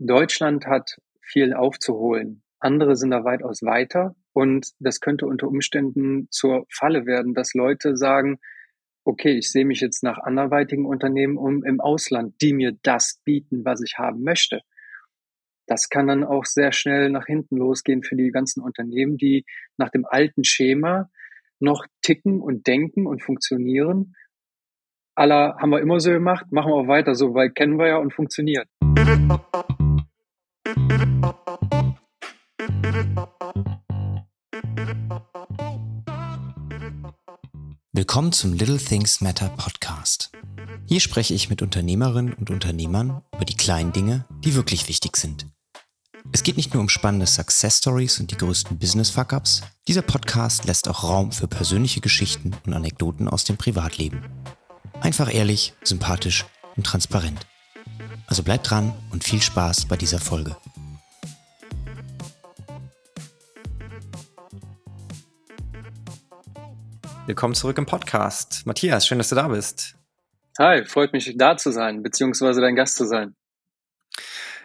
Deutschland 0.00 0.66
hat 0.66 0.98
viel 1.20 1.52
aufzuholen. 1.52 2.42
Andere 2.58 2.96
sind 2.96 3.10
da 3.10 3.22
weitaus 3.22 3.62
weiter 3.62 4.16
und 4.32 4.70
das 4.78 5.00
könnte 5.00 5.26
unter 5.26 5.46
Umständen 5.46 6.26
zur 6.30 6.64
Falle 6.70 7.04
werden, 7.04 7.34
dass 7.34 7.52
Leute 7.52 7.98
sagen, 7.98 8.38
okay, 9.04 9.36
ich 9.36 9.52
sehe 9.52 9.66
mich 9.66 9.80
jetzt 9.80 10.02
nach 10.02 10.18
anderweitigen 10.18 10.86
Unternehmen 10.86 11.36
um 11.36 11.64
im 11.64 11.80
Ausland, 11.80 12.34
die 12.40 12.54
mir 12.54 12.78
das 12.82 13.20
bieten, 13.24 13.64
was 13.66 13.82
ich 13.82 13.98
haben 13.98 14.22
möchte. 14.22 14.62
Das 15.66 15.90
kann 15.90 16.06
dann 16.06 16.24
auch 16.24 16.46
sehr 16.46 16.72
schnell 16.72 17.10
nach 17.10 17.26
hinten 17.26 17.58
losgehen 17.58 18.02
für 18.02 18.16
die 18.16 18.30
ganzen 18.30 18.62
Unternehmen, 18.62 19.18
die 19.18 19.44
nach 19.76 19.90
dem 19.90 20.06
alten 20.06 20.44
Schema 20.44 21.10
noch 21.58 21.84
ticken 22.00 22.40
und 22.40 22.66
denken 22.66 23.06
und 23.06 23.22
funktionieren. 23.22 24.14
Aller 25.14 25.56
haben 25.58 25.70
wir 25.70 25.80
immer 25.80 26.00
so 26.00 26.10
gemacht, 26.10 26.46
machen 26.50 26.72
wir 26.72 26.76
auch 26.76 26.88
weiter 26.88 27.14
so, 27.14 27.34
weil 27.34 27.50
kennen 27.50 27.78
wir 27.78 27.88
ja 27.88 27.96
und 27.98 28.14
funktioniert. 28.14 28.66
Willkommen 38.00 38.32
zum 38.32 38.54
Little 38.54 38.78
Things 38.78 39.20
Matter 39.20 39.50
Podcast. 39.50 40.30
Hier 40.86 41.00
spreche 41.00 41.34
ich 41.34 41.50
mit 41.50 41.60
Unternehmerinnen 41.60 42.32
und 42.32 42.48
Unternehmern 42.48 43.20
über 43.34 43.44
die 43.44 43.58
kleinen 43.58 43.92
Dinge, 43.92 44.24
die 44.42 44.54
wirklich 44.54 44.88
wichtig 44.88 45.18
sind. 45.18 45.46
Es 46.32 46.42
geht 46.42 46.56
nicht 46.56 46.72
nur 46.72 46.80
um 46.80 46.88
spannende 46.88 47.26
Success 47.26 47.76
Stories 47.76 48.18
und 48.18 48.30
die 48.30 48.38
größten 48.38 48.78
Business 48.78 49.10
Fuck-ups. 49.10 49.60
Dieser 49.86 50.00
Podcast 50.00 50.64
lässt 50.64 50.88
auch 50.88 51.04
Raum 51.04 51.30
für 51.30 51.46
persönliche 51.46 52.00
Geschichten 52.00 52.56
und 52.64 52.72
Anekdoten 52.72 53.28
aus 53.28 53.44
dem 53.44 53.58
Privatleben. 53.58 54.22
Einfach 55.02 55.30
ehrlich, 55.30 55.74
sympathisch 55.84 56.46
und 56.78 56.86
transparent. 56.86 57.46
Also 58.26 58.42
bleibt 58.42 58.70
dran 58.70 58.94
und 59.10 59.24
viel 59.24 59.42
Spaß 59.42 59.84
bei 59.84 59.98
dieser 59.98 60.20
Folge. 60.20 60.56
Willkommen 67.30 67.54
zurück 67.54 67.78
im 67.78 67.86
Podcast. 67.86 68.66
Matthias, 68.66 69.06
schön, 69.06 69.18
dass 69.18 69.28
du 69.28 69.36
da 69.36 69.46
bist. 69.46 69.94
Hi, 70.58 70.84
freut 70.84 71.12
mich 71.12 71.32
da 71.36 71.56
zu 71.56 71.70
sein, 71.70 72.02
beziehungsweise 72.02 72.60
dein 72.60 72.74
Gast 72.74 72.96
zu 72.96 73.04
sein. 73.04 73.36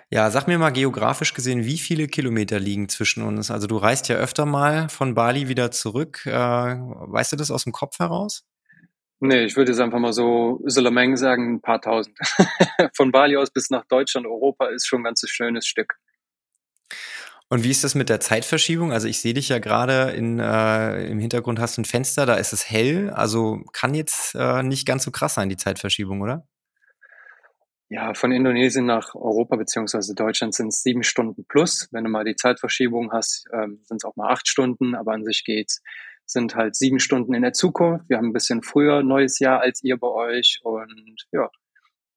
Ja, 0.09 0.31
sag 0.31 0.47
mir 0.47 0.57
mal 0.57 0.71
geografisch 0.71 1.35
gesehen, 1.35 1.63
wie 1.63 1.77
viele 1.77 2.07
Kilometer 2.07 2.59
liegen 2.59 2.89
zwischen 2.89 3.21
uns? 3.21 3.51
Also 3.51 3.67
du 3.67 3.77
reist 3.77 4.09
ja 4.09 4.15
öfter 4.15 4.47
mal 4.47 4.89
von 4.89 5.13
Bali 5.13 5.47
wieder 5.47 5.69
zurück. 5.69 6.25
Äh, 6.25 6.31
weißt 6.31 7.33
du 7.33 7.35
das 7.35 7.51
aus 7.51 7.65
dem 7.65 7.71
Kopf 7.71 7.99
heraus? 7.99 8.47
Nee, 9.19 9.43
ich 9.43 9.55
würde 9.55 9.71
jetzt 9.71 9.79
einfach 9.79 9.99
mal 9.99 10.13
so 10.13 10.59
Solomeng 10.65 11.17
sagen, 11.17 11.57
ein 11.57 11.61
paar 11.61 11.81
tausend. 11.81 12.17
von 12.95 13.11
Bali 13.11 13.37
aus 13.37 13.51
bis 13.51 13.69
nach 13.69 13.85
Deutschland, 13.85 14.25
Europa 14.25 14.69
ist 14.69 14.87
schon 14.87 15.01
ein 15.01 15.03
ganz 15.03 15.23
schönes 15.29 15.67
Stück. 15.67 15.99
Und 17.49 17.63
wie 17.63 17.69
ist 17.69 17.83
das 17.83 17.93
mit 17.93 18.09
der 18.09 18.19
Zeitverschiebung? 18.19 18.91
Also 18.91 19.07
ich 19.07 19.19
sehe 19.19 19.33
dich 19.33 19.49
ja 19.49 19.59
gerade 19.59 20.11
in, 20.11 20.39
äh, 20.39 21.05
im 21.05 21.19
Hintergrund 21.19 21.59
hast 21.59 21.77
du 21.77 21.81
ein 21.81 21.85
Fenster, 21.85 22.25
da 22.25 22.35
ist 22.35 22.53
es 22.53 22.69
hell. 22.69 23.11
Also 23.11 23.63
kann 23.71 23.93
jetzt 23.93 24.33
äh, 24.35 24.63
nicht 24.63 24.87
ganz 24.87 25.03
so 25.03 25.11
krass 25.11 25.35
sein, 25.35 25.49
die 25.49 25.57
Zeitverschiebung, 25.57 26.21
oder? 26.21 26.47
Ja, 27.87 28.15
von 28.15 28.31
Indonesien 28.31 28.87
nach 28.87 29.13
Europa 29.13 29.57
beziehungsweise 29.57 30.15
Deutschland 30.15 30.55
sind 30.55 30.69
es 30.69 30.81
sieben 30.81 31.03
Stunden 31.03 31.45
plus. 31.45 31.87
Wenn 31.91 32.03
du 32.03 32.09
mal 32.09 32.25
die 32.25 32.35
Zeitverschiebung 32.35 33.11
hast, 33.11 33.45
ähm, 33.53 33.79
sind 33.83 33.97
es 33.97 34.05
auch 34.05 34.15
mal 34.15 34.31
acht 34.31 34.47
Stunden, 34.47 34.95
aber 34.95 35.13
an 35.13 35.23
sich 35.23 35.43
geht's. 35.45 35.83
Sind 36.25 36.55
halt 36.55 36.75
sieben 36.75 36.99
Stunden 36.99 37.35
in 37.35 37.43
der 37.43 37.53
Zukunft. 37.53 38.09
Wir 38.09 38.17
haben 38.17 38.29
ein 38.29 38.33
bisschen 38.33 38.63
früher 38.63 39.03
neues 39.03 39.37
Jahr 39.37 39.61
als 39.61 39.83
ihr 39.83 39.97
bei 39.97 40.07
euch 40.07 40.61
und 40.63 41.27
ja, 41.31 41.51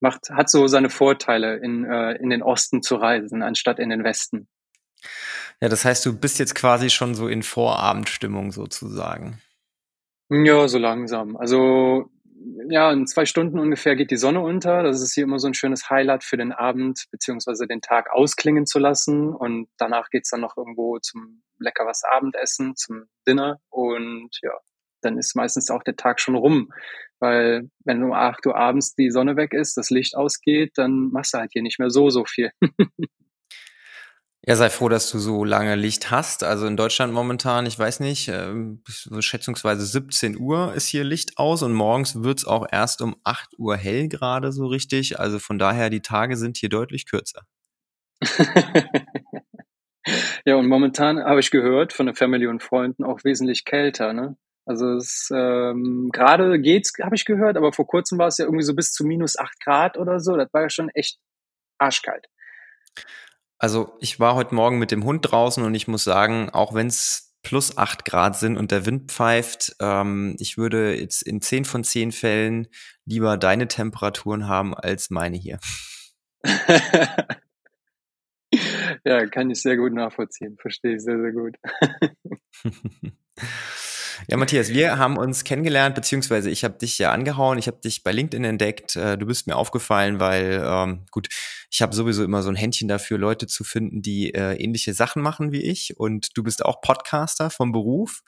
macht 0.01 0.31
hat 0.31 0.48
so 0.48 0.67
seine 0.69 0.89
Vorteile 0.89 1.57
in 1.59 1.85
äh, 1.85 2.15
in 2.15 2.31
den 2.31 2.42
Osten 2.42 2.81
zu 2.81 2.97
reisen 2.97 3.42
anstatt 3.42 3.79
in 3.79 3.91
den 3.91 4.05
Westen. 4.05 4.48
Ja, 5.61 5.69
das 5.69 5.85
heißt, 5.85 6.05
du 6.07 6.19
bist 6.19 6.39
jetzt 6.39 6.55
quasi 6.55 6.91
schon 6.91 7.15
so 7.15 7.29
in 7.29 7.43
Vorabendstimmung 7.43 8.53
sozusagen. 8.53 9.41
Ja, 10.31 10.69
so 10.69 10.79
langsam. 10.79 11.36
Also 11.36 12.11
ja, 12.70 12.92
in 12.92 13.07
zwei 13.07 13.25
Stunden 13.25 13.58
ungefähr 13.58 13.97
geht 13.97 14.11
die 14.11 14.17
Sonne 14.17 14.41
unter. 14.41 14.83
Das 14.83 15.03
ist 15.03 15.14
hier 15.14 15.25
immer 15.25 15.39
so 15.39 15.48
ein 15.48 15.55
schönes 15.55 15.91
Highlight 15.91 16.23
für 16.25 16.37
den 16.37 16.53
Abend 16.53 17.07
beziehungsweise 17.11 17.67
den 17.67 17.81
Tag 17.81 18.11
ausklingen 18.11 18.67
zu 18.67 18.79
lassen. 18.79 19.35
Und 19.35 19.69
danach 19.77 20.11
geht's 20.11 20.31
dann 20.31 20.41
noch 20.41 20.57
irgendwo 20.57 20.98
zum 20.98 21.42
lecker 21.58 21.91
Abendessen, 22.11 22.77
zum 22.77 23.07
Dinner. 23.27 23.61
Und 23.70 24.39
ja, 24.42 24.53
dann 25.01 25.19
ist 25.19 25.35
meistens 25.35 25.70
auch 25.70 25.83
der 25.83 25.97
Tag 25.97 26.20
schon 26.20 26.37
rum. 26.37 26.70
Weil 27.19 27.69
wenn 27.85 28.03
um 28.03 28.13
acht 28.13 28.47
Uhr 28.47 28.57
abends 28.57 28.95
die 28.95 29.11
Sonne 29.11 29.37
weg 29.37 29.53
ist, 29.53 29.77
das 29.77 29.91
Licht 29.91 30.17
ausgeht, 30.17 30.73
dann 30.77 31.11
machst 31.11 31.35
du 31.35 31.39
halt 31.39 31.51
hier 31.53 31.63
nicht 31.63 31.81
mehr 31.81 31.91
so, 31.91 32.11
so 32.11 32.25
viel. 32.25 32.53
Ja, 34.48 34.57
sei 34.57 34.70
froh, 34.70 34.89
dass 34.89 35.11
du 35.11 35.19
so 35.19 35.45
lange 35.45 35.75
Licht 35.75 36.11
hast. 36.11 36.42
Also 36.42 36.67
in 36.67 36.79
Deutschland 36.79 37.13
momentan, 37.13 37.67
ich 37.67 37.79
weiß 37.79 38.01
nicht, 38.01 38.29
ähm, 38.29 38.83
schätzungsweise 39.19 39.85
17 39.85 40.39
Uhr 40.39 40.73
ist 40.73 40.86
hier 40.86 41.05
Licht 41.05 41.36
aus 41.36 41.63
und 41.63 41.75
morgens 41.75 42.23
wird's 42.23 42.47
auch 42.47 42.67
erst 42.73 43.03
um 43.03 43.14
8 43.25 43.58
Uhr 43.58 43.77
hell 43.77 44.08
gerade 44.08 44.51
so 44.51 44.67
richtig. 44.67 45.20
Also 45.20 45.39
von 45.39 45.58
daher, 45.58 45.91
die 45.91 46.01
Tage 46.01 46.39
sind 46.39 46.57
hier 46.57 46.70
deutlich 46.70 47.05
kürzer. 47.05 47.42
ja, 50.47 50.57
und 50.57 50.67
momentan 50.67 51.23
habe 51.23 51.41
ich 51.41 51.51
gehört 51.51 51.92
von 51.92 52.07
der 52.07 52.14
Family 52.14 52.47
und 52.47 52.63
Freunden 52.63 53.05
auch 53.05 53.25
wesentlich 53.25 53.67
kälter, 53.67 54.14
ne? 54.14 54.39
Also 54.64 54.95
es 54.95 55.29
ähm, 55.31 56.08
gerade 56.11 56.58
geht's, 56.58 56.95
habe 57.03 57.17
ich 57.17 57.27
gehört, 57.27 57.58
aber 57.58 57.75
vor 57.75 57.87
kurzem 57.87 58.19
war 58.19 58.29
es 58.29 58.39
ja 58.39 58.47
irgendwie 58.47 58.64
so 58.64 58.75
bis 58.75 58.92
zu 58.92 59.05
minus 59.05 59.39
8 59.39 59.61
Grad 59.63 59.98
oder 59.98 60.20
so. 60.20 60.39
Das 60.39 60.48
war 60.55 60.63
ja 60.63 60.70
schon 60.70 60.89
echt 60.89 61.19
arschkalt. 61.77 62.29
Also 63.58 63.96
ich 64.01 64.20
war 64.20 64.35
heute 64.36 64.55
Morgen 64.55 64.79
mit 64.79 64.91
dem 64.91 65.05
Hund 65.05 65.30
draußen 65.30 65.64
und 65.64 65.74
ich 65.74 65.89
muss 65.89 66.05
sagen, 66.05 66.51
auch 66.51 66.74
wenn 66.74 66.86
es 66.86 67.35
plus 67.42 67.77
acht 67.77 68.05
Grad 68.05 68.36
sind 68.36 68.57
und 68.57 68.70
der 68.70 68.86
Wind 68.86 69.11
pfeift, 69.11 69.74
ähm, 69.80 70.36
ich 70.39 70.58
würde 70.58 70.95
jetzt 70.95 71.23
in 71.23 71.41
zehn 71.41 71.64
von 71.64 71.83
zehn 71.83 72.13
Fällen 72.13 72.69
lieber 73.05 73.36
deine 73.36 73.69
Temperaturen 73.69 74.48
haben 74.48 74.74
als 74.74 75.11
meine 75.11 75.36
hier. 75.36 75.58
ja, 79.05 79.27
kann 79.27 79.51
ich 79.51 79.61
sehr 79.61 79.77
gut 79.77 79.92
nachvollziehen. 79.92 80.57
Verstehe 80.61 80.96
ich 80.96 81.02
sehr, 81.02 81.19
sehr 81.19 81.33
gut. 81.33 81.57
Ja, 84.27 84.36
Matthias, 84.36 84.70
wir 84.70 84.98
haben 84.98 85.17
uns 85.17 85.45
kennengelernt, 85.45 85.95
beziehungsweise 85.95 86.51
ich 86.51 86.64
habe 86.64 86.77
dich 86.77 86.98
ja 86.98 87.12
angehauen, 87.12 87.58
ich 87.58 87.67
habe 87.68 87.79
dich 87.79 88.02
bei 88.02 88.11
LinkedIn 88.11 88.45
entdeckt, 88.45 88.96
äh, 88.96 89.17
du 89.17 89.27
bist 89.27 89.46
mir 89.46 89.56
aufgefallen, 89.56 90.18
weil, 90.18 90.62
ähm, 90.64 91.06
gut, 91.11 91.29
ich 91.70 91.83
habe 91.83 91.95
sowieso 91.95 92.24
immer 92.24 92.42
so 92.42 92.48
ein 92.48 92.57
Händchen 92.57 92.89
dafür, 92.89 93.18
Leute 93.18 93.46
zu 93.46 93.62
finden, 93.62 94.02
die 94.02 94.34
äh, 94.34 94.55
ähnliche 94.55 94.92
Sachen 94.92 95.23
machen 95.23 95.52
wie 95.52 95.62
ich 95.62 95.98
und 95.98 96.36
du 96.36 96.42
bist 96.42 96.64
auch 96.64 96.80
Podcaster 96.80 97.51
vom 97.51 97.70
Beruf. 97.70 98.23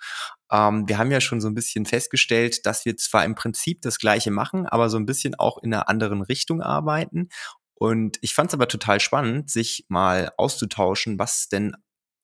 Ähm, 0.52 0.88
wir 0.88 0.98
haben 0.98 1.10
ja 1.10 1.20
schon 1.20 1.40
so 1.40 1.48
ein 1.48 1.54
bisschen 1.54 1.86
festgestellt, 1.86 2.66
dass 2.66 2.84
wir 2.84 2.96
zwar 2.96 3.24
im 3.24 3.34
Prinzip 3.34 3.82
das 3.82 3.98
Gleiche 3.98 4.30
machen, 4.30 4.66
aber 4.66 4.90
so 4.90 4.96
ein 4.96 5.06
bisschen 5.06 5.34
auch 5.34 5.58
in 5.58 5.74
einer 5.74 5.88
anderen 5.88 6.22
Richtung 6.22 6.62
arbeiten. 6.62 7.28
Und 7.74 8.18
ich 8.20 8.34
fand 8.34 8.50
es 8.50 8.54
aber 8.54 8.68
total 8.68 9.00
spannend, 9.00 9.50
sich 9.50 9.86
mal 9.88 10.30
auszutauschen, 10.36 11.18
was 11.18 11.48
denn 11.48 11.74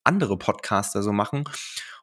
andere 0.04 0.36
Podcaster 0.36 1.02
so 1.02 1.12
machen. 1.12 1.44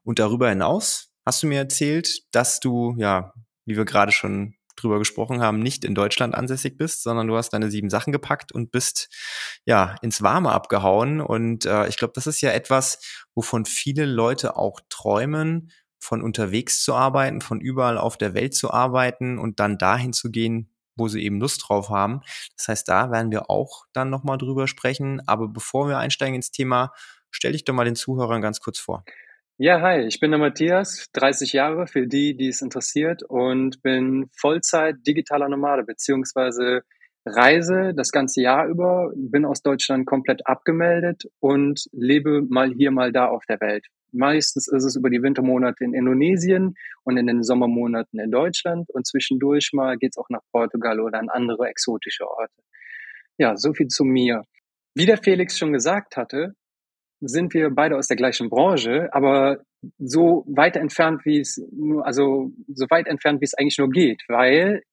Und 0.03 0.19
darüber 0.19 0.49
hinaus 0.49 1.12
hast 1.25 1.43
du 1.43 1.47
mir 1.47 1.59
erzählt, 1.59 2.23
dass 2.31 2.59
du, 2.59 2.95
ja, 2.97 3.33
wie 3.65 3.77
wir 3.77 3.85
gerade 3.85 4.11
schon 4.11 4.55
drüber 4.75 4.99
gesprochen 4.99 5.41
haben, 5.41 5.59
nicht 5.59 5.85
in 5.85 5.95
Deutschland 5.95 6.35
ansässig 6.35 6.77
bist, 6.77 7.03
sondern 7.03 7.27
du 7.27 7.37
hast 7.37 7.51
deine 7.51 7.69
sieben 7.69 7.89
Sachen 7.89 8.11
gepackt 8.11 8.51
und 8.51 8.71
bist 8.71 9.09
ja 9.65 9.95
ins 10.01 10.21
Warme 10.21 10.51
abgehauen. 10.51 11.21
Und 11.21 11.65
äh, 11.65 11.87
ich 11.87 11.97
glaube, 11.97 12.13
das 12.15 12.27
ist 12.27 12.41
ja 12.41 12.51
etwas, 12.51 12.99
wovon 13.35 13.65
viele 13.65 14.05
Leute 14.05 14.57
auch 14.57 14.79
träumen, 14.89 15.71
von 15.99 16.21
unterwegs 16.21 16.83
zu 16.83 16.93
arbeiten, 16.95 17.39
von 17.39 17.61
überall 17.61 17.97
auf 17.97 18.17
der 18.17 18.33
Welt 18.33 18.53
zu 18.53 18.71
arbeiten 18.71 19.39
und 19.39 19.59
dann 19.59 19.77
dahin 19.77 20.11
zu 20.11 20.31
gehen, 20.31 20.69
wo 20.95 21.07
sie 21.07 21.23
eben 21.23 21.39
Lust 21.39 21.63
drauf 21.67 21.89
haben. 21.89 22.21
Das 22.57 22.67
heißt, 22.67 22.87
da 22.89 23.09
werden 23.09 23.31
wir 23.31 23.49
auch 23.49 23.85
dann 23.93 24.09
nochmal 24.09 24.37
drüber 24.37 24.67
sprechen. 24.67 25.21
Aber 25.27 25.47
bevor 25.47 25.87
wir 25.87 25.97
einsteigen 25.97 26.35
ins 26.35 26.51
Thema, 26.51 26.91
stell 27.31 27.53
dich 27.53 27.63
doch 27.63 27.73
mal 27.73 27.85
den 27.85 27.95
Zuhörern 27.95 28.41
ganz 28.41 28.59
kurz 28.59 28.79
vor. 28.79 29.05
Ja, 29.59 29.81
hi, 29.81 29.99
ich 30.07 30.19
bin 30.19 30.31
der 30.31 30.39
Matthias, 30.39 31.11
30 31.13 31.53
Jahre 31.53 31.85
für 31.85 32.07
die, 32.07 32.35
die 32.35 32.47
es 32.47 32.63
interessiert 32.63 33.21
und 33.21 33.83
bin 33.83 34.27
Vollzeit 34.35 34.95
digitaler 35.05 35.47
Nomade 35.47 35.83
beziehungsweise 35.83 36.81
reise 37.23 37.93
das 37.95 38.11
ganze 38.11 38.41
Jahr 38.41 38.65
über, 38.67 39.11
bin 39.15 39.45
aus 39.45 39.61
Deutschland 39.61 40.07
komplett 40.07 40.47
abgemeldet 40.47 41.25
und 41.39 41.85
lebe 41.91 42.41
mal 42.49 42.71
hier, 42.73 42.89
mal 42.89 43.11
da 43.11 43.27
auf 43.27 43.45
der 43.47 43.61
Welt. 43.61 43.85
Meistens 44.11 44.67
ist 44.67 44.85
es 44.85 44.95
über 44.95 45.11
die 45.11 45.21
Wintermonate 45.21 45.83
in 45.83 45.93
Indonesien 45.93 46.73
und 47.03 47.17
in 47.17 47.27
den 47.27 47.43
Sommermonaten 47.43 48.19
in 48.19 48.31
Deutschland 48.31 48.89
und 48.89 49.05
zwischendurch 49.05 49.69
mal 49.71 49.97
geht's 49.99 50.17
auch 50.17 50.29
nach 50.29 50.41
Portugal 50.51 50.99
oder 50.99 51.19
an 51.19 51.29
andere 51.29 51.67
exotische 51.67 52.27
Orte. 52.27 52.63
Ja, 53.37 53.55
so 53.55 53.71
viel 53.73 53.87
zu 53.87 54.03
mir. 54.03 54.45
Wie 54.95 55.05
der 55.05 55.17
Felix 55.17 55.59
schon 55.59 55.73
gesagt 55.73 56.17
hatte, 56.17 56.55
sind 57.25 57.53
wir 57.53 57.69
beide 57.69 57.97
aus 57.97 58.07
der 58.07 58.17
gleichen 58.17 58.49
Branche, 58.49 59.09
aber 59.13 59.63
so 59.97 60.45
weit 60.47 60.75
entfernt, 60.75 61.25
wie 61.25 61.39
es 61.39 61.61
nur, 61.71 62.05
also 62.05 62.51
so 62.67 62.85
weit 62.89 63.07
entfernt, 63.07 63.41
wie 63.41 63.45
es 63.45 63.53
eigentlich 63.53 63.77
nur 63.77 63.89
geht, 63.89 64.23
weil 64.27 64.83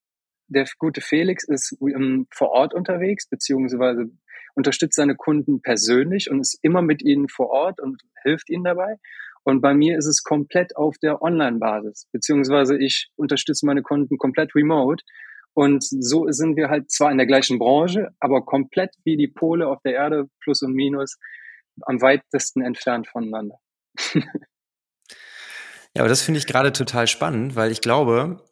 der 0.47 0.67
gute 0.77 1.01
Felix 1.01 1.47
ist 1.47 1.75
um, 1.79 2.27
vor 2.31 2.49
Ort 2.51 2.73
unterwegs, 2.73 3.27
beziehungsweise 3.27 4.09
unterstützt 4.55 4.95
seine 4.95 5.15
Kunden 5.15 5.61
persönlich 5.61 6.29
und 6.29 6.41
ist 6.41 6.59
immer 6.61 6.81
mit 6.81 7.01
ihnen 7.03 7.29
vor 7.29 7.49
Ort 7.49 7.79
und 7.81 8.01
hilft 8.23 8.49
ihnen 8.49 8.65
dabei. 8.65 8.97
Und 9.43 9.61
bei 9.61 9.73
mir 9.73 9.97
ist 9.97 10.07
es 10.07 10.23
komplett 10.23 10.75
auf 10.75 10.97
der 10.97 11.21
Online-Basis, 11.21 12.07
beziehungsweise 12.11 12.77
ich 12.77 13.11
unterstütze 13.15 13.65
meine 13.65 13.81
Kunden 13.81 14.17
komplett 14.17 14.53
remote. 14.55 15.03
Und 15.53 15.83
so 15.83 16.29
sind 16.29 16.55
wir 16.57 16.69
halt 16.69 16.91
zwar 16.91 17.11
in 17.11 17.17
der 17.17 17.27
gleichen 17.27 17.57
Branche, 17.57 18.09
aber 18.19 18.45
komplett 18.45 18.91
wie 19.03 19.17
die 19.17 19.27
Pole 19.27 19.67
auf 19.67 19.81
der 19.83 19.93
Erde, 19.93 20.27
Plus 20.41 20.61
und 20.61 20.73
Minus, 20.73 21.17
am 21.85 22.01
weitesten 22.01 22.61
entfernt 22.61 23.07
voneinander. 23.07 23.55
ja, 24.13 24.21
aber 25.99 26.09
das 26.09 26.21
finde 26.21 26.39
ich 26.39 26.47
gerade 26.47 26.71
total 26.73 27.07
spannend, 27.07 27.55
weil 27.55 27.71
ich 27.71 27.81
glaube, 27.81 28.43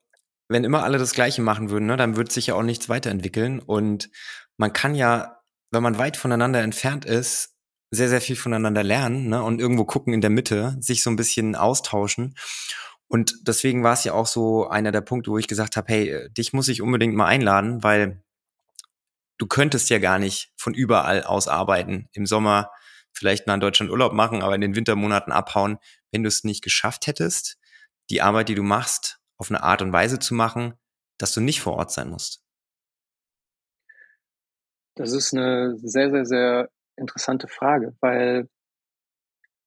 wenn 0.49 0.63
immer 0.63 0.83
alle 0.83 0.97
das 0.97 1.13
Gleiche 1.13 1.41
machen 1.41 1.69
würden, 1.69 1.85
ne, 1.85 1.95
dann 1.95 2.15
wird 2.15 2.31
sich 2.31 2.47
ja 2.47 2.55
auch 2.55 2.63
nichts 2.63 2.89
weiterentwickeln. 2.89 3.59
Und 3.59 4.09
man 4.57 4.73
kann 4.73 4.95
ja, 4.95 5.39
wenn 5.71 5.83
man 5.83 5.99
weit 5.99 6.17
voneinander 6.17 6.61
entfernt 6.61 7.05
ist, 7.05 7.55
sehr, 7.91 8.09
sehr 8.09 8.21
viel 8.21 8.35
voneinander 8.35 8.83
lernen 8.83 9.29
ne, 9.29 9.43
und 9.43 9.59
irgendwo 9.59 9.85
gucken 9.85 10.13
in 10.13 10.21
der 10.21 10.29
Mitte, 10.29 10.75
sich 10.79 11.03
so 11.03 11.09
ein 11.09 11.15
bisschen 11.15 11.55
austauschen. 11.55 12.35
Und 13.07 13.33
deswegen 13.47 13.83
war 13.83 13.93
es 13.93 14.03
ja 14.03 14.13
auch 14.13 14.27
so 14.27 14.67
einer 14.67 14.91
der 14.91 15.01
Punkte, 15.01 15.31
wo 15.31 15.37
ich 15.37 15.47
gesagt 15.47 15.77
habe, 15.77 15.91
hey, 15.91 16.29
dich 16.31 16.53
muss 16.53 16.67
ich 16.67 16.81
unbedingt 16.81 17.15
mal 17.15 17.25
einladen, 17.25 17.83
weil 17.83 18.21
du 19.39 19.47
könntest 19.47 19.89
ja 19.89 19.97
gar 19.97 20.19
nicht 20.19 20.51
von 20.57 20.75
überall 20.75 21.23
aus 21.23 21.47
arbeiten. 21.47 22.07
Im 22.11 22.27
Sommer 22.27 22.69
vielleicht 23.19 23.47
mal 23.47 23.55
in 23.55 23.59
Deutschland 23.59 23.91
Urlaub 23.91 24.13
machen, 24.13 24.41
aber 24.41 24.55
in 24.55 24.61
den 24.61 24.75
Wintermonaten 24.75 25.33
abhauen, 25.33 25.77
wenn 26.11 26.23
du 26.23 26.29
es 26.29 26.43
nicht 26.43 26.63
geschafft 26.63 27.05
hättest, 27.05 27.59
die 28.09 28.21
Arbeit, 28.21 28.49
die 28.49 28.55
du 28.55 28.63
machst, 28.63 29.19
auf 29.37 29.51
eine 29.51 29.61
Art 29.61 29.81
und 29.81 29.93
Weise 29.93 30.19
zu 30.19 30.33
machen, 30.33 30.73
dass 31.17 31.33
du 31.33 31.41
nicht 31.41 31.61
vor 31.61 31.73
Ort 31.73 31.91
sein 31.91 32.09
musst. 32.09 32.43
Das 34.95 35.13
ist 35.13 35.33
eine 35.33 35.77
sehr, 35.77 36.09
sehr, 36.09 36.25
sehr 36.25 36.69
interessante 36.97 37.47
Frage, 37.47 37.95
weil 38.01 38.49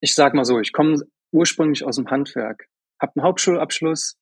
ich 0.01 0.15
sag 0.15 0.35
mal 0.35 0.45
so, 0.45 0.59
ich 0.59 0.73
komme 0.73 1.01
ursprünglich 1.31 1.85
aus 1.85 1.97
dem 1.97 2.11
Handwerk, 2.11 2.67
habe 3.01 3.13
einen 3.17 3.25
Hauptschulabschluss, 3.25 4.17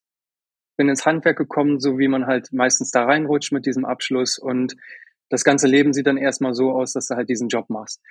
bin 0.77 0.89
ins 0.89 1.05
Handwerk 1.05 1.37
gekommen, 1.37 1.79
so 1.79 1.97
wie 1.97 2.07
man 2.07 2.27
halt 2.27 2.53
meistens 2.53 2.91
da 2.91 3.03
reinrutscht 3.05 3.51
mit 3.51 3.65
diesem 3.65 3.85
Abschluss 3.85 4.37
und 4.37 4.75
das 5.29 5.43
ganze 5.43 5.67
Leben 5.67 5.93
sieht 5.93 6.07
dann 6.07 6.17
erstmal 6.17 6.53
so 6.53 6.71
aus, 6.71 6.93
dass 6.93 7.07
du 7.07 7.15
halt 7.15 7.29
diesen 7.29 7.47
Job 7.47 7.69
machst. 7.69 8.01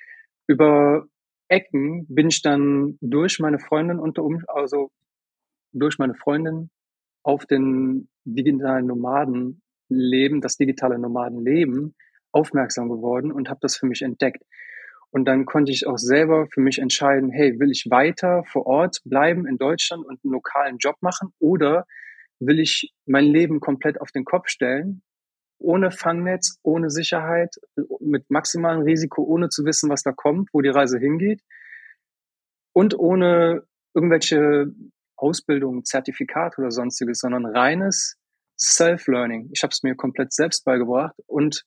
Über 0.50 1.06
Ecken 1.47 2.06
bin 2.08 2.26
ich 2.26 2.43
dann 2.43 2.99
durch 3.00 3.38
meine 3.38 3.61
Freundin 3.61 4.00
unter 4.00 4.25
um, 4.25 4.43
also 4.49 4.91
durch 5.73 5.97
meine 5.97 6.17
Freundin 6.17 6.70
auf 7.23 7.47
den 7.47 8.08
digitalen 8.25 8.87
Nomadenleben, 8.87 10.41
das 10.41 10.56
digitale 10.56 10.99
Nomadenleben 10.99 11.94
aufmerksam 12.32 12.88
geworden 12.88 13.31
und 13.31 13.49
habe 13.49 13.61
das 13.62 13.76
für 13.76 13.87
mich 13.87 14.02
entdeckt. 14.02 14.43
Und 15.12 15.26
dann 15.26 15.47
konnte 15.47 15.70
ich 15.70 15.87
auch 15.87 15.99
selber 15.99 16.49
für 16.52 16.61
mich 16.61 16.81
entscheiden, 16.81 17.31
hey, 17.31 17.61
will 17.61 17.70
ich 17.70 17.87
weiter 17.88 18.43
vor 18.50 18.67
Ort 18.67 19.02
bleiben 19.05 19.47
in 19.47 19.56
Deutschland 19.56 20.05
und 20.05 20.19
einen 20.25 20.32
lokalen 20.32 20.79
Job 20.79 20.97
machen 21.00 21.32
oder 21.38 21.87
will 22.41 22.58
ich 22.58 22.93
mein 23.06 23.26
Leben 23.26 23.61
komplett 23.61 24.00
auf 24.00 24.11
den 24.11 24.25
Kopf 24.25 24.49
stellen, 24.49 25.02
ohne 25.61 25.91
Fangnetz, 25.91 26.59
ohne 26.62 26.91
Sicherheit, 26.91 27.57
mit 28.01 28.31
maximalem 28.31 28.83
Risiko, 28.83 29.23
ohne 29.23 29.49
zu 29.49 29.65
wissen, 29.65 29.91
was 29.91 30.03
da 30.03 30.12
kommt, 30.12 30.49
wo 30.53 30.61
die 30.61 30.69
Reise 30.69 30.99
hingeht 30.99 31.43
und 32.73 32.99
ohne 32.99 33.62
irgendwelche 33.95 34.73
Ausbildung, 35.17 35.85
Zertifikat 35.85 36.59
oder 36.59 36.71
sonstiges, 36.71 37.19
sondern 37.19 37.47
reines 37.47 38.17
Self-Learning. 38.59 39.51
Ich 39.53 39.62
habe 39.62 39.71
es 39.71 39.83
mir 39.83 39.95
komplett 39.95 40.33
selbst 40.33 40.65
beigebracht 40.65 41.15
und 41.27 41.65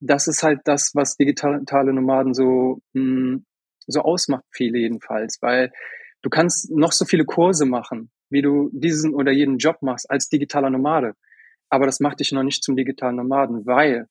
das 0.00 0.28
ist 0.28 0.42
halt 0.42 0.60
das, 0.64 0.92
was 0.94 1.16
digitale 1.16 1.92
Nomaden 1.92 2.34
so, 2.34 2.80
mh, 2.92 3.02
hm, 3.02 3.46
so 3.86 4.02
ausmacht, 4.02 4.44
viele 4.50 4.78
jedenfalls, 4.78 5.38
weil 5.40 5.72
du 6.22 6.30
kannst 6.30 6.70
noch 6.70 6.92
so 6.92 7.04
viele 7.04 7.24
Kurse 7.24 7.64
machen, 7.64 8.10
wie 8.30 8.42
du 8.42 8.70
diesen 8.72 9.14
oder 9.14 9.32
jeden 9.32 9.58
Job 9.58 9.78
machst 9.82 10.10
als 10.10 10.28
digitaler 10.28 10.70
Nomade. 10.70 11.14
Aber 11.70 11.86
das 11.86 12.00
macht 12.00 12.20
dich 12.20 12.32
noch 12.32 12.42
nicht 12.42 12.62
zum 12.62 12.76
digitalen 12.76 13.16
Nomaden, 13.16 13.66
weil 13.66 14.06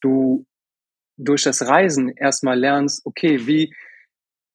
du 0.00 0.46
durch 1.16 1.42
das 1.42 1.66
Reisen 1.66 2.10
erstmal 2.10 2.58
lernst, 2.58 3.04
okay, 3.06 3.46
wie 3.46 3.74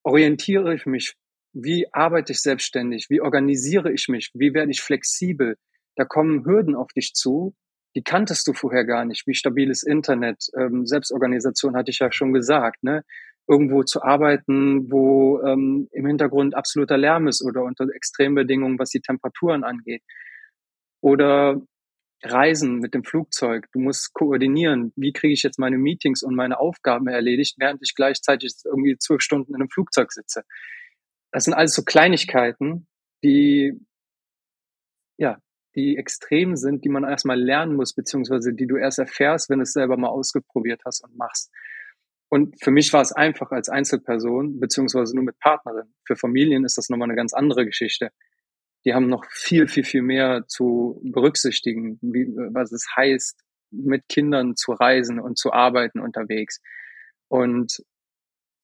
orientiere 0.03 0.75
ich 0.75 0.86
mich? 0.86 1.15
Wie 1.53 1.92
arbeite 1.92 2.31
ich 2.33 2.42
selbstständig? 2.42 3.07
Wie 3.09 3.21
organisiere 3.21 3.92
ich 3.92 4.07
mich? 4.07 4.31
Wie 4.33 4.53
werde 4.53 4.71
ich 4.71 4.81
flexibel? 4.81 5.57
Da 5.95 6.06
kommen 6.06 6.45
Hürden 6.45 6.75
auf 6.75 6.92
dich 6.94 7.13
zu, 7.13 7.53
die 7.95 8.03
kanntest 8.03 8.48
du 8.48 8.53
vorher 8.53 8.86
gar 8.86 9.06
nicht, 9.06 9.27
wie 9.27 9.33
stabiles 9.33 9.83
Internet, 9.83 10.45
ähm, 10.57 10.86
Selbstorganisation 10.86 11.75
hatte 11.75 11.92
ich 11.92 12.00
ja 12.00 12.12
schon 12.12 12.33
gesagt, 12.33 12.83
ne? 12.83 13.03
Irgendwo 13.48 13.83
zu 13.83 14.01
arbeiten, 14.01 14.89
wo 14.92 15.42
ähm, 15.42 15.89
im 15.92 16.06
Hintergrund 16.06 16.56
absoluter 16.56 16.98
Lärm 16.98 17.27
ist 17.27 17.44
oder 17.44 17.63
unter 17.63 17.86
Extrembedingungen, 17.94 18.80
was 18.80 18.92
die 18.92 19.01
Temperaturen 19.01 19.63
angeht. 19.63 20.03
Oder 21.01 21.59
Reisen 22.24 22.80
mit 22.80 22.94
dem 22.94 23.04
Flugzeug. 23.04 23.68
Du 23.72 23.80
musst 23.80 24.14
koordinieren, 24.14 24.94
wie 24.96 25.14
kriege 25.14 25.34
ich 25.34 25.44
jetzt 25.44 25.60
meine 25.60 25.78
Meetings 25.78 26.24
und 26.24 26.36
meine 26.36 26.60
Aufgaben 26.60 27.08
erledigt, 27.08 27.56
während 27.58 27.82
ich 27.82 27.96
gleichzeitig 27.96 28.54
irgendwie 28.66 28.98
zwölf 28.98 29.22
Stunden 29.22 29.54
in 29.54 29.62
einem 29.62 29.70
Flugzeug 29.70 30.12
sitze. 30.12 30.44
Das 31.32 31.46
sind 31.46 31.54
alles 31.54 31.74
so 31.74 31.84
Kleinigkeiten, 31.84 32.88
die 33.24 33.74
ja 35.18 35.40
die 35.76 35.96
extrem 35.98 36.56
sind, 36.58 36.84
die 36.84 36.90
man 36.90 37.04
erstmal 37.04 37.40
lernen 37.40 37.76
muss, 37.76 37.94
beziehungsweise 37.94 38.54
die 38.54 38.68
du 38.68 38.76
erst 38.76 39.00
erfährst, 39.00 39.50
wenn 39.50 39.60
du 39.60 39.64
es 39.64 39.74
selber 39.74 39.98
mal 39.98 40.10
ausgeprobiert 40.10 40.82
hast 40.86 41.04
und 41.04 41.16
machst. 41.16 41.50
Und 42.30 42.62
für 42.62 42.72
mich 42.72 42.92
war 42.94 43.02
es 43.02 43.12
einfach 43.12 43.52
als 43.52 43.70
Einzelperson, 43.70 44.60
beziehungsweise 44.60 45.16
nur 45.16 45.24
mit 45.24 45.40
Partnerin. 45.40 45.94
Für 46.06 46.16
Familien 46.16 46.66
ist 46.66 46.78
das 46.78 46.90
nochmal 46.90 47.08
eine 47.08 47.16
ganz 47.16 47.34
andere 47.34 47.66
Geschichte. 47.66 48.12
Die 48.86 48.94
haben 48.94 49.07
noch 49.07 49.25
viel, 49.30 49.68
viel, 49.68 49.83
viel 49.83 50.01
mehr 50.01 50.45
zu 50.48 51.01
berücksichtigen, 51.04 52.00
wie, 52.01 52.28
was 52.54 52.72
es 52.72 52.88
heißt, 52.95 53.39
mit 53.72 54.07
Kindern 54.10 54.56
zu 54.56 54.74
reisen 54.74 55.19
und 55.19 55.38
zu 55.38 55.54
arbeiten 55.54 56.00
unterwegs. 56.00 56.60
Und 57.28 57.83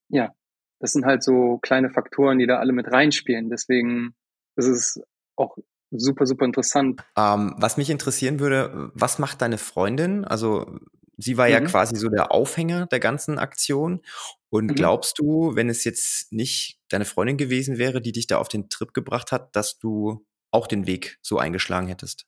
ja, 0.09 0.33
das 0.79 0.91
sind 0.91 1.05
halt 1.05 1.23
so 1.23 1.59
kleine 1.59 1.89
Faktoren, 1.89 2.39
die 2.39 2.47
da 2.47 2.57
alle 2.57 2.73
mit 2.73 2.91
reinspielen. 2.91 3.49
Deswegen 3.49 4.15
ist 4.55 4.67
es 4.67 5.01
auch 5.35 5.57
super, 5.91 6.25
super 6.25 6.45
interessant. 6.45 7.03
Ähm, 7.17 7.55
was 7.57 7.77
mich 7.77 7.89
interessieren 7.89 8.39
würde, 8.39 8.91
was 8.93 9.19
macht 9.19 9.41
deine 9.41 9.57
Freundin? 9.57 10.25
Also 10.25 10.79
sie 11.17 11.37
war 11.37 11.47
mhm. 11.47 11.53
ja 11.53 11.61
quasi 11.61 11.95
so 11.95 12.09
der 12.09 12.31
Aufhänger 12.31 12.87
der 12.87 12.99
ganzen 12.99 13.39
Aktion. 13.39 14.01
Und 14.49 14.67
mhm. 14.67 14.75
glaubst 14.75 15.19
du, 15.19 15.55
wenn 15.55 15.69
es 15.69 15.83
jetzt 15.83 16.31
nicht 16.31 16.79
deine 16.89 17.05
Freundin 17.05 17.37
gewesen 17.37 17.77
wäre, 17.77 18.01
die 18.01 18.11
dich 18.11 18.27
da 18.27 18.37
auf 18.37 18.47
den 18.47 18.69
Trip 18.69 18.93
gebracht 18.93 19.31
hat, 19.31 19.55
dass 19.55 19.77
du 19.77 20.25
auch 20.51 20.67
den 20.67 20.87
Weg 20.87 21.17
so 21.21 21.37
eingeschlagen 21.37 21.87
hättest? 21.87 22.25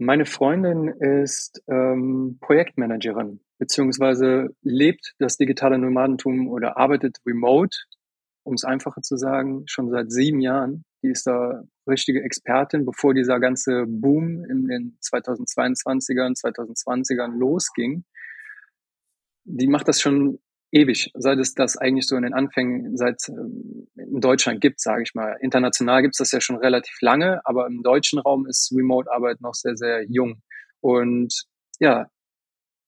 Meine 0.00 0.26
Freundin 0.26 0.88
ist 0.88 1.60
ähm, 1.68 2.38
Projektmanagerin, 2.40 3.40
beziehungsweise 3.58 4.54
lebt 4.62 5.14
das 5.18 5.36
digitale 5.36 5.76
Nomadentum 5.76 6.48
oder 6.48 6.76
arbeitet 6.76 7.18
remote, 7.26 7.76
um 8.44 8.54
es 8.54 8.62
einfacher 8.62 9.02
zu 9.02 9.16
sagen, 9.16 9.64
schon 9.66 9.90
seit 9.90 10.12
sieben 10.12 10.40
Jahren 10.40 10.84
die 11.02 11.10
ist 11.10 11.26
da 11.26 11.62
richtige 11.86 12.22
Expertin, 12.22 12.84
bevor 12.84 13.14
dieser 13.14 13.40
ganze 13.40 13.84
Boom 13.86 14.44
in 14.44 14.66
den 14.66 14.98
2022ern, 15.02 16.38
2020ern 16.38 17.38
losging. 17.38 18.04
Die 19.44 19.68
macht 19.68 19.88
das 19.88 20.00
schon 20.00 20.38
ewig, 20.70 21.10
seit 21.14 21.38
es 21.38 21.54
das 21.54 21.76
eigentlich 21.76 22.06
so 22.06 22.16
in 22.16 22.22
den 22.22 22.34
Anfängen 22.34 22.96
seit 22.96 23.28
ähm, 23.28 23.88
in 23.96 24.20
Deutschland 24.20 24.60
gibt, 24.60 24.80
sage 24.80 25.02
ich 25.02 25.14
mal. 25.14 25.36
International 25.40 26.02
gibt 26.02 26.14
es 26.14 26.18
das 26.18 26.32
ja 26.32 26.40
schon 26.40 26.56
relativ 26.56 27.00
lange, 27.00 27.40
aber 27.44 27.66
im 27.66 27.82
deutschen 27.82 28.18
Raum 28.18 28.46
ist 28.46 28.72
Remote-Arbeit 28.76 29.40
noch 29.40 29.54
sehr, 29.54 29.76
sehr 29.76 30.04
jung. 30.04 30.42
Und 30.80 31.44
ja, 31.80 32.10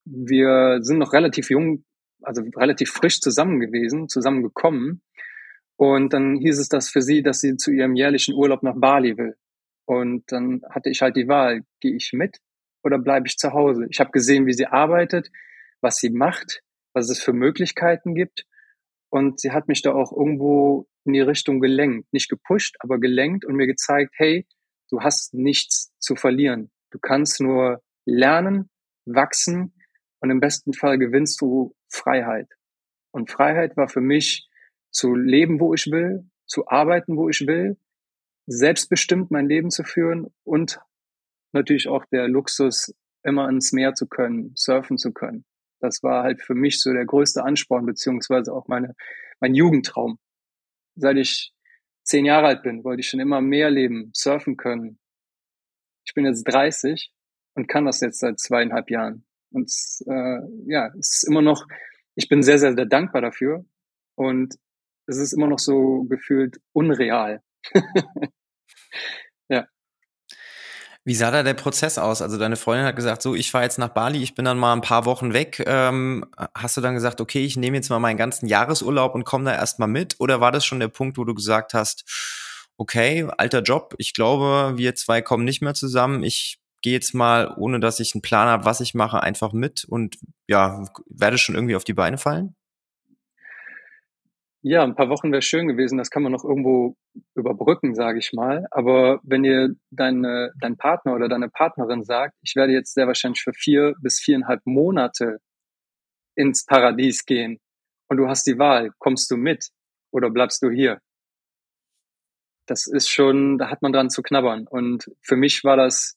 wir 0.04 0.78
sind 0.82 0.98
noch 0.98 1.12
relativ 1.12 1.50
jung, 1.50 1.84
also 2.22 2.42
relativ 2.56 2.90
frisch 2.90 3.20
zusammen 3.20 3.60
gewesen, 3.60 4.08
zusammengekommen. 4.08 5.02
Und 5.80 6.12
dann 6.12 6.36
hieß 6.36 6.58
es 6.58 6.68
das 6.68 6.90
für 6.90 7.00
sie, 7.00 7.22
dass 7.22 7.40
sie 7.40 7.56
zu 7.56 7.70
ihrem 7.70 7.94
jährlichen 7.94 8.34
Urlaub 8.34 8.62
nach 8.62 8.74
Bali 8.76 9.16
will. 9.16 9.34
Und 9.86 10.30
dann 10.30 10.60
hatte 10.68 10.90
ich 10.90 11.00
halt 11.00 11.16
die 11.16 11.26
Wahl, 11.26 11.62
gehe 11.80 11.96
ich 11.96 12.12
mit 12.12 12.36
oder 12.82 12.98
bleibe 12.98 13.26
ich 13.26 13.38
zu 13.38 13.54
Hause? 13.54 13.86
Ich 13.88 13.98
habe 13.98 14.10
gesehen, 14.10 14.44
wie 14.44 14.52
sie 14.52 14.66
arbeitet, 14.66 15.30
was 15.80 15.96
sie 15.96 16.10
macht, 16.10 16.60
was 16.92 17.08
es 17.08 17.22
für 17.22 17.32
Möglichkeiten 17.32 18.14
gibt. 18.14 18.44
Und 19.08 19.40
sie 19.40 19.52
hat 19.52 19.68
mich 19.68 19.80
da 19.80 19.94
auch 19.94 20.12
irgendwo 20.12 20.86
in 21.06 21.14
die 21.14 21.22
Richtung 21.22 21.60
gelenkt. 21.60 22.12
Nicht 22.12 22.28
gepusht, 22.28 22.76
aber 22.80 22.98
gelenkt 22.98 23.46
und 23.46 23.56
mir 23.56 23.66
gezeigt, 23.66 24.12
hey, 24.18 24.46
du 24.90 25.00
hast 25.00 25.32
nichts 25.32 25.94
zu 25.98 26.14
verlieren. 26.14 26.70
Du 26.90 26.98
kannst 26.98 27.40
nur 27.40 27.82
lernen, 28.04 28.68
wachsen 29.06 29.72
und 30.18 30.30
im 30.30 30.40
besten 30.40 30.74
Fall 30.74 30.98
gewinnst 30.98 31.40
du 31.40 31.74
Freiheit. 31.88 32.48
Und 33.12 33.30
Freiheit 33.30 33.78
war 33.78 33.88
für 33.88 34.02
mich 34.02 34.49
zu 34.90 35.14
leben, 35.14 35.60
wo 35.60 35.74
ich 35.74 35.90
will, 35.90 36.24
zu 36.46 36.68
arbeiten, 36.68 37.16
wo 37.16 37.28
ich 37.28 37.46
will, 37.46 37.76
selbstbestimmt 38.46 39.30
mein 39.30 39.48
Leben 39.48 39.70
zu 39.70 39.84
führen 39.84 40.32
und 40.44 40.80
natürlich 41.52 41.88
auch 41.88 42.04
der 42.06 42.28
Luxus, 42.28 42.94
immer 43.22 43.48
ins 43.48 43.72
Meer 43.72 43.94
zu 43.94 44.06
können, 44.06 44.52
surfen 44.56 44.96
zu 44.96 45.12
können. 45.12 45.44
Das 45.80 46.02
war 46.02 46.22
halt 46.22 46.42
für 46.42 46.54
mich 46.54 46.80
so 46.80 46.92
der 46.92 47.04
größte 47.04 47.44
Ansporn, 47.44 47.86
beziehungsweise 47.86 48.52
auch 48.52 48.68
meine, 48.68 48.94
mein 49.40 49.54
Jugendtraum. 49.54 50.18
Seit 50.96 51.16
ich 51.16 51.52
zehn 52.02 52.24
Jahre 52.24 52.48
alt 52.48 52.62
bin, 52.62 52.84
wollte 52.84 53.00
ich 53.00 53.08
schon 53.08 53.20
immer 53.20 53.40
mehr 53.40 53.70
leben, 53.70 54.10
surfen 54.14 54.56
können. 54.56 54.98
Ich 56.04 56.14
bin 56.14 56.24
jetzt 56.24 56.44
30 56.44 57.12
und 57.54 57.68
kann 57.68 57.84
das 57.84 58.00
jetzt 58.00 58.20
seit 58.20 58.38
zweieinhalb 58.38 58.90
Jahren. 58.90 59.24
Und 59.52 59.70
äh, 60.06 60.40
ja, 60.66 60.88
es 60.98 61.16
ist 61.16 61.28
immer 61.28 61.42
noch, 61.42 61.66
ich 62.14 62.28
bin 62.28 62.42
sehr, 62.42 62.58
sehr, 62.58 62.74
sehr 62.74 62.86
dankbar 62.86 63.22
dafür. 63.22 63.64
Und 64.14 64.56
es 65.10 65.18
ist 65.18 65.32
immer 65.32 65.48
noch 65.48 65.58
so 65.58 66.04
gefühlt 66.04 66.60
unreal. 66.72 67.42
ja. 69.48 69.66
Wie 71.04 71.14
sah 71.14 71.30
da 71.30 71.42
der 71.42 71.54
Prozess 71.54 71.98
aus? 71.98 72.22
Also 72.22 72.38
deine 72.38 72.56
Freundin 72.56 72.86
hat 72.86 72.94
gesagt, 72.94 73.22
so, 73.22 73.34
ich 73.34 73.50
fahre 73.50 73.64
jetzt 73.64 73.78
nach 73.78 73.88
Bali, 73.88 74.22
ich 74.22 74.34
bin 74.34 74.44
dann 74.44 74.58
mal 74.58 74.72
ein 74.72 74.82
paar 74.82 75.06
Wochen 75.06 75.32
weg. 75.32 75.62
Ähm, 75.66 76.24
hast 76.54 76.76
du 76.76 76.80
dann 76.80 76.94
gesagt, 76.94 77.20
okay, 77.20 77.44
ich 77.44 77.56
nehme 77.56 77.76
jetzt 77.76 77.90
mal 77.90 77.98
meinen 77.98 78.18
ganzen 78.18 78.46
Jahresurlaub 78.46 79.14
und 79.14 79.24
komme 79.24 79.46
da 79.46 79.54
erstmal 79.54 79.88
mit? 79.88 80.16
Oder 80.20 80.40
war 80.40 80.52
das 80.52 80.64
schon 80.64 80.78
der 80.80 80.88
Punkt, 80.88 81.18
wo 81.18 81.24
du 81.24 81.34
gesagt 81.34 81.74
hast, 81.74 82.04
okay, 82.76 83.26
alter 83.36 83.62
Job, 83.62 83.94
ich 83.98 84.14
glaube, 84.14 84.74
wir 84.76 84.94
zwei 84.94 85.22
kommen 85.22 85.44
nicht 85.44 85.60
mehr 85.60 85.74
zusammen. 85.74 86.22
Ich 86.22 86.60
gehe 86.82 86.92
jetzt 86.92 87.14
mal, 87.14 87.54
ohne 87.58 87.80
dass 87.80 87.98
ich 87.98 88.14
einen 88.14 88.22
Plan 88.22 88.48
habe, 88.48 88.64
was 88.64 88.80
ich 88.80 88.94
mache, 88.94 89.22
einfach 89.22 89.52
mit 89.52 89.84
und 89.84 90.18
ja, 90.46 90.84
werde 91.08 91.36
schon 91.36 91.56
irgendwie 91.56 91.76
auf 91.76 91.84
die 91.84 91.94
Beine 91.94 92.16
fallen? 92.16 92.54
Ja, 94.62 94.82
ein 94.84 94.94
paar 94.94 95.08
Wochen 95.08 95.32
wäre 95.32 95.40
schön 95.40 95.68
gewesen. 95.68 95.96
Das 95.96 96.10
kann 96.10 96.22
man 96.22 96.32
noch 96.32 96.44
irgendwo 96.44 96.94
überbrücken, 97.34 97.94
sage 97.94 98.18
ich 98.18 98.32
mal. 98.34 98.66
Aber 98.70 99.20
wenn 99.22 99.42
dir 99.42 99.70
deine, 99.90 100.52
dein 100.60 100.76
Partner 100.76 101.14
oder 101.14 101.28
deine 101.28 101.48
Partnerin 101.48 102.04
sagt, 102.04 102.34
ich 102.42 102.56
werde 102.56 102.72
jetzt 102.74 102.92
sehr 102.92 103.06
wahrscheinlich 103.06 103.40
für 103.40 103.54
vier 103.54 103.94
bis 104.02 104.20
viereinhalb 104.20 104.60
Monate 104.66 105.38
ins 106.36 106.66
Paradies 106.66 107.24
gehen 107.24 107.58
und 108.08 108.18
du 108.18 108.28
hast 108.28 108.46
die 108.46 108.58
Wahl, 108.58 108.90
kommst 108.98 109.30
du 109.30 109.36
mit 109.36 109.70
oder 110.12 110.30
bleibst 110.30 110.62
du 110.62 110.70
hier? 110.70 111.00
Das 112.66 112.86
ist 112.86 113.08
schon, 113.08 113.58
da 113.58 113.70
hat 113.70 113.82
man 113.82 113.92
dran 113.92 114.10
zu 114.10 114.22
knabbern. 114.22 114.66
Und 114.66 115.10
für 115.22 115.36
mich 115.36 115.64
war 115.64 115.76
das 115.76 116.16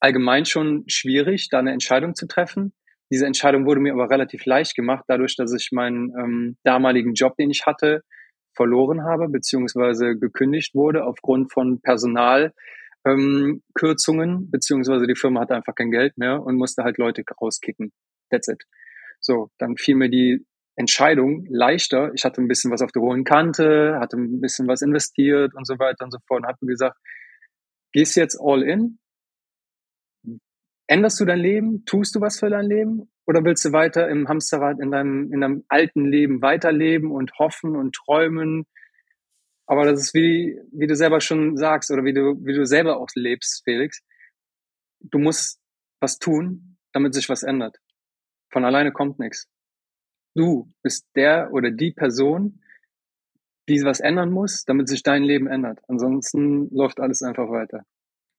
allgemein 0.00 0.44
schon 0.44 0.84
schwierig, 0.88 1.48
da 1.50 1.60
eine 1.60 1.72
Entscheidung 1.72 2.14
zu 2.14 2.26
treffen. 2.26 2.74
Diese 3.10 3.26
Entscheidung 3.26 3.66
wurde 3.66 3.80
mir 3.80 3.92
aber 3.92 4.08
relativ 4.10 4.46
leicht 4.46 4.74
gemacht, 4.74 5.04
dadurch, 5.08 5.36
dass 5.36 5.52
ich 5.52 5.70
meinen 5.72 6.12
ähm, 6.18 6.56
damaligen 6.64 7.12
Job, 7.14 7.36
den 7.36 7.50
ich 7.50 7.66
hatte, 7.66 8.02
verloren 8.54 9.04
habe, 9.04 9.28
beziehungsweise 9.28 10.16
gekündigt 10.16 10.74
wurde 10.74 11.04
aufgrund 11.04 11.52
von 11.52 11.80
Personalkürzungen, 11.80 14.30
ähm, 14.30 14.50
beziehungsweise 14.50 15.06
die 15.06 15.16
Firma 15.16 15.40
hatte 15.40 15.54
einfach 15.54 15.74
kein 15.74 15.90
Geld 15.90 16.16
mehr 16.16 16.42
und 16.42 16.56
musste 16.56 16.84
halt 16.84 16.98
Leute 16.98 17.24
rauskicken. 17.40 17.92
That's 18.30 18.48
it. 18.48 18.64
So, 19.20 19.50
dann 19.58 19.76
fiel 19.76 19.96
mir 19.96 20.08
die 20.08 20.46
Entscheidung 20.76 21.46
leichter. 21.48 22.12
Ich 22.14 22.24
hatte 22.24 22.42
ein 22.42 22.48
bisschen 22.48 22.70
was 22.70 22.82
auf 22.82 22.92
der 22.92 23.02
hohen 23.02 23.24
Kante, 23.24 23.98
hatte 24.00 24.16
ein 24.16 24.40
bisschen 24.40 24.66
was 24.66 24.82
investiert 24.82 25.54
und 25.54 25.66
so 25.66 25.78
weiter 25.78 26.04
und 26.04 26.10
so 26.10 26.18
fort 26.26 26.42
und 26.42 26.48
habe 26.48 26.58
mir 26.62 26.72
gesagt, 26.72 26.96
gehst 27.92 28.16
jetzt 28.16 28.38
all 28.40 28.62
in 28.62 28.98
Änderst 30.86 31.18
du 31.20 31.24
dein 31.24 31.38
Leben? 31.38 31.84
Tust 31.86 32.14
du 32.14 32.20
was 32.20 32.38
für 32.38 32.50
dein 32.50 32.66
Leben? 32.66 33.10
Oder 33.26 33.44
willst 33.44 33.64
du 33.64 33.72
weiter 33.72 34.08
im 34.08 34.28
Hamsterrad 34.28 34.80
in 34.80 34.90
deinem, 34.90 35.32
in 35.32 35.40
deinem 35.40 35.64
alten 35.68 36.04
Leben 36.04 36.42
weiterleben 36.42 37.10
und 37.10 37.32
hoffen 37.38 37.74
und 37.74 37.94
träumen? 37.94 38.66
Aber 39.66 39.86
das 39.86 40.00
ist 40.00 40.14
wie, 40.14 40.60
wie 40.72 40.86
du 40.86 40.94
selber 40.94 41.20
schon 41.20 41.56
sagst 41.56 41.90
oder 41.90 42.04
wie 42.04 42.12
du, 42.12 42.36
wie 42.44 42.52
du 42.52 42.66
selber 42.66 42.98
auch 42.98 43.08
lebst, 43.14 43.62
Felix. 43.64 44.02
Du 45.00 45.18
musst 45.18 45.58
was 46.00 46.18
tun, 46.18 46.76
damit 46.92 47.14
sich 47.14 47.30
was 47.30 47.42
ändert. 47.42 47.78
Von 48.52 48.64
alleine 48.64 48.92
kommt 48.92 49.18
nichts. 49.18 49.48
Du 50.34 50.70
bist 50.82 51.06
der 51.16 51.50
oder 51.52 51.70
die 51.70 51.92
Person, 51.92 52.60
die 53.68 53.82
was 53.84 54.00
ändern 54.00 54.30
muss, 54.30 54.64
damit 54.64 54.88
sich 54.88 55.02
dein 55.02 55.22
Leben 55.22 55.46
ändert. 55.46 55.80
Ansonsten 55.88 56.68
läuft 56.70 57.00
alles 57.00 57.22
einfach 57.22 57.48
weiter. 57.48 57.84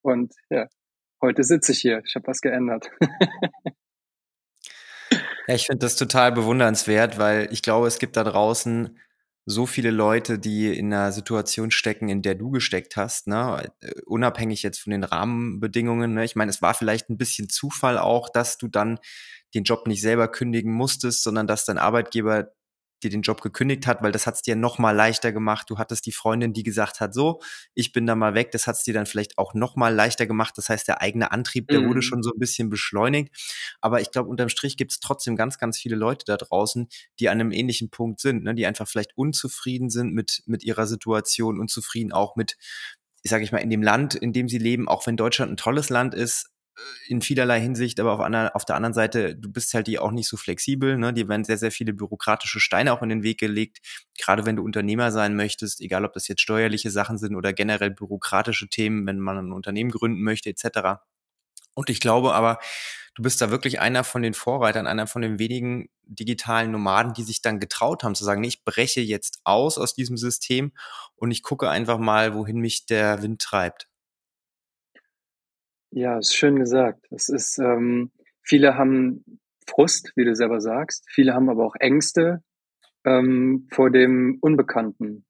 Und 0.03 0.33
ja, 0.49 0.67
heute 1.25 1.43
sitze 1.43 1.71
ich 1.71 1.79
hier. 1.79 2.01
Ich 2.05 2.15
habe 2.15 2.27
was 2.27 2.41
geändert. 2.41 2.89
ja, 5.47 5.55
ich 5.55 5.65
finde 5.65 5.85
das 5.85 5.95
total 5.95 6.31
bewundernswert, 6.31 7.17
weil 7.17 7.51
ich 7.51 7.61
glaube, 7.61 7.87
es 7.87 7.99
gibt 7.99 8.15
da 8.15 8.23
draußen 8.23 8.97
so 9.47 9.67
viele 9.67 9.91
Leute, 9.91 10.39
die 10.39 10.75
in 10.75 10.91
einer 10.91 11.11
Situation 11.11 11.69
stecken, 11.69 12.09
in 12.09 12.23
der 12.23 12.33
du 12.33 12.49
gesteckt 12.49 12.95
hast, 12.97 13.27
ne? 13.27 13.71
unabhängig 14.05 14.63
jetzt 14.63 14.79
von 14.79 14.89
den 14.91 15.03
Rahmenbedingungen. 15.03 16.15
Ne? 16.15 16.25
Ich 16.25 16.35
meine, 16.35 16.49
es 16.49 16.63
war 16.63 16.73
vielleicht 16.73 17.09
ein 17.09 17.17
bisschen 17.17 17.47
Zufall 17.47 17.99
auch, 17.99 18.29
dass 18.29 18.57
du 18.57 18.67
dann 18.67 18.97
den 19.53 19.63
Job 19.63 19.87
nicht 19.87 20.01
selber 20.01 20.27
kündigen 20.29 20.73
musstest, 20.73 21.21
sondern 21.23 21.45
dass 21.45 21.65
dein 21.65 21.77
Arbeitgeber 21.77 22.49
dir 23.03 23.09
den 23.09 23.21
Job 23.21 23.41
gekündigt 23.41 23.87
hat, 23.87 24.01
weil 24.01 24.11
das 24.11 24.25
hat 24.25 24.35
es 24.35 24.41
dir 24.41 24.55
noch 24.55 24.79
mal 24.79 24.91
leichter 24.91 25.31
gemacht. 25.31 25.69
Du 25.69 25.77
hattest 25.77 26.05
die 26.05 26.11
Freundin, 26.11 26.53
die 26.53 26.63
gesagt 26.63 26.99
hat, 26.99 27.13
so, 27.13 27.41
ich 27.73 27.91
bin 27.91 28.05
da 28.05 28.15
mal 28.15 28.33
weg. 28.33 28.51
Das 28.51 28.67
hat 28.67 28.75
es 28.75 28.83
dir 28.83 28.93
dann 28.93 29.05
vielleicht 29.05 29.37
auch 29.37 29.53
noch 29.53 29.75
mal 29.75 29.93
leichter 29.93 30.25
gemacht. 30.25 30.57
Das 30.57 30.69
heißt, 30.69 30.87
der 30.87 31.01
eigene 31.01 31.31
Antrieb, 31.31 31.67
der 31.67 31.81
mhm. 31.81 31.89
wurde 31.89 32.01
schon 32.01 32.23
so 32.23 32.31
ein 32.31 32.39
bisschen 32.39 32.69
beschleunigt. 32.69 33.35
Aber 33.81 34.01
ich 34.01 34.11
glaube, 34.11 34.29
unterm 34.29 34.49
Strich 34.49 34.77
gibt 34.77 34.91
es 34.91 34.99
trotzdem 34.99 35.35
ganz, 35.35 35.57
ganz 35.57 35.77
viele 35.77 35.95
Leute 35.95 36.25
da 36.25 36.37
draußen, 36.37 36.87
die 37.19 37.29
an 37.29 37.39
einem 37.39 37.51
ähnlichen 37.51 37.89
Punkt 37.89 38.19
sind, 38.19 38.43
ne? 38.43 38.55
die 38.55 38.65
einfach 38.65 38.87
vielleicht 38.87 39.17
unzufrieden 39.17 39.89
sind 39.89 40.13
mit, 40.13 40.43
mit 40.45 40.63
ihrer 40.63 40.87
Situation, 40.87 41.59
unzufrieden 41.59 42.11
auch 42.11 42.35
mit, 42.35 42.57
ich 43.23 43.31
sage 43.31 43.43
ich 43.43 43.51
mal, 43.51 43.59
in 43.59 43.69
dem 43.69 43.83
Land, 43.83 44.15
in 44.15 44.33
dem 44.33 44.47
sie 44.47 44.57
leben, 44.57 44.87
auch 44.87 45.05
wenn 45.07 45.17
Deutschland 45.17 45.51
ein 45.51 45.57
tolles 45.57 45.89
Land 45.89 46.13
ist, 46.13 46.49
in 47.07 47.21
vielerlei 47.21 47.61
Hinsicht, 47.61 47.99
aber 47.99 48.13
auf, 48.13 48.19
einer, 48.19 48.55
auf 48.55 48.65
der 48.65 48.75
anderen 48.75 48.93
Seite, 48.93 49.35
du 49.35 49.51
bist 49.51 49.73
halt 49.73 49.87
die 49.87 49.99
auch 49.99 50.11
nicht 50.11 50.27
so 50.27 50.37
flexibel. 50.37 50.97
Ne? 50.97 51.13
Dir 51.13 51.27
werden 51.27 51.43
sehr, 51.43 51.57
sehr 51.57 51.71
viele 51.71 51.93
bürokratische 51.93 52.59
Steine 52.59 52.91
auch 52.93 53.01
in 53.01 53.09
den 53.09 53.23
Weg 53.23 53.39
gelegt. 53.39 53.79
Gerade 54.17 54.45
wenn 54.45 54.57
du 54.57 54.63
Unternehmer 54.63 55.11
sein 55.11 55.35
möchtest, 55.35 55.81
egal 55.81 56.05
ob 56.05 56.13
das 56.13 56.27
jetzt 56.27 56.41
steuerliche 56.41 56.91
Sachen 56.91 57.17
sind 57.17 57.35
oder 57.35 57.53
generell 57.53 57.91
bürokratische 57.91 58.67
Themen, 58.67 59.05
wenn 59.07 59.19
man 59.19 59.37
ein 59.37 59.51
Unternehmen 59.51 59.91
gründen 59.91 60.21
möchte, 60.21 60.49
etc. 60.49 61.01
Und 61.75 61.89
ich 61.89 61.99
glaube 61.99 62.33
aber, 62.33 62.59
du 63.15 63.23
bist 63.23 63.41
da 63.41 63.49
wirklich 63.49 63.79
einer 63.79 64.03
von 64.03 64.21
den 64.21 64.33
Vorreitern, 64.33 64.87
einer 64.87 65.07
von 65.07 65.21
den 65.21 65.39
wenigen 65.39 65.89
digitalen 66.03 66.71
Nomaden, 66.71 67.13
die 67.13 67.23
sich 67.23 67.41
dann 67.41 67.59
getraut 67.59 68.03
haben 68.03 68.15
zu 68.15 68.23
sagen, 68.23 68.41
nee, 68.41 68.47
ich 68.49 68.63
breche 68.63 69.01
jetzt 69.01 69.39
aus 69.43 69.77
aus 69.77 69.95
diesem 69.95 70.17
System 70.17 70.73
und 71.15 71.31
ich 71.31 71.41
gucke 71.41 71.69
einfach 71.69 71.97
mal, 71.97 72.35
wohin 72.35 72.57
mich 72.57 72.85
der 72.85 73.21
Wind 73.21 73.41
treibt. 73.41 73.87
Ja, 75.97 76.17
ist 76.17 76.35
schön 76.35 76.59
gesagt. 76.59 77.07
Es 77.09 77.29
ist, 77.29 77.57
ähm, 77.57 78.11
viele 78.43 78.75
haben 78.75 79.39
Frust, 79.65 80.11
wie 80.17 80.25
du 80.25 80.35
selber 80.35 80.59
sagst. 80.59 81.05
Viele 81.09 81.33
haben 81.33 81.49
aber 81.49 81.65
auch 81.65 81.75
Ängste 81.79 82.43
ähm, 83.05 83.69
vor 83.71 83.89
dem 83.89 84.37
Unbekannten. 84.41 85.25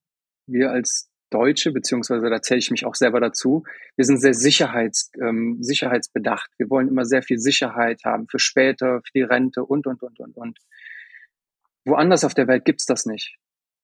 Wir 0.48 0.72
als 0.72 1.12
Deutsche, 1.29 1.72
beziehungsweise 1.72 2.31
da 2.31 2.41
zähle 2.41 2.57
ich 2.57 2.72
mich 2.72 2.84
auch 2.84 2.95
selber 2.95 3.19
dazu, 3.19 3.63
wir 3.95 4.05
sind 4.05 4.17
sehr 4.17 4.34
sicherheits, 4.34 5.12
ähm, 5.22 5.57
sicherheitsbedacht. 5.62 6.50
Wir 6.57 6.67
wollen 6.72 6.88
immer 6.88 7.05
sehr 7.05 7.22
viel 7.22 7.38
Sicherheit 7.38 8.01
haben 8.03 8.27
für 8.27 8.39
später, 8.39 9.01
für 9.05 9.12
die 9.13 9.22
Rente 9.22 9.63
und, 9.63 9.86
und, 9.86 10.01
und, 10.01 10.19
und, 10.19 10.36
und. 10.36 10.57
Woanders 11.86 12.24
auf 12.24 12.34
der 12.34 12.48
Welt 12.48 12.65
gibt's 12.65 12.88
das 12.88 13.05
nicht. 13.05 13.38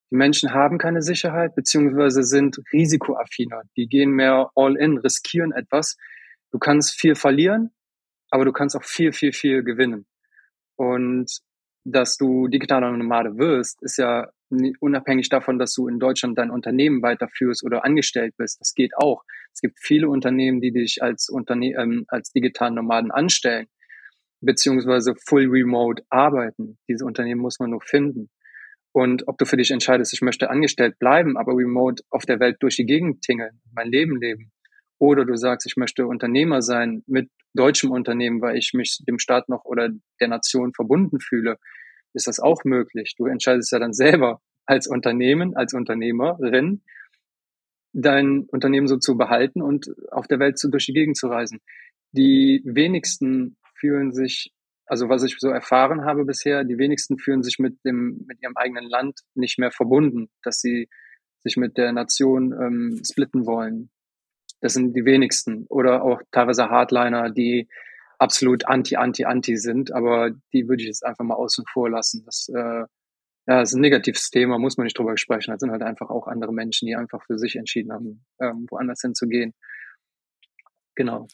Die 0.10 0.16
Menschen 0.16 0.52
haben 0.52 0.80
keine 0.80 1.04
Sicherheit, 1.04 1.54
beziehungsweise 1.54 2.24
sind 2.24 2.60
risikoaffiner. 2.74 3.62
Die 3.78 3.86
gehen 3.86 4.14
mehr 4.14 4.50
all 4.56 4.76
in, 4.78 4.98
riskieren 4.98 5.52
etwas, 5.52 5.96
du 6.52 6.60
kannst 6.60 7.00
viel 7.00 7.16
verlieren, 7.16 7.72
aber 8.30 8.46
du 8.46 8.52
kannst 8.52 8.76
auch 8.76 8.84
viel, 8.84 9.12
viel, 9.12 9.34
viel 9.34 9.64
gewinnen. 9.64 10.06
Und 10.76 11.40
dass 11.84 12.18
du 12.18 12.48
digitaler 12.48 12.92
Nomade 12.92 13.38
wirst, 13.38 13.82
ist 13.82 13.98
ja 13.98 14.30
unabhängig 14.80 15.30
davon, 15.30 15.58
dass 15.58 15.74
du 15.74 15.88
in 15.88 16.00
Deutschland 16.00 16.38
dein 16.38 16.52
Unternehmen 16.52 17.02
weiterführst 17.02 17.64
oder 17.64 17.86
angestellt 17.86 18.36
bist. 18.38 18.60
Das 18.60 18.74
geht 18.74 18.92
auch. 18.98 19.24
Es 19.54 19.62
gibt 19.62 19.80
viele 19.80 20.10
Unternehmen, 20.10 20.62
die 20.62 20.72
dich 20.72 21.02
als 21.02 21.30
Unterne 21.30 21.74
ähm, 21.78 22.06
als 22.08 22.32
digitalen 22.32 22.76
Nomaden 22.76 23.12
anstellen, 23.12 23.68
beziehungsweise 24.42 25.16
full 25.16 25.48
remote 25.48 26.04
arbeiten. 26.10 26.78
Diese 26.88 27.06
Unternehmen 27.06 27.42
muss 27.42 27.60
man 27.60 27.70
nur 27.70 27.82
finden. 27.82 28.30
Und 28.94 29.28
ob 29.28 29.38
du 29.38 29.46
für 29.46 29.58
dich 29.58 29.72
entscheidest, 29.72 30.14
ich 30.14 30.22
möchte 30.22 30.50
angestellt 30.50 31.00
bleiben, 31.00 31.38
aber 31.38 31.54
remote 31.54 32.04
auf 32.10 32.26
der 32.26 32.40
Welt 32.42 32.58
durch 32.60 32.76
die 32.76 32.86
Gegend 32.86 33.22
tingeln, 33.22 33.62
mein 33.74 33.90
Leben 33.90 34.20
leben, 34.20 34.52
oder 35.02 35.26
du 35.26 35.36
sagst, 35.36 35.66
ich 35.66 35.78
möchte 35.78 36.06
Unternehmer 36.06 36.62
sein 36.62 37.04
mit 37.08 37.28
deutschem 37.56 37.90
Unternehmen, 37.90 38.40
weil 38.40 38.56
ich 38.56 38.74
mich 38.76 39.00
dem 39.08 39.18
Staat 39.18 39.50
noch 39.50 39.66
oder 39.66 39.90
der 40.20 40.28
Nation 40.28 40.74
verbunden 40.76 41.20
fühle. 41.20 41.58
Ist 42.14 42.28
das 42.28 42.40
auch 42.40 42.64
möglich? 42.66 43.16
Du 43.18 43.26
entscheidest 43.26 43.72
ja 43.72 43.80
dann 43.80 43.94
selber 43.94 44.42
als 44.68 44.86
Unternehmen, 44.86 45.56
als 45.56 45.74
Unternehmerin, 45.74 46.84
dein 47.94 48.46
Unternehmen 48.52 48.86
so 48.86 48.98
zu 48.98 49.18
behalten 49.18 49.64
und 49.64 49.88
auf 50.12 50.28
der 50.28 50.38
Welt 50.38 50.60
so 50.60 50.70
durch 50.70 50.86
die 50.86 50.94
Gegend 50.94 51.18
zu 51.18 51.30
reisen. 51.30 51.62
Die 52.12 52.62
wenigsten 52.64 53.58
fühlen 53.74 54.14
sich, 54.14 54.54
also 54.86 55.10
was 55.10 55.24
ich 55.24 55.36
so 55.40 55.50
erfahren 55.50 56.06
habe 56.06 56.26
bisher, 56.26 56.64
die 56.64 56.78
wenigsten 56.78 57.18
fühlen 57.18 57.42
sich 57.42 57.58
mit 57.58 57.84
dem, 57.84 58.24
mit 58.28 58.40
ihrem 58.44 58.56
eigenen 58.56 58.88
Land 58.88 59.22
nicht 59.34 59.58
mehr 59.58 59.72
verbunden, 59.72 60.30
dass 60.44 60.62
sie 60.62 60.90
sich 61.40 61.58
mit 61.58 61.78
der 61.78 61.92
Nation 61.92 62.54
ähm, 62.54 63.02
splitten 63.04 63.48
wollen. 63.48 63.90
Das 64.62 64.74
sind 64.74 64.96
die 64.96 65.06
wenigsten. 65.06 65.66
Oder 65.68 66.04
auch 66.04 66.22
teilweise 66.32 66.70
Hardliner, 66.70 67.30
die 67.30 67.68
absolut 68.20 68.68
anti, 68.68 68.96
anti, 68.96 69.26
anti 69.26 69.58
sind, 69.58 69.92
aber 69.92 70.30
die 70.54 70.68
würde 70.70 70.84
ich 70.84 70.88
jetzt 70.88 71.06
einfach 71.06 71.26
mal 71.26 71.36
außen 71.36 71.66
vor 71.74 71.90
lassen. 71.90 72.24
Das, 72.26 72.48
äh, 72.54 72.86
ja, 73.48 73.60
das 73.60 73.72
ist 73.72 73.76
ein 73.76 73.82
negatives 73.82 74.30
Thema, 74.30 74.60
muss 74.60 74.78
man 74.78 74.86
nicht 74.86 74.98
drüber 74.98 75.18
sprechen. 75.18 75.52
Das 75.52 75.60
sind 75.60 75.72
halt 75.72 75.82
einfach 75.82 76.12
auch 76.12 76.28
andere 76.28 76.54
Menschen, 76.54 76.86
die 76.86 76.96
einfach 76.96 77.24
für 77.26 77.40
sich 77.40 77.56
entschieden 77.56 77.92
haben, 77.92 78.24
ähm, 78.40 78.68
woanders 78.70 79.02
hinzugehen. 79.02 79.56
Genau. 80.96 81.28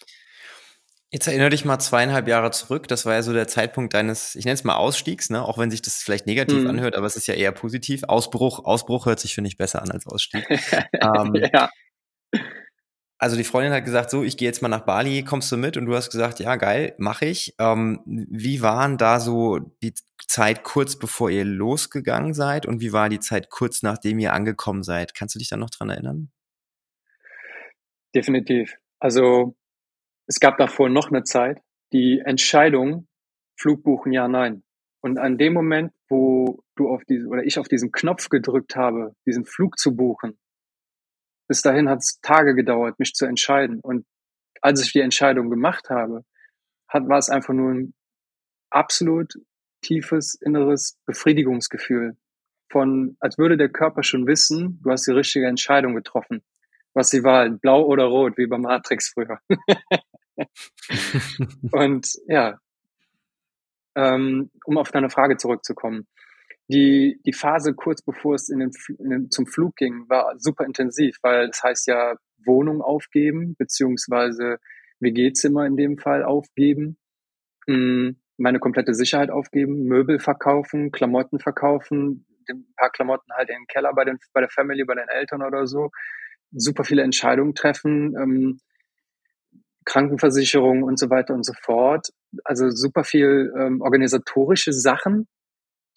Jetzt 1.09 1.27
erinnere 1.27 1.49
dich 1.49 1.65
mal 1.65 1.79
zweieinhalb 1.79 2.27
Jahre 2.27 2.51
zurück. 2.51 2.87
Das 2.87 3.05
war 3.05 3.13
ja 3.13 3.21
so 3.21 3.33
der 3.33 3.47
Zeitpunkt 3.47 3.93
deines, 3.93 4.35
ich 4.35 4.45
nenne 4.45 4.55
es 4.55 4.63
mal 4.63 4.75
Ausstiegs, 4.75 5.29
ne? 5.29 5.43
auch 5.43 5.57
wenn 5.57 5.71
sich 5.71 5.81
das 5.81 5.97
vielleicht 6.03 6.25
negativ 6.25 6.59
mhm. 6.59 6.67
anhört, 6.69 6.95
aber 6.95 7.05
es 7.05 7.15
ist 7.15 7.27
ja 7.27 7.33
eher 7.33 7.51
positiv. 7.53 8.03
Ausbruch, 8.03 8.63
Ausbruch 8.65 9.05
hört 9.05 9.19
sich, 9.19 9.33
finde 9.33 9.49
ich, 9.49 9.57
besser 9.57 9.81
an 9.81 9.91
als 9.91 10.05
Ausstieg. 10.05 10.45
ähm, 10.93 11.33
ja. 11.53 11.69
Also 13.19 13.35
die 13.35 13.43
Freundin 13.43 13.73
hat 13.73 13.83
gesagt, 13.83 14.11
so, 14.11 14.23
ich 14.23 14.37
gehe 14.37 14.47
jetzt 14.47 14.61
mal 14.61 14.67
nach 14.67 14.85
Bali, 14.85 15.23
kommst 15.23 15.51
du 15.51 15.57
mit? 15.57 15.75
Und 15.75 15.87
du 15.87 15.95
hast 15.95 16.11
gesagt, 16.11 16.39
ja, 16.39 16.55
geil, 16.55 16.93
mache 16.99 17.25
ich. 17.25 17.55
Ähm, 17.57 18.01
wie 18.05 18.61
waren 18.61 18.97
da 18.97 19.19
so 19.19 19.59
die 19.81 19.93
Zeit 20.27 20.63
kurz 20.63 20.97
bevor 20.97 21.31
ihr 21.31 21.45
losgegangen 21.45 22.33
seid 22.33 22.65
und 22.65 22.79
wie 22.79 22.93
war 22.93 23.09
die 23.09 23.19
Zeit 23.19 23.49
kurz 23.49 23.81
nachdem 23.81 24.19
ihr 24.19 24.33
angekommen 24.33 24.83
seid? 24.83 25.15
Kannst 25.15 25.33
du 25.33 25.39
dich 25.39 25.49
da 25.49 25.57
noch 25.57 25.71
dran 25.71 25.89
erinnern? 25.89 26.29
Definitiv. 28.13 28.75
Also 28.99 29.55
es 30.27 30.39
gab 30.39 30.57
davor 30.57 30.89
noch 30.89 31.09
eine 31.09 31.23
Zeit, 31.23 31.61
die 31.93 32.19
Entscheidung, 32.23 33.07
Flug 33.55 33.83
buchen, 33.83 34.11
ja, 34.11 34.27
nein. 34.27 34.63
Und 35.01 35.17
an 35.17 35.37
dem 35.37 35.53
Moment, 35.53 35.93
wo 36.09 36.59
du 36.75 36.89
auf 36.89 37.03
diese, 37.05 37.27
oder 37.27 37.43
ich 37.43 37.57
auf 37.57 37.67
diesen 37.67 37.91
Knopf 37.91 38.29
gedrückt 38.29 38.75
habe, 38.75 39.15
diesen 39.25 39.45
Flug 39.45 39.79
zu 39.79 39.95
buchen, 39.95 40.37
bis 41.47 41.61
dahin 41.61 41.89
hat 41.89 41.99
es 41.99 42.19
Tage 42.21 42.55
gedauert, 42.55 42.99
mich 42.99 43.13
zu 43.13 43.25
entscheiden. 43.25 43.79
Und 43.81 44.05
als 44.61 44.83
ich 44.83 44.91
die 44.91 45.01
Entscheidung 45.01 45.49
gemacht 45.49 45.89
habe, 45.89 46.23
hat, 46.87 47.07
war 47.07 47.17
es 47.17 47.29
einfach 47.29 47.53
nur 47.53 47.71
ein 47.71 47.93
absolut 48.69 49.33
tiefes 49.81 50.35
inneres 50.35 50.97
Befriedigungsgefühl 51.05 52.17
von, 52.71 53.15
als 53.19 53.37
würde 53.37 53.57
der 53.57 53.69
Körper 53.69 54.03
schon 54.03 54.27
wissen, 54.27 54.79
du 54.83 54.91
hast 54.91 55.07
die 55.07 55.11
richtige 55.11 55.47
Entscheidung 55.47 55.95
getroffen. 55.95 56.43
Was 56.93 57.09
sie 57.09 57.23
war, 57.23 57.47
blau 57.49 57.85
oder 57.85 58.05
rot, 58.05 58.37
wie 58.37 58.47
bei 58.47 58.57
Matrix 58.57 59.09
früher. 59.09 59.39
und 61.71 62.07
ja, 62.27 62.59
ähm, 63.95 64.49
um 64.65 64.77
auf 64.77 64.91
deine 64.91 65.09
Frage 65.09 65.37
zurückzukommen. 65.37 66.07
Die, 66.69 67.21
die 67.25 67.33
Phase 67.33 67.73
kurz 67.73 68.01
bevor 68.01 68.35
es 68.35 68.49
in 68.49 68.59
den, 68.59 68.71
in 68.99 69.09
den, 69.09 69.31
zum 69.31 69.47
Flug 69.47 69.75
ging, 69.77 70.09
war 70.09 70.37
super 70.37 70.65
intensiv, 70.65 71.17
weil 71.21 71.47
das 71.47 71.63
heißt 71.63 71.87
ja 71.87 72.15
Wohnung 72.45 72.81
aufgeben, 72.81 73.55
beziehungsweise 73.57 74.57
WG-Zimmer 74.99 75.65
in 75.65 75.77
dem 75.77 75.97
Fall 75.97 76.23
aufgeben, 76.23 76.97
hm, 77.67 78.17
meine 78.37 78.59
komplette 78.59 78.93
Sicherheit 78.93 79.29
aufgeben, 79.29 79.85
Möbel 79.85 80.19
verkaufen, 80.19 80.91
Klamotten 80.91 81.39
verkaufen, 81.39 82.25
ein 82.49 82.65
paar 82.75 82.91
Klamotten 82.91 83.31
halt 83.33 83.49
in 83.49 83.55
den 83.55 83.67
Keller 83.67 83.93
bei, 83.93 84.05
den, 84.05 84.19
bei 84.33 84.41
der 84.41 84.49
Family, 84.49 84.83
bei 84.83 84.95
den 84.95 85.09
Eltern 85.09 85.41
oder 85.43 85.67
so, 85.67 85.91
super 86.51 86.83
viele 86.83 87.03
Entscheidungen 87.03 87.55
treffen, 87.55 88.15
ähm, 88.17 88.59
Krankenversicherung 89.85 90.83
und 90.83 90.99
so 90.99 91.09
weiter 91.09 91.33
und 91.33 91.45
so 91.45 91.53
fort. 91.61 92.09
Also 92.43 92.69
super 92.69 93.03
viel 93.03 93.53
ähm, 93.57 93.81
organisatorische 93.81 94.73
Sachen, 94.73 95.27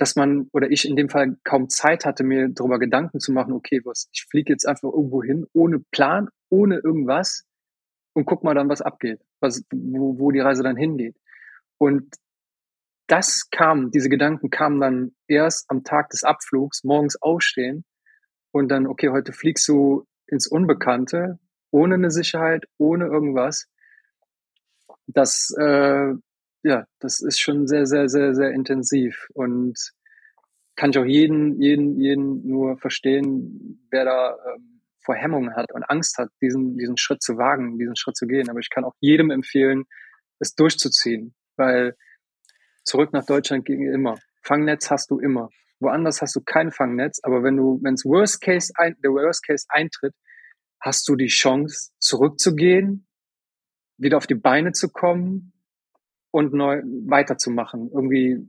dass 0.01 0.17
man 0.17 0.49
oder 0.55 0.71
ich 0.71 0.89
in 0.89 0.97
dem 0.97 1.11
Fall 1.11 1.37
kaum 1.45 1.69
Zeit 1.69 2.07
hatte, 2.07 2.25
mir 2.25 2.49
darüber 2.49 2.79
Gedanken 2.79 3.21
zu 3.21 3.33
machen, 3.33 3.53
okay, 3.53 3.83
was, 3.85 4.09
ich 4.13 4.25
fliege 4.25 4.51
jetzt 4.51 4.67
einfach 4.67 4.89
irgendwo 4.91 5.23
hin, 5.23 5.47
ohne 5.53 5.81
Plan, 5.91 6.31
ohne 6.49 6.77
irgendwas 6.79 7.45
und 8.15 8.25
guck 8.25 8.43
mal 8.43 8.55
dann, 8.55 8.71
was 8.71 8.81
abgeht, 8.81 9.21
was, 9.41 9.63
wo, 9.71 10.19
wo 10.19 10.31
die 10.31 10.41
Reise 10.41 10.63
dann 10.63 10.79
hingeht. 10.79 11.17
Und 11.77 12.15
das 13.09 13.51
kam, 13.51 13.91
diese 13.91 14.09
Gedanken 14.09 14.49
kamen 14.49 14.81
dann 14.81 15.13
erst 15.29 15.71
am 15.71 15.85
Tag 15.85 16.09
des 16.09 16.25
Abflugs, 16.25 16.83
morgens 16.83 17.21
aufstehen 17.21 17.85
und 18.53 18.71
dann, 18.71 18.87
okay, 18.87 19.11
heute 19.11 19.35
fliegst 19.35 19.69
du 19.69 20.07
ins 20.27 20.47
Unbekannte, 20.47 21.39
ohne 21.73 21.97
eine 21.97 22.11
Sicherheit, 22.11 22.65
ohne 22.79 23.05
irgendwas 23.05 23.69
das, 25.07 25.55
äh, 25.59 26.15
ja, 26.63 26.87
das 26.99 27.21
ist 27.21 27.41
schon 27.41 27.67
sehr, 27.67 27.87
sehr, 27.87 28.09
sehr, 28.09 28.35
sehr 28.35 28.51
intensiv 28.51 29.29
und 29.35 29.79
kann 30.77 30.91
ich 30.91 30.99
auch 30.99 31.05
jeden, 31.05 31.61
jeden, 31.61 31.99
jeden 31.99 32.47
nur 32.47 32.79
verstehen, 32.79 33.87
wer 33.91 34.05
da 34.05 34.37
ähm, 34.55 34.81
vor 35.05 35.15
Hemmungen 35.15 35.55
hat 35.55 35.73
und 35.73 35.83
Angst 35.85 36.19
hat, 36.19 36.31
diesen, 36.41 36.77
diesen 36.77 36.97
Schritt 36.97 37.23
zu 37.23 37.37
wagen, 37.37 37.79
diesen 37.79 37.97
Schritt 37.97 38.17
zu 38.17 38.27
gehen. 38.27 38.49
Aber 38.49 38.61
ich 38.61 38.71
kann 38.71 38.85
auch 38.85 38.95
jedem 39.01 39.31
empfehlen, 39.31 39.85
es 40.39 40.55
durchzuziehen, 40.55 41.35
weil 41.57 41.97
zurück 42.85 43.13
nach 43.13 43.25
Deutschland 43.25 43.65
ging 43.65 43.93
immer. 43.93 44.19
Fangnetz 44.43 44.91
hast 44.91 45.11
du 45.11 45.19
immer. 45.19 45.51
Woanders 45.81 46.21
hast 46.21 46.37
du 46.37 46.41
kein 46.43 46.71
Fangnetz, 46.71 47.21
aber 47.23 47.43
wenn 47.43 47.57
du, 47.57 47.81
wenn 47.83 47.95
es 47.95 48.05
Worst 48.05 48.41
Case 48.41 48.73
ein, 48.77 48.97
der 49.03 49.11
Worst 49.11 49.47
Case 49.47 49.67
eintritt, 49.69 50.15
hast 50.81 51.09
du 51.09 51.17
die 51.17 51.29
Chance 51.29 51.91
zurückzugehen, 51.99 53.07
wieder 53.97 54.17
auf 54.17 54.27
die 54.27 54.35
Beine 54.35 54.73
zu 54.73 54.89
kommen 54.89 55.53
und 56.31 56.53
neu 56.53 56.83
weiterzumachen, 56.85 57.91
irgendwie 57.93 58.49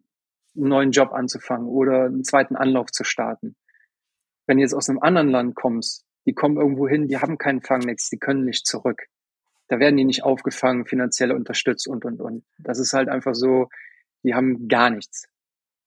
einen 0.56 0.70
neuen 0.70 0.91
Job 0.91 1.13
anzufangen 1.13 1.67
oder 1.67 2.06
einen 2.06 2.24
zweiten 2.24 2.56
Anlauf 2.56 2.91
zu 2.91 3.04
starten. 3.04 3.56
Wenn 4.48 4.58
du 4.58 4.63
jetzt 4.63 4.74
aus 4.74 4.89
einem 4.89 5.00
anderen 5.00 5.30
Land 5.30 5.56
kommst, 5.56 6.06
die 6.26 6.34
kommen 6.34 6.58
irgendwo 6.58 6.88
hin, 6.88 7.08
die 7.08 7.17
haben 7.17 7.38
keinen 7.38 7.62
Fangnetz, 7.62 8.10
die 8.10 8.20
können 8.20 8.46
nicht 8.46 8.67
zurück. 8.67 9.04
Da 9.67 9.80
werden 9.80 9.98
die 9.98 10.04
nicht 10.04 10.24
aufgefangen, 10.24 10.86
finanziell 10.86 11.32
unterstützt 11.32 11.88
und, 11.88 12.04
und, 12.06 12.22
und. 12.22 12.44
Das 12.60 12.80
ist 12.80 12.94
halt 12.94 13.10
einfach 13.10 13.34
so, 13.34 13.70
die 14.24 14.36
haben 14.36 14.67
gar 14.67 14.89
nichts. 14.89 15.28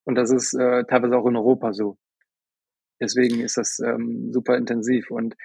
Und 0.05 0.17
das 0.17 0.31
ist 0.31 0.55
äh, 0.55 0.85
teilweise 0.85 1.17
auch 1.17 1.27
in 1.27 1.37
Europa 1.37 1.73
so. 1.73 1.99
Deswegen 3.01 3.41
ist 3.41 3.57
das 3.57 3.81
ähm, 3.81 4.33
super 4.33 4.57
intensiv. 4.57 5.11
Und 5.11 5.37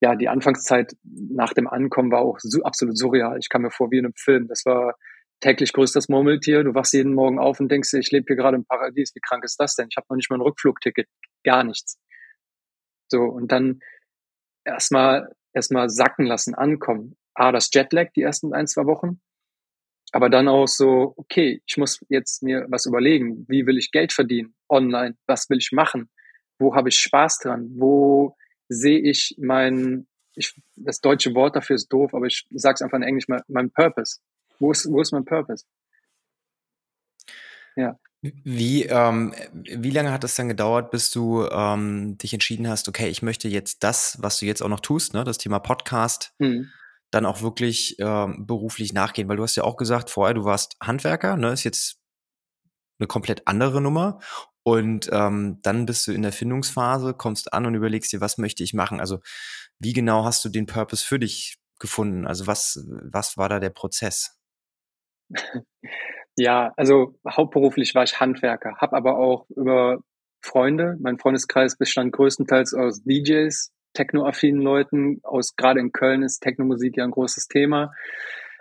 ja, 0.00 0.14
die 0.14 0.28
Anfangszeit 0.28 0.94
nach 1.04 1.54
dem 1.54 1.66
Ankommen 1.66 2.12
war 2.12 2.20
auch 2.20 2.38
so, 2.38 2.62
absolut 2.62 2.98
surreal. 2.98 3.38
Ich 3.38 3.48
kam 3.48 3.62
mir 3.62 3.70
vor 3.70 3.90
wie 3.90 3.98
in 3.98 4.04
einem 4.04 4.14
Film. 4.14 4.48
Das 4.48 4.66
war 4.66 4.96
täglich 5.40 5.72
größtes 5.72 6.08
Murmeltier. 6.08 6.64
Du 6.64 6.74
wachst 6.74 6.92
jeden 6.92 7.14
Morgen 7.14 7.38
auf 7.38 7.60
und 7.60 7.70
denkst 7.70 7.90
dir, 7.90 7.98
ich 7.98 8.10
lebe 8.10 8.26
hier 8.28 8.36
gerade 8.36 8.56
im 8.56 8.64
Paradies. 8.64 9.14
Wie 9.14 9.20
krank 9.20 9.44
ist 9.44 9.60
das 9.60 9.74
denn? 9.74 9.88
Ich 9.90 9.96
habe 9.96 10.06
noch 10.08 10.16
nicht 10.16 10.30
mal 10.30 10.36
ein 10.36 10.42
Rückflugticket. 10.42 11.08
Gar 11.44 11.64
nichts. 11.64 11.98
So, 13.08 13.22
und 13.22 13.52
dann 13.52 13.80
erstmal 14.64 15.30
erstmal 15.52 15.88
sacken 15.88 16.26
lassen, 16.26 16.54
ankommen. 16.54 17.16
Ah, 17.34 17.50
das 17.50 17.70
Jetlag 17.72 18.12
die 18.14 18.22
ersten 18.22 18.52
ein, 18.52 18.66
zwei 18.66 18.84
Wochen. 18.84 19.20
Aber 20.12 20.30
dann 20.30 20.48
auch 20.48 20.68
so, 20.68 21.14
okay, 21.16 21.62
ich 21.66 21.76
muss 21.76 22.00
jetzt 22.08 22.42
mir 22.42 22.66
was 22.68 22.86
überlegen. 22.86 23.44
Wie 23.48 23.66
will 23.66 23.78
ich 23.78 23.90
Geld 23.90 24.12
verdienen? 24.12 24.54
Online. 24.68 25.16
Was 25.26 25.50
will 25.50 25.58
ich 25.58 25.72
machen? 25.72 26.10
Wo 26.58 26.74
habe 26.74 26.90
ich 26.90 26.98
Spaß 26.98 27.40
dran? 27.40 27.70
Wo 27.74 28.36
sehe 28.68 29.00
ich 29.00 29.34
mein, 29.38 30.06
ich, 30.34 30.54
das 30.76 31.00
deutsche 31.00 31.34
Wort 31.34 31.56
dafür 31.56 31.76
ist 31.76 31.88
doof, 31.88 32.14
aber 32.14 32.26
ich 32.26 32.46
sage 32.50 32.74
es 32.74 32.82
einfach 32.82 32.98
in 32.98 33.02
Englisch, 33.02 33.28
mein, 33.28 33.42
mein 33.48 33.70
Purpose. 33.70 34.20
Wo 34.58 34.72
ist, 34.72 34.90
wo 34.90 35.00
ist 35.00 35.12
mein 35.12 35.24
Purpose? 35.24 35.64
Ja. 37.76 37.98
Wie, 38.22 38.84
ähm, 38.84 39.34
wie 39.52 39.90
lange 39.90 40.10
hat 40.10 40.24
es 40.24 40.34
dann 40.34 40.48
gedauert, 40.48 40.90
bis 40.90 41.10
du 41.10 41.46
ähm, 41.46 42.16
dich 42.18 42.32
entschieden 42.32 42.68
hast, 42.68 42.88
okay, 42.88 43.08
ich 43.08 43.22
möchte 43.22 43.48
jetzt 43.48 43.84
das, 43.84 44.16
was 44.20 44.38
du 44.38 44.46
jetzt 44.46 44.62
auch 44.62 44.68
noch 44.68 44.80
tust, 44.80 45.14
ne, 45.14 45.22
das 45.22 45.38
Thema 45.38 45.58
Podcast, 45.58 46.32
hm. 46.40 46.70
dann 47.10 47.26
auch 47.26 47.42
wirklich 47.42 47.96
ähm, 47.98 48.46
beruflich 48.46 48.92
nachgehen? 48.92 49.28
Weil 49.28 49.36
du 49.36 49.42
hast 49.42 49.56
ja 49.56 49.64
auch 49.64 49.76
gesagt, 49.76 50.10
vorher, 50.10 50.34
du 50.34 50.44
warst 50.44 50.76
Handwerker, 50.82 51.36
ne, 51.36 51.52
ist 51.52 51.64
jetzt 51.64 52.00
eine 52.98 53.06
komplett 53.06 53.46
andere 53.46 53.80
Nummer. 53.80 54.18
Und 54.62 55.08
ähm, 55.12 55.60
dann 55.62 55.86
bist 55.86 56.06
du 56.08 56.12
in 56.12 56.22
der 56.22 56.32
Findungsphase, 56.32 57.14
kommst 57.14 57.52
an 57.52 57.66
und 57.66 57.76
überlegst 57.76 58.12
dir, 58.12 58.20
was 58.20 58.38
möchte 58.38 58.64
ich 58.64 58.74
machen? 58.74 58.98
Also 58.98 59.20
wie 59.78 59.92
genau 59.92 60.24
hast 60.24 60.44
du 60.44 60.48
den 60.48 60.66
Purpose 60.66 61.04
für 61.04 61.20
dich 61.20 61.58
gefunden? 61.78 62.26
Also 62.26 62.48
was, 62.48 62.84
was 62.88 63.36
war 63.36 63.48
da 63.48 63.60
der 63.60 63.70
Prozess? 63.70 64.36
Ja, 66.38 66.74
also 66.76 67.18
hauptberuflich 67.26 67.94
war 67.94 68.04
ich 68.04 68.20
Handwerker, 68.20 68.76
habe 68.76 68.94
aber 68.94 69.16
auch 69.16 69.48
über 69.48 70.00
Freunde, 70.42 70.96
mein 71.00 71.18
Freundeskreis 71.18 71.78
bestand 71.78 72.12
größtenteils 72.12 72.74
aus 72.74 73.02
DJs, 73.04 73.72
technoaffinen 73.94 74.60
Leuten, 74.60 75.20
aus 75.22 75.56
gerade 75.56 75.80
in 75.80 75.92
Köln 75.92 76.22
ist 76.22 76.40
Technomusik 76.40 76.98
ja 76.98 77.04
ein 77.04 77.10
großes 77.10 77.48
Thema. 77.48 77.92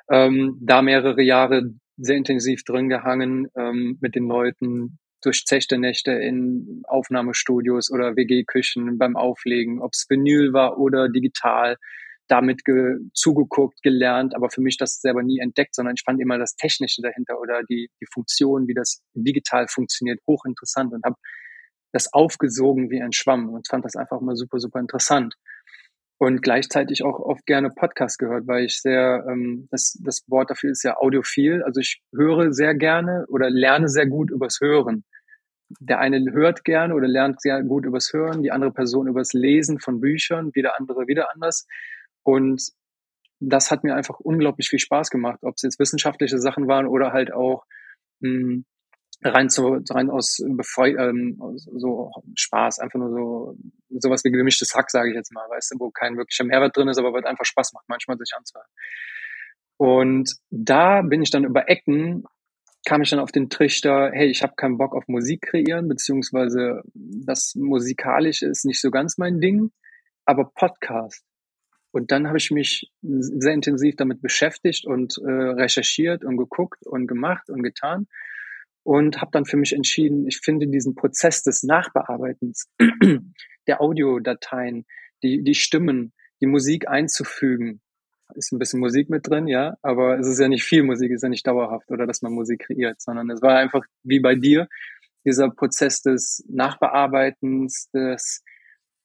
Ähm, 0.10 0.58
da 0.62 0.82
mehrere 0.82 1.22
Jahre 1.22 1.74
sehr 1.98 2.16
intensiv 2.16 2.64
drin 2.64 2.88
gehangen 2.88 3.50
ähm, 3.58 3.98
mit 4.00 4.16
den 4.16 4.28
Leuten, 4.28 4.98
durchzechte 5.22 5.78
Nächte 5.78 6.12
in 6.12 6.82
Aufnahmestudios 6.88 7.92
oder 7.92 8.16
WG-Küchen 8.16 8.98
beim 8.98 9.18
Auflegen, 9.18 9.82
ob 9.82 9.92
es 9.94 10.06
Vinyl 10.10 10.54
war 10.54 10.78
oder 10.78 11.10
digital, 11.10 11.78
damit 12.28 12.66
ge 12.66 12.98
zugeguckt, 13.14 13.82
gelernt, 13.84 14.36
aber 14.36 14.50
für 14.50 14.62
mich 14.62 14.78
das 14.78 15.00
selber 15.02 15.24
nie 15.24 15.40
entdeckt, 15.40 15.76
sondern 15.76 15.96
ich 15.96 16.04
fand 16.04 16.22
immer 16.22 16.38
das 16.38 16.56
Technische 16.56 17.02
dahinter 17.02 17.40
oder 17.40 17.62
die, 17.70 17.90
die 18.02 18.08
Funktion, 18.12 18.68
wie 18.68 18.74
das 18.74 19.02
digital 19.14 19.68
funktioniert, 19.68 20.20
hochinteressant 20.28 20.94
und 20.94 21.04
habe 21.06 21.16
das 21.92 22.12
aufgesogen 22.14 22.90
wie 22.90 23.02
ein 23.02 23.14
Schwamm 23.14 23.50
und 23.50 23.68
fand 23.68 23.86
das 23.86 23.96
einfach 23.96 24.20
immer 24.22 24.36
super, 24.36 24.60
super 24.60 24.80
interessant. 24.80 25.36
und 26.18 26.42
gleichzeitig 26.42 27.04
auch 27.04 27.20
oft 27.20 27.46
gerne 27.46 27.70
Podcast 27.70 28.20
gehört, 28.20 28.48
weil 28.48 28.66
ich 28.66 28.80
sehr, 28.82 29.26
ähm, 29.30 29.68
das, 29.72 30.00
das 30.02 30.24
Wort 30.28 30.50
dafür 30.50 30.72
ist 30.72 30.84
ja 30.84 30.98
audiophil. 30.98 31.62
Also 31.64 31.82
ich 31.82 32.02
höre 32.16 32.54
sehr 32.54 32.74
gerne 32.74 33.26
oder 33.28 33.50
lerne 33.50 33.90
sehr 33.90 34.08
gut 34.08 34.32
übers 34.32 34.60
Hören. 34.62 35.04
Der 35.80 36.00
eine 36.00 36.32
hört 36.32 36.64
gerne 36.64 36.96
oder 36.96 37.08
lernt 37.08 37.42
sehr 37.42 37.62
gut 37.64 37.86
übers 37.86 38.14
Hören, 38.14 38.44
die 38.44 38.52
andere 38.52 38.72
Person 38.72 39.08
übers 39.08 39.34
Lesen 39.34 39.80
von 39.80 40.00
Büchern, 40.00 40.52
wieder 40.54 40.80
andere 40.80 41.08
wieder 41.08 41.34
anders. 41.34 41.68
Und 42.26 42.62
das 43.40 43.72
hat 43.72 43.84
mir 43.84 43.96
einfach 43.96 44.20
unglaublich 44.20 44.70
viel 44.70 44.80
Spaß 44.80 45.10
gemacht, 45.10 45.40
ob 45.44 45.56
es 45.56 45.62
jetzt 45.62 45.80
wissenschaftliche 45.80 46.40
Sachen 46.40 46.68
waren 46.68 46.88
oder 46.88 47.14
halt 47.14 47.32
auch 47.32 47.66
mh, 48.20 48.30
hm, 48.30 48.66
rein 49.24 49.50
zu 49.50 49.82
rein 49.90 50.10
aus 50.10 50.44
Befreu 50.46 50.96
ähm, 50.98 51.40
so 51.56 52.12
Spaß, 52.36 52.80
einfach 52.80 53.00
nur 53.00 53.10
so 53.12 53.58
sowas 54.00 54.24
wie 54.24 54.32
gemischtes 54.32 54.74
Hack, 54.76 54.92
sage 54.92 55.10
ich 55.10 55.16
jetzt 55.16 55.34
mal, 55.34 55.48
weißt 55.50 55.72
du, 55.72 55.80
wo 55.80 55.92
kein 55.92 56.18
wirklicher 56.18 56.44
Mehrwert 56.44 56.76
drin 56.76 56.88
ist, 56.88 56.98
aber 56.98 57.14
was 57.14 57.26
einfach 57.26 57.46
Spaß 57.46 57.74
macht, 57.74 57.86
manchmal 57.88 58.18
sich 58.18 58.32
anzuhören. 58.36 58.68
Und 59.78 60.36
da 60.50 61.02
bin 61.02 61.22
ich 61.22 61.30
dann 61.30 61.46
über 61.46 61.70
Ecken 61.70 62.26
kam 62.86 63.02
ich 63.02 63.10
dann 63.10 63.20
auf 63.20 63.32
den 63.32 63.50
Trichter, 63.50 64.12
hey, 64.14 64.28
ich 64.28 64.44
habe 64.44 64.54
keinen 64.56 64.78
Bock 64.78 64.96
auf 64.96 65.08
Musik 65.08 65.42
kreieren, 65.42 65.90
beziehungsweise 65.90 66.84
das 66.94 67.56
Musikalische 67.56 68.46
ist 68.48 68.64
nicht 68.64 68.80
so 68.80 68.92
ganz 68.92 69.18
mein 69.18 69.42
Ding, 69.42 69.72
aber 70.24 70.52
Podcast. 70.54 71.24
Und 71.96 72.12
dann 72.12 72.28
habe 72.28 72.38
ich 72.38 72.52
mich 72.52 72.92
sehr 73.02 73.54
intensiv 73.54 73.96
damit 73.96 74.22
beschäftigt 74.22 74.86
und 74.86 75.18
äh, 75.18 75.32
recherchiert 75.32 76.26
und 76.26 76.36
geguckt 76.36 76.86
und 76.86 77.08
gemacht 77.08 77.50
und 77.50 77.64
getan 77.64 78.08
und 78.84 79.22
habe 79.22 79.32
dann 79.32 79.46
für 79.46 79.56
mich 79.56 79.72
entschieden, 79.72 80.28
ich 80.28 80.40
finde 80.44 80.68
diesen 80.68 80.96
Prozess 80.96 81.42
des 81.42 81.64
Nachbearbeitens 81.64 82.68
der 83.68 83.80
Audiodateien, 83.80 84.86
die, 85.24 85.42
die 85.42 85.56
Stimmen, 85.56 86.12
die 86.42 86.48
Musik 86.48 86.90
einzufügen, 86.90 87.80
ist 88.34 88.52
ein 88.52 88.60
bisschen 88.60 88.82
Musik 88.82 89.10
mit 89.10 89.30
drin, 89.30 89.48
ja, 89.48 89.78
aber 89.82 90.20
es 90.20 90.28
ist 90.28 90.42
ja 90.42 90.50
nicht 90.50 90.66
viel 90.66 90.84
Musik, 90.84 91.12
es 91.12 91.20
ist 91.20 91.24
ja 91.24 91.30
nicht 91.30 91.48
dauerhaft 91.48 91.90
oder 91.92 92.06
dass 92.06 92.22
man 92.22 92.34
Musik 92.34 92.66
kreiert, 92.68 93.00
sondern 93.00 93.30
es 93.30 93.42
war 93.42 93.58
einfach 93.58 93.86
wie 94.04 94.20
bei 94.20 94.36
dir 94.36 94.68
dieser 95.24 95.50
Prozess 95.50 96.02
des 96.02 96.44
Nachbearbeitens, 96.50 97.90
des 97.92 98.44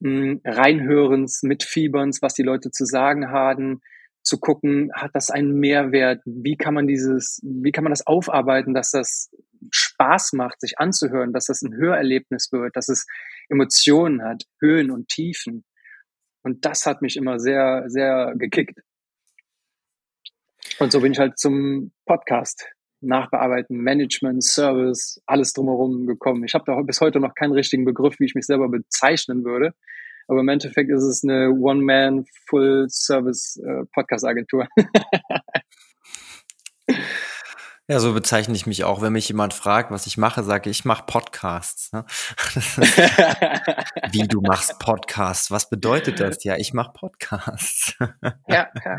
Reinhörens, 0.03 1.43
Mitfieberns, 1.43 2.23
was 2.23 2.35
die 2.35 2.43
Leute 2.43 2.71
zu 2.71 2.85
sagen 2.85 3.31
haben, 3.31 3.81
zu 4.23 4.39
gucken, 4.39 4.91
hat 4.95 5.11
das 5.15 5.31
einen 5.31 5.59
Mehrwert? 5.59 6.23
Wie 6.25 6.57
kann 6.57 6.75
man 6.75 6.87
dieses, 6.87 7.41
wie 7.43 7.73
kann 7.73 7.85
man 7.85 7.93
das 7.93 8.07
aufarbeiten, 8.07 8.75
dass 8.75 8.91
das 8.91 9.31
Spaß 9.71 10.33
macht, 10.35 10.61
sich 10.61 10.79
anzuhören, 10.79 11.33
dass 11.33 11.47
das 11.47 11.63
ein 11.63 11.75
Hörerlebnis 11.75 12.51
wird, 12.53 12.77
dass 12.77 12.89
es 12.89 13.07
Emotionen 13.49 14.23
hat, 14.23 14.45
Höhen 14.61 14.91
und 14.91 15.09
Tiefen. 15.09 15.65
Und 16.43 16.65
das 16.65 16.87
hat 16.87 17.03
mich 17.03 17.17
immer 17.17 17.39
sehr, 17.39 17.85
sehr 17.89 18.35
gekickt. 18.37 18.81
Und 20.79 20.93
so 20.93 21.01
bin 21.01 21.13
ich 21.13 21.19
halt 21.19 21.39
zum 21.39 21.93
Podcast 22.07 22.67
Nachbearbeiten, 23.01 23.79
Management, 23.79 24.45
Service, 24.45 25.21
alles 25.27 25.53
drumherum 25.53 26.07
gekommen. 26.07 26.45
Ich 26.45 26.55
habe 26.55 26.65
da 26.67 26.81
bis 26.83 27.01
heute 27.01 27.19
noch 27.21 27.35
keinen 27.35 27.53
richtigen 27.53 27.85
Begriff, 27.85 28.21
wie 28.21 28.27
ich 28.27 28.35
mich 28.35 28.47
selber 28.47 28.69
bezeichnen 28.69 29.45
würde. 29.45 29.75
Aber 30.29 30.41
im 30.41 30.49
Endeffekt 30.49 30.91
ist 30.91 31.03
es 31.03 31.25
eine 31.25 31.51
One-Man, 31.51 32.27
Full-Service-Podcast-Agentur. 32.49 34.69
Ja, 37.91 37.99
so 37.99 38.15
bezeichne 38.15 38.55
ich 38.55 38.69
mich 38.69 38.85
auch. 38.85 39.03
Wenn 39.03 39.15
mich 39.15 39.29
jemand 39.29 39.53
fragt, 39.53 39.91
was 39.91 40.07
ich 40.07 40.17
mache, 40.17 40.45
sage 40.45 40.71
ich, 40.71 40.79
ich 40.79 40.85
mache 40.85 41.07
Podcasts. 41.07 41.93
Ne? 41.93 42.05
Wie 44.13 44.29
du 44.29 44.41
machst 44.43 44.79
Podcasts? 44.79 45.51
Was 45.51 45.69
bedeutet 45.69 46.21
das? 46.21 46.45
Ja, 46.45 46.57
ich 46.57 46.73
mache 46.73 46.93
Podcasts. 46.93 47.97
ja, 48.47 48.69
ja. 48.85 48.99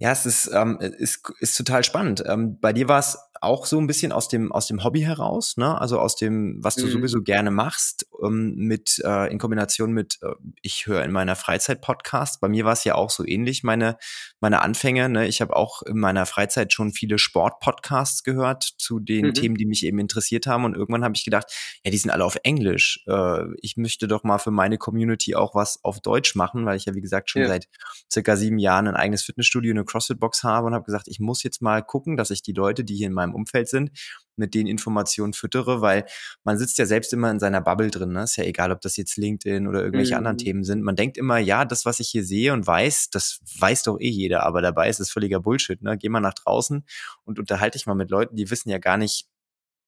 Ja, 0.00 0.12
es 0.12 0.26
ist, 0.26 0.50
ähm, 0.54 0.78
ist, 0.80 1.28
ist 1.40 1.56
total 1.56 1.82
spannend. 1.82 2.22
Ähm, 2.26 2.58
bei 2.60 2.72
dir 2.72 2.88
war 2.88 3.00
es 3.00 3.18
auch 3.40 3.66
so 3.66 3.78
ein 3.78 3.86
bisschen 3.86 4.12
aus 4.12 4.28
dem, 4.28 4.52
aus 4.52 4.66
dem 4.66 4.84
Hobby 4.84 5.00
heraus, 5.00 5.56
ne? 5.56 5.80
Also 5.80 5.98
aus 5.98 6.16
dem, 6.16 6.58
was 6.62 6.76
du 6.76 6.86
mhm. 6.86 6.90
sowieso 6.90 7.22
gerne 7.22 7.50
machst, 7.50 8.06
ähm, 8.22 8.54
mit, 8.56 9.00
äh, 9.04 9.30
in 9.30 9.38
Kombination 9.38 9.92
mit, 9.92 10.18
äh, 10.22 10.32
ich 10.62 10.86
höre 10.86 11.04
in 11.04 11.12
meiner 11.12 11.36
Freizeit 11.36 11.80
Podcast. 11.80 12.40
Bei 12.40 12.48
mir 12.48 12.64
war 12.64 12.72
es 12.72 12.84
ja 12.84 12.94
auch 12.94 13.10
so 13.10 13.24
ähnlich, 13.26 13.62
meine, 13.62 13.96
meine 14.40 14.62
Anfänge. 14.62 15.08
Ne? 15.08 15.26
Ich 15.26 15.40
habe 15.40 15.56
auch 15.56 15.82
in 15.82 15.98
meiner 15.98 16.26
Freizeit 16.26 16.72
schon 16.72 16.92
viele 16.92 17.18
Sport-Podcasts 17.18 18.22
gehört 18.22 18.62
zu 18.62 19.00
den 19.00 19.26
mhm. 19.26 19.34
Themen, 19.34 19.54
die 19.56 19.66
mich 19.66 19.84
eben 19.84 19.98
interessiert 19.98 20.46
haben. 20.46 20.64
Und 20.64 20.74
irgendwann 20.74 21.04
habe 21.04 21.14
ich 21.16 21.24
gedacht, 21.24 21.52
ja, 21.84 21.90
die 21.90 21.98
sind 21.98 22.10
alle 22.10 22.24
auf 22.24 22.36
Englisch. 22.42 23.04
Äh, 23.06 23.44
ich 23.60 23.76
möchte 23.76 24.08
doch 24.08 24.24
mal 24.24 24.38
für 24.38 24.50
meine 24.50 24.78
Community 24.78 25.34
auch 25.34 25.54
was 25.54 25.82
auf 25.84 26.00
Deutsch 26.00 26.34
machen, 26.34 26.66
weil 26.66 26.76
ich 26.76 26.86
ja, 26.86 26.94
wie 26.94 27.00
gesagt, 27.00 27.30
schon 27.30 27.42
ja. 27.42 27.48
seit 27.48 27.68
circa 28.10 28.36
sieben 28.36 28.58
Jahren 28.58 28.88
ein 28.88 28.96
eigenes 28.96 29.22
Fitnessstudio, 29.22 29.72
eine 29.72 29.84
CrossFit-Box 29.84 30.42
habe 30.44 30.66
und 30.66 30.74
habe 30.74 30.84
gesagt, 30.84 31.08
ich 31.08 31.20
muss 31.20 31.42
jetzt 31.42 31.62
mal 31.62 31.82
gucken, 31.82 32.16
dass 32.16 32.30
ich 32.30 32.42
die 32.42 32.52
Leute, 32.52 32.84
die 32.84 32.96
hier 32.96 33.06
in 33.06 33.12
meinem 33.12 33.27
meinem 33.28 33.34
Umfeld 33.34 33.68
sind, 33.68 33.90
mit 34.38 34.54
den 34.54 34.66
Informationen 34.66 35.32
füttere, 35.32 35.80
weil 35.80 36.06
man 36.44 36.58
sitzt 36.58 36.78
ja 36.78 36.86
selbst 36.86 37.12
immer 37.12 37.30
in 37.30 37.40
seiner 37.40 37.60
Bubble 37.60 37.90
drin. 37.90 38.12
Ne? 38.12 38.22
Ist 38.22 38.36
ja 38.36 38.44
egal, 38.44 38.72
ob 38.72 38.80
das 38.80 38.96
jetzt 38.96 39.16
LinkedIn 39.16 39.66
oder 39.66 39.82
irgendwelche 39.82 40.14
mhm. 40.14 40.18
anderen 40.18 40.38
Themen 40.38 40.64
sind. 40.64 40.82
Man 40.82 40.96
denkt 40.96 41.18
immer, 41.18 41.38
ja, 41.38 41.64
das, 41.64 41.84
was 41.84 42.00
ich 42.00 42.08
hier 42.08 42.24
sehe 42.24 42.52
und 42.52 42.66
weiß, 42.66 43.10
das 43.10 43.40
weiß 43.58 43.82
doch 43.82 43.98
eh 44.00 44.08
jeder, 44.08 44.44
aber 44.44 44.62
dabei 44.62 44.88
ist 44.88 45.00
es 45.00 45.10
völliger 45.10 45.40
Bullshit. 45.40 45.82
Ne? 45.82 45.98
Geh 45.98 46.08
mal 46.08 46.20
nach 46.20 46.34
draußen 46.34 46.84
und 47.24 47.38
unterhalte 47.38 47.76
dich 47.76 47.86
mal 47.86 47.94
mit 47.94 48.10
Leuten, 48.10 48.36
die 48.36 48.50
wissen 48.50 48.70
ja 48.70 48.78
gar 48.78 48.96
nicht, 48.96 49.26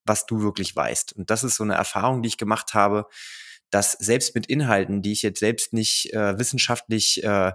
was 0.05 0.25
du 0.25 0.41
wirklich 0.41 0.75
weißt. 0.75 1.13
Und 1.13 1.29
das 1.29 1.43
ist 1.43 1.55
so 1.55 1.63
eine 1.63 1.75
Erfahrung, 1.75 2.21
die 2.21 2.27
ich 2.27 2.37
gemacht 2.37 2.73
habe, 2.73 3.05
dass 3.69 3.93
selbst 3.93 4.35
mit 4.35 4.47
Inhalten, 4.47 5.01
die 5.01 5.13
ich 5.13 5.21
jetzt 5.21 5.39
selbst 5.39 5.71
nicht 5.71 6.13
äh, 6.13 6.37
wissenschaftlich 6.37 7.23
äh, 7.23 7.53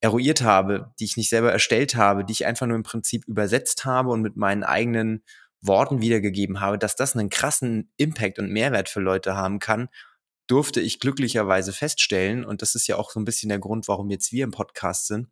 eruiert 0.00 0.42
habe, 0.42 0.94
die 0.98 1.04
ich 1.04 1.16
nicht 1.16 1.28
selber 1.28 1.52
erstellt 1.52 1.94
habe, 1.94 2.24
die 2.24 2.32
ich 2.32 2.46
einfach 2.46 2.66
nur 2.66 2.76
im 2.76 2.82
Prinzip 2.82 3.26
übersetzt 3.26 3.84
habe 3.84 4.10
und 4.10 4.22
mit 4.22 4.36
meinen 4.36 4.64
eigenen 4.64 5.22
Worten 5.60 6.00
wiedergegeben 6.00 6.60
habe, 6.60 6.78
dass 6.78 6.96
das 6.96 7.14
einen 7.14 7.28
krassen 7.28 7.92
Impact 7.96 8.38
und 8.38 8.50
Mehrwert 8.50 8.88
für 8.88 9.00
Leute 9.00 9.36
haben 9.36 9.58
kann, 9.58 9.88
durfte 10.46 10.80
ich 10.80 11.00
glücklicherweise 11.00 11.72
feststellen. 11.72 12.44
Und 12.44 12.62
das 12.62 12.74
ist 12.74 12.86
ja 12.86 12.96
auch 12.96 13.10
so 13.10 13.20
ein 13.20 13.24
bisschen 13.24 13.50
der 13.50 13.58
Grund, 13.58 13.88
warum 13.88 14.10
jetzt 14.10 14.32
wir 14.32 14.44
im 14.44 14.50
Podcast 14.50 15.06
sind. 15.06 15.28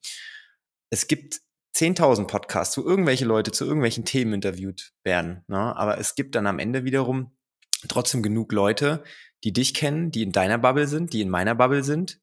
Es 0.90 1.08
gibt 1.08 1.40
10.000 1.74 2.26
Podcasts, 2.26 2.76
wo 2.76 2.82
irgendwelche 2.82 3.24
Leute 3.24 3.52
zu 3.52 3.64
irgendwelchen 3.64 4.04
Themen 4.04 4.34
interviewt 4.34 4.92
werden. 5.02 5.44
Ne? 5.48 5.58
Aber 5.76 5.98
es 5.98 6.14
gibt 6.14 6.34
dann 6.34 6.46
am 6.46 6.58
Ende 6.58 6.84
wiederum 6.84 7.36
trotzdem 7.88 8.22
genug 8.22 8.52
Leute, 8.52 9.02
die 9.44 9.52
dich 9.52 9.74
kennen, 9.74 10.10
die 10.10 10.22
in 10.22 10.32
deiner 10.32 10.58
Bubble 10.58 10.88
sind, 10.88 11.12
die 11.12 11.20
in 11.20 11.30
meiner 11.30 11.54
Bubble 11.54 11.84
sind, 11.84 12.20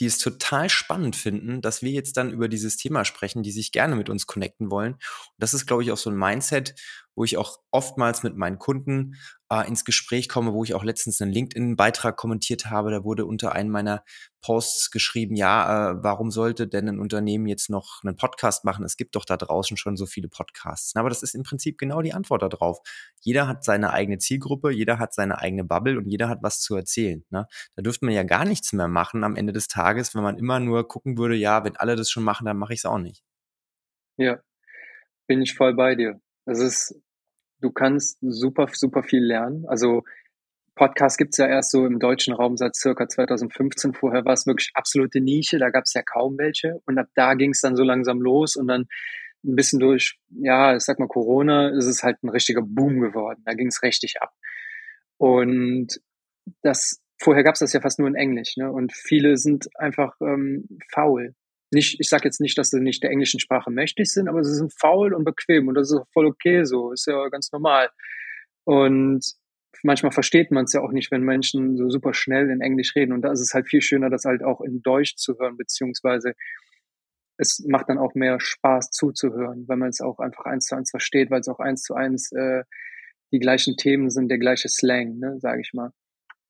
die 0.00 0.06
es 0.06 0.18
total 0.18 0.68
spannend 0.68 1.16
finden, 1.16 1.60
dass 1.60 1.82
wir 1.82 1.90
jetzt 1.90 2.16
dann 2.16 2.30
über 2.30 2.48
dieses 2.48 2.76
Thema 2.76 3.04
sprechen, 3.04 3.42
die 3.42 3.50
sich 3.50 3.72
gerne 3.72 3.96
mit 3.96 4.08
uns 4.08 4.26
connecten 4.26 4.70
wollen. 4.70 4.94
Und 4.94 5.02
das 5.38 5.54
ist, 5.54 5.66
glaube 5.66 5.82
ich, 5.82 5.92
auch 5.92 5.96
so 5.96 6.10
ein 6.10 6.16
Mindset, 6.16 6.74
wo 7.18 7.24
ich 7.24 7.36
auch 7.36 7.58
oftmals 7.72 8.22
mit 8.22 8.36
meinen 8.36 8.60
Kunden 8.60 9.16
äh, 9.50 9.66
ins 9.66 9.84
Gespräch 9.84 10.28
komme, 10.28 10.52
wo 10.52 10.62
ich 10.62 10.74
auch 10.74 10.84
letztens 10.84 11.20
einen 11.20 11.32
LinkedIn-Beitrag 11.32 12.16
kommentiert 12.16 12.66
habe. 12.66 12.92
Da 12.92 13.02
wurde 13.02 13.26
unter 13.26 13.52
einem 13.52 13.70
meiner 13.70 14.04
Posts 14.40 14.92
geschrieben, 14.92 15.34
ja, 15.34 15.90
äh, 15.90 15.94
warum 16.00 16.30
sollte 16.30 16.68
denn 16.68 16.88
ein 16.88 17.00
Unternehmen 17.00 17.48
jetzt 17.48 17.70
noch 17.70 18.04
einen 18.04 18.14
Podcast 18.14 18.64
machen? 18.64 18.84
Es 18.84 18.96
gibt 18.96 19.16
doch 19.16 19.24
da 19.24 19.36
draußen 19.36 19.76
schon 19.76 19.96
so 19.96 20.06
viele 20.06 20.28
Podcasts. 20.28 20.94
Aber 20.94 21.08
das 21.08 21.24
ist 21.24 21.34
im 21.34 21.42
Prinzip 21.42 21.76
genau 21.76 22.02
die 22.02 22.14
Antwort 22.14 22.42
darauf. 22.42 22.78
Jeder 23.20 23.48
hat 23.48 23.64
seine 23.64 23.92
eigene 23.92 24.18
Zielgruppe, 24.18 24.70
jeder 24.70 25.00
hat 25.00 25.12
seine 25.12 25.38
eigene 25.40 25.64
Bubble 25.64 25.98
und 25.98 26.06
jeder 26.06 26.28
hat 26.28 26.38
was 26.42 26.60
zu 26.60 26.76
erzählen. 26.76 27.24
Ne? 27.30 27.48
Da 27.74 27.82
dürfte 27.82 28.04
man 28.04 28.14
ja 28.14 28.22
gar 28.22 28.44
nichts 28.44 28.72
mehr 28.72 28.86
machen 28.86 29.24
am 29.24 29.34
Ende 29.34 29.52
des 29.52 29.66
Tages, 29.66 30.14
wenn 30.14 30.22
man 30.22 30.38
immer 30.38 30.60
nur 30.60 30.86
gucken 30.86 31.18
würde, 31.18 31.34
ja, 31.34 31.64
wenn 31.64 31.76
alle 31.76 31.96
das 31.96 32.10
schon 32.10 32.22
machen, 32.22 32.46
dann 32.46 32.58
mache 32.58 32.74
ich 32.74 32.80
es 32.80 32.84
auch 32.84 32.98
nicht. 32.98 33.24
Ja, 34.18 34.38
bin 35.26 35.42
ich 35.42 35.56
voll 35.56 35.74
bei 35.74 35.96
dir. 35.96 36.20
Es 36.44 36.60
ist 36.60 36.94
du 37.60 37.70
kannst 37.70 38.18
super, 38.20 38.68
super 38.72 39.02
viel 39.02 39.24
lernen. 39.24 39.66
Also 39.66 40.04
Podcast 40.74 41.18
gibt's 41.18 41.38
ja 41.38 41.46
erst 41.46 41.72
so 41.72 41.84
im 41.84 41.98
deutschen 41.98 42.32
Raum 42.34 42.56
seit 42.56 42.76
circa 42.76 43.08
2015. 43.08 43.94
Vorher 43.94 44.24
war 44.24 44.34
es 44.34 44.46
wirklich 44.46 44.70
absolute 44.74 45.20
Nische, 45.20 45.58
da 45.58 45.70
gab's 45.70 45.92
ja 45.94 46.02
kaum 46.02 46.38
welche. 46.38 46.80
Und 46.86 46.98
ab 46.98 47.08
da 47.14 47.34
ging's 47.34 47.60
dann 47.60 47.76
so 47.76 47.82
langsam 47.82 48.20
los 48.20 48.56
und 48.56 48.68
dann 48.68 48.86
ein 49.44 49.56
bisschen 49.56 49.80
durch, 49.80 50.18
ja, 50.30 50.76
ich 50.76 50.82
sag 50.82 50.98
mal 50.98 51.08
Corona, 51.08 51.70
ist 51.70 51.86
es 51.86 52.02
halt 52.02 52.22
ein 52.22 52.28
richtiger 52.28 52.62
Boom 52.62 53.00
geworden. 53.00 53.42
Da 53.44 53.54
ging's 53.54 53.82
richtig 53.82 54.20
ab. 54.20 54.32
Und 55.16 56.00
das 56.62 57.00
vorher 57.20 57.42
gab's 57.42 57.58
das 57.58 57.72
ja 57.72 57.80
fast 57.80 57.98
nur 57.98 58.08
in 58.08 58.14
Englisch, 58.14 58.56
ne? 58.56 58.70
Und 58.70 58.92
viele 58.92 59.36
sind 59.36 59.68
einfach 59.76 60.14
ähm, 60.20 60.68
faul 60.92 61.34
nicht, 61.70 62.00
ich 62.00 62.08
sage 62.08 62.24
jetzt 62.24 62.40
nicht, 62.40 62.56
dass 62.58 62.70
sie 62.70 62.80
nicht 62.80 63.02
der 63.02 63.10
englischen 63.10 63.40
Sprache 63.40 63.70
mächtig 63.70 64.10
sind, 64.12 64.28
aber 64.28 64.42
sie 64.42 64.54
sind 64.54 64.72
faul 64.78 65.12
und 65.12 65.24
bequem 65.24 65.68
und 65.68 65.74
das 65.74 65.90
ist 65.90 66.00
voll 66.12 66.26
okay 66.26 66.64
so, 66.64 66.92
ist 66.92 67.06
ja 67.06 67.28
ganz 67.28 67.52
normal. 67.52 67.90
Und 68.64 69.24
manchmal 69.82 70.12
versteht 70.12 70.50
man 70.50 70.64
es 70.64 70.72
ja 70.72 70.80
auch 70.80 70.92
nicht, 70.92 71.10
wenn 71.10 71.22
Menschen 71.22 71.76
so 71.76 71.88
super 71.90 72.14
schnell 72.14 72.50
in 72.50 72.60
Englisch 72.60 72.94
reden 72.96 73.12
und 73.12 73.22
da 73.22 73.32
ist 73.32 73.40
es 73.40 73.54
halt 73.54 73.68
viel 73.68 73.82
schöner, 73.82 74.10
das 74.10 74.24
halt 74.24 74.42
auch 74.42 74.60
in 74.60 74.82
Deutsch 74.82 75.16
zu 75.16 75.38
hören, 75.38 75.56
beziehungsweise 75.56 76.34
es 77.38 77.64
macht 77.66 77.88
dann 77.88 77.98
auch 77.98 78.14
mehr 78.14 78.40
Spaß 78.40 78.90
zuzuhören, 78.90 79.66
weil 79.68 79.76
man 79.76 79.90
es 79.90 80.00
auch 80.00 80.18
einfach 80.18 80.44
eins 80.44 80.66
zu 80.66 80.74
eins 80.74 80.90
versteht, 80.90 81.30
weil 81.30 81.40
es 81.40 81.48
auch 81.48 81.60
eins 81.60 81.82
zu 81.82 81.94
eins 81.94 82.32
äh, 82.32 82.64
die 83.32 83.38
gleichen 83.38 83.76
Themen 83.76 84.10
sind, 84.10 84.28
der 84.28 84.38
gleiche 84.38 84.68
Slang, 84.68 85.18
ne, 85.18 85.38
sage 85.38 85.60
ich 85.60 85.72
mal. 85.72 85.92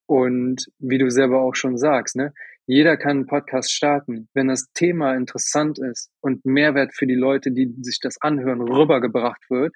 Und 0.07 0.71
wie 0.79 0.97
du 0.97 1.11
selber 1.11 1.41
auch 1.41 1.53
schon 1.53 1.77
sagst, 1.77 2.15
ne, 2.15 2.33
Jeder 2.71 2.97
kann 2.97 3.17
einen 3.17 3.25
Podcast 3.25 3.73
starten. 3.73 4.29
Wenn 4.35 4.47
das 4.47 4.71
Thema 4.75 5.15
interessant 5.15 5.79
ist 5.79 6.11
und 6.21 6.45
Mehrwert 6.45 6.93
für 6.93 7.07
die 7.07 7.15
Leute, 7.15 7.51
die 7.51 7.73
sich 7.81 7.97
das 7.99 8.21
anhören, 8.21 8.61
rübergebracht 8.61 9.41
wird, 9.49 9.73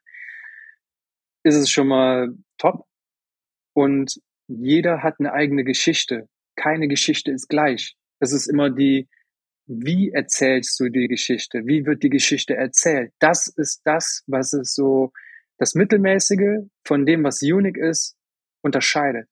ist 1.42 1.56
es 1.56 1.72
schon 1.72 1.88
mal 1.88 2.28
top. 2.60 2.86
Und 3.76 4.22
jeder 4.48 5.02
hat 5.02 5.16
eine 5.18 5.34
eigene 5.34 5.64
Geschichte. 5.64 6.30
Keine 6.56 6.88
Geschichte 6.88 7.32
ist 7.32 7.48
gleich. 7.48 7.96
Es 8.20 8.32
ist 8.32 8.46
immer 8.46 8.70
die, 8.70 9.10
wie 9.66 10.12
erzählst 10.12 10.80
du 10.80 10.90
die 10.90 11.08
Geschichte? 11.08 11.64
Wie 11.66 11.88
wird 11.88 12.04
die 12.04 12.12
Geschichte 12.12 12.56
erzählt? 12.56 13.12
Das 13.18 13.48
ist 13.48 13.82
das, 13.86 14.22
was 14.28 14.54
es 14.54 14.76
so, 14.76 15.12
das 15.58 15.74
Mittelmäßige 15.74 16.70
von 16.86 17.08
dem, 17.08 17.24
was 17.24 17.42
unique 17.42 17.78
ist, 17.78 18.16
unterscheidet. 18.62 19.28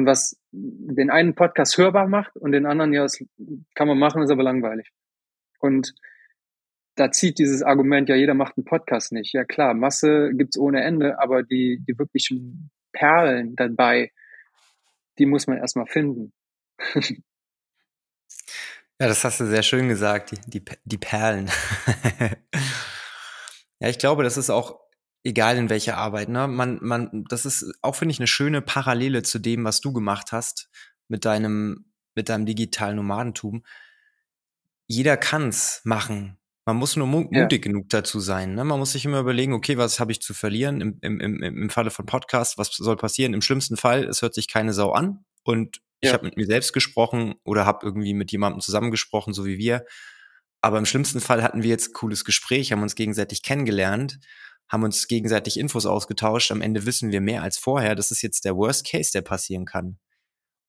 Und 0.00 0.06
was 0.06 0.40
den 0.50 1.10
einen 1.10 1.34
Podcast 1.34 1.76
hörbar 1.76 2.08
macht 2.08 2.34
und 2.34 2.52
den 2.52 2.64
anderen, 2.64 2.94
ja, 2.94 3.02
das 3.02 3.22
kann 3.74 3.86
man 3.86 3.98
machen, 3.98 4.22
ist 4.22 4.30
aber 4.30 4.42
langweilig. 4.42 4.88
Und 5.58 5.92
da 6.94 7.10
zieht 7.12 7.38
dieses 7.38 7.62
Argument, 7.62 8.08
ja, 8.08 8.14
jeder 8.16 8.32
macht 8.32 8.56
einen 8.56 8.64
Podcast 8.64 9.12
nicht. 9.12 9.34
Ja 9.34 9.44
klar, 9.44 9.74
Masse 9.74 10.30
gibt's 10.32 10.56
ohne 10.56 10.82
Ende, 10.84 11.18
aber 11.18 11.42
die, 11.42 11.84
die 11.86 11.98
wirklichen 11.98 12.70
Perlen 12.92 13.56
dabei, 13.56 14.10
die 15.18 15.26
muss 15.26 15.46
man 15.46 15.58
erstmal 15.58 15.86
finden. 15.86 16.32
ja, 16.94 17.10
das 19.00 19.22
hast 19.22 19.40
du 19.40 19.44
sehr 19.44 19.62
schön 19.62 19.88
gesagt, 19.88 20.30
die, 20.30 20.40
die, 20.46 20.64
die 20.84 20.98
Perlen. 20.98 21.50
ja, 23.80 23.90
ich 23.90 23.98
glaube, 23.98 24.24
das 24.24 24.38
ist 24.38 24.48
auch 24.48 24.79
egal 25.24 25.56
in 25.56 25.70
welcher 25.70 25.96
Arbeit, 25.96 26.28
ne? 26.28 26.48
Man, 26.48 26.78
man, 26.80 27.24
das 27.28 27.44
ist 27.44 27.72
auch, 27.82 27.94
finde 27.94 28.12
ich, 28.12 28.18
eine 28.18 28.26
schöne 28.26 28.62
Parallele 28.62 29.22
zu 29.22 29.38
dem, 29.38 29.64
was 29.64 29.80
du 29.80 29.92
gemacht 29.92 30.32
hast 30.32 30.70
mit 31.08 31.24
deinem, 31.24 31.92
mit 32.14 32.28
deinem 32.28 32.46
digitalen 32.46 32.96
Nomadentum. 32.96 33.64
Jeder 34.86 35.16
kann's 35.16 35.82
machen. 35.84 36.38
Man 36.66 36.76
muss 36.76 36.96
nur 36.96 37.06
mu 37.06 37.28
ja. 37.30 37.42
mutig 37.42 37.62
genug 37.62 37.88
dazu 37.88 38.20
sein. 38.20 38.54
Ne? 38.54 38.64
Man 38.64 38.78
muss 38.78 38.92
sich 38.92 39.04
immer 39.04 39.20
überlegen, 39.20 39.52
okay, 39.52 39.76
was 39.76 40.00
habe 40.00 40.12
ich 40.12 40.20
zu 40.20 40.34
verlieren 40.34 40.80
im, 40.80 40.98
im, 41.00 41.20
im, 41.20 41.42
im 41.42 41.70
Falle 41.70 41.90
von 41.90 42.06
Podcast, 42.06 42.58
was 42.58 42.70
soll 42.72 42.96
passieren? 42.96 43.34
Im 43.34 43.42
schlimmsten 43.42 43.76
Fall, 43.76 44.04
es 44.04 44.22
hört 44.22 44.34
sich 44.34 44.48
keine 44.48 44.72
Sau 44.72 44.92
an 44.92 45.24
und 45.42 45.78
ja. 46.02 46.10
ich 46.10 46.12
habe 46.12 46.24
mit 46.24 46.36
mir 46.36 46.46
selbst 46.46 46.72
gesprochen 46.72 47.34
oder 47.44 47.66
habe 47.66 47.84
irgendwie 47.86 48.14
mit 48.14 48.30
jemandem 48.32 48.60
zusammengesprochen, 48.60 49.32
so 49.32 49.46
wie 49.46 49.58
wir. 49.58 49.84
Aber 50.60 50.78
im 50.78 50.86
schlimmsten 50.86 51.20
Fall 51.20 51.42
hatten 51.42 51.62
wir 51.62 51.70
jetzt 51.70 51.94
cooles 51.94 52.24
Gespräch, 52.24 52.72
haben 52.72 52.82
uns 52.82 52.94
gegenseitig 52.94 53.42
kennengelernt 53.42 54.18
haben 54.70 54.84
uns 54.84 55.08
gegenseitig 55.08 55.58
Infos 55.58 55.84
ausgetauscht. 55.84 56.52
Am 56.52 56.62
Ende 56.62 56.86
wissen 56.86 57.10
wir 57.10 57.20
mehr 57.20 57.42
als 57.42 57.58
vorher. 57.58 57.94
Das 57.94 58.10
ist 58.10 58.22
jetzt 58.22 58.44
der 58.44 58.56
Worst 58.56 58.86
Case, 58.86 59.10
der 59.12 59.22
passieren 59.22 59.64
kann. 59.64 59.98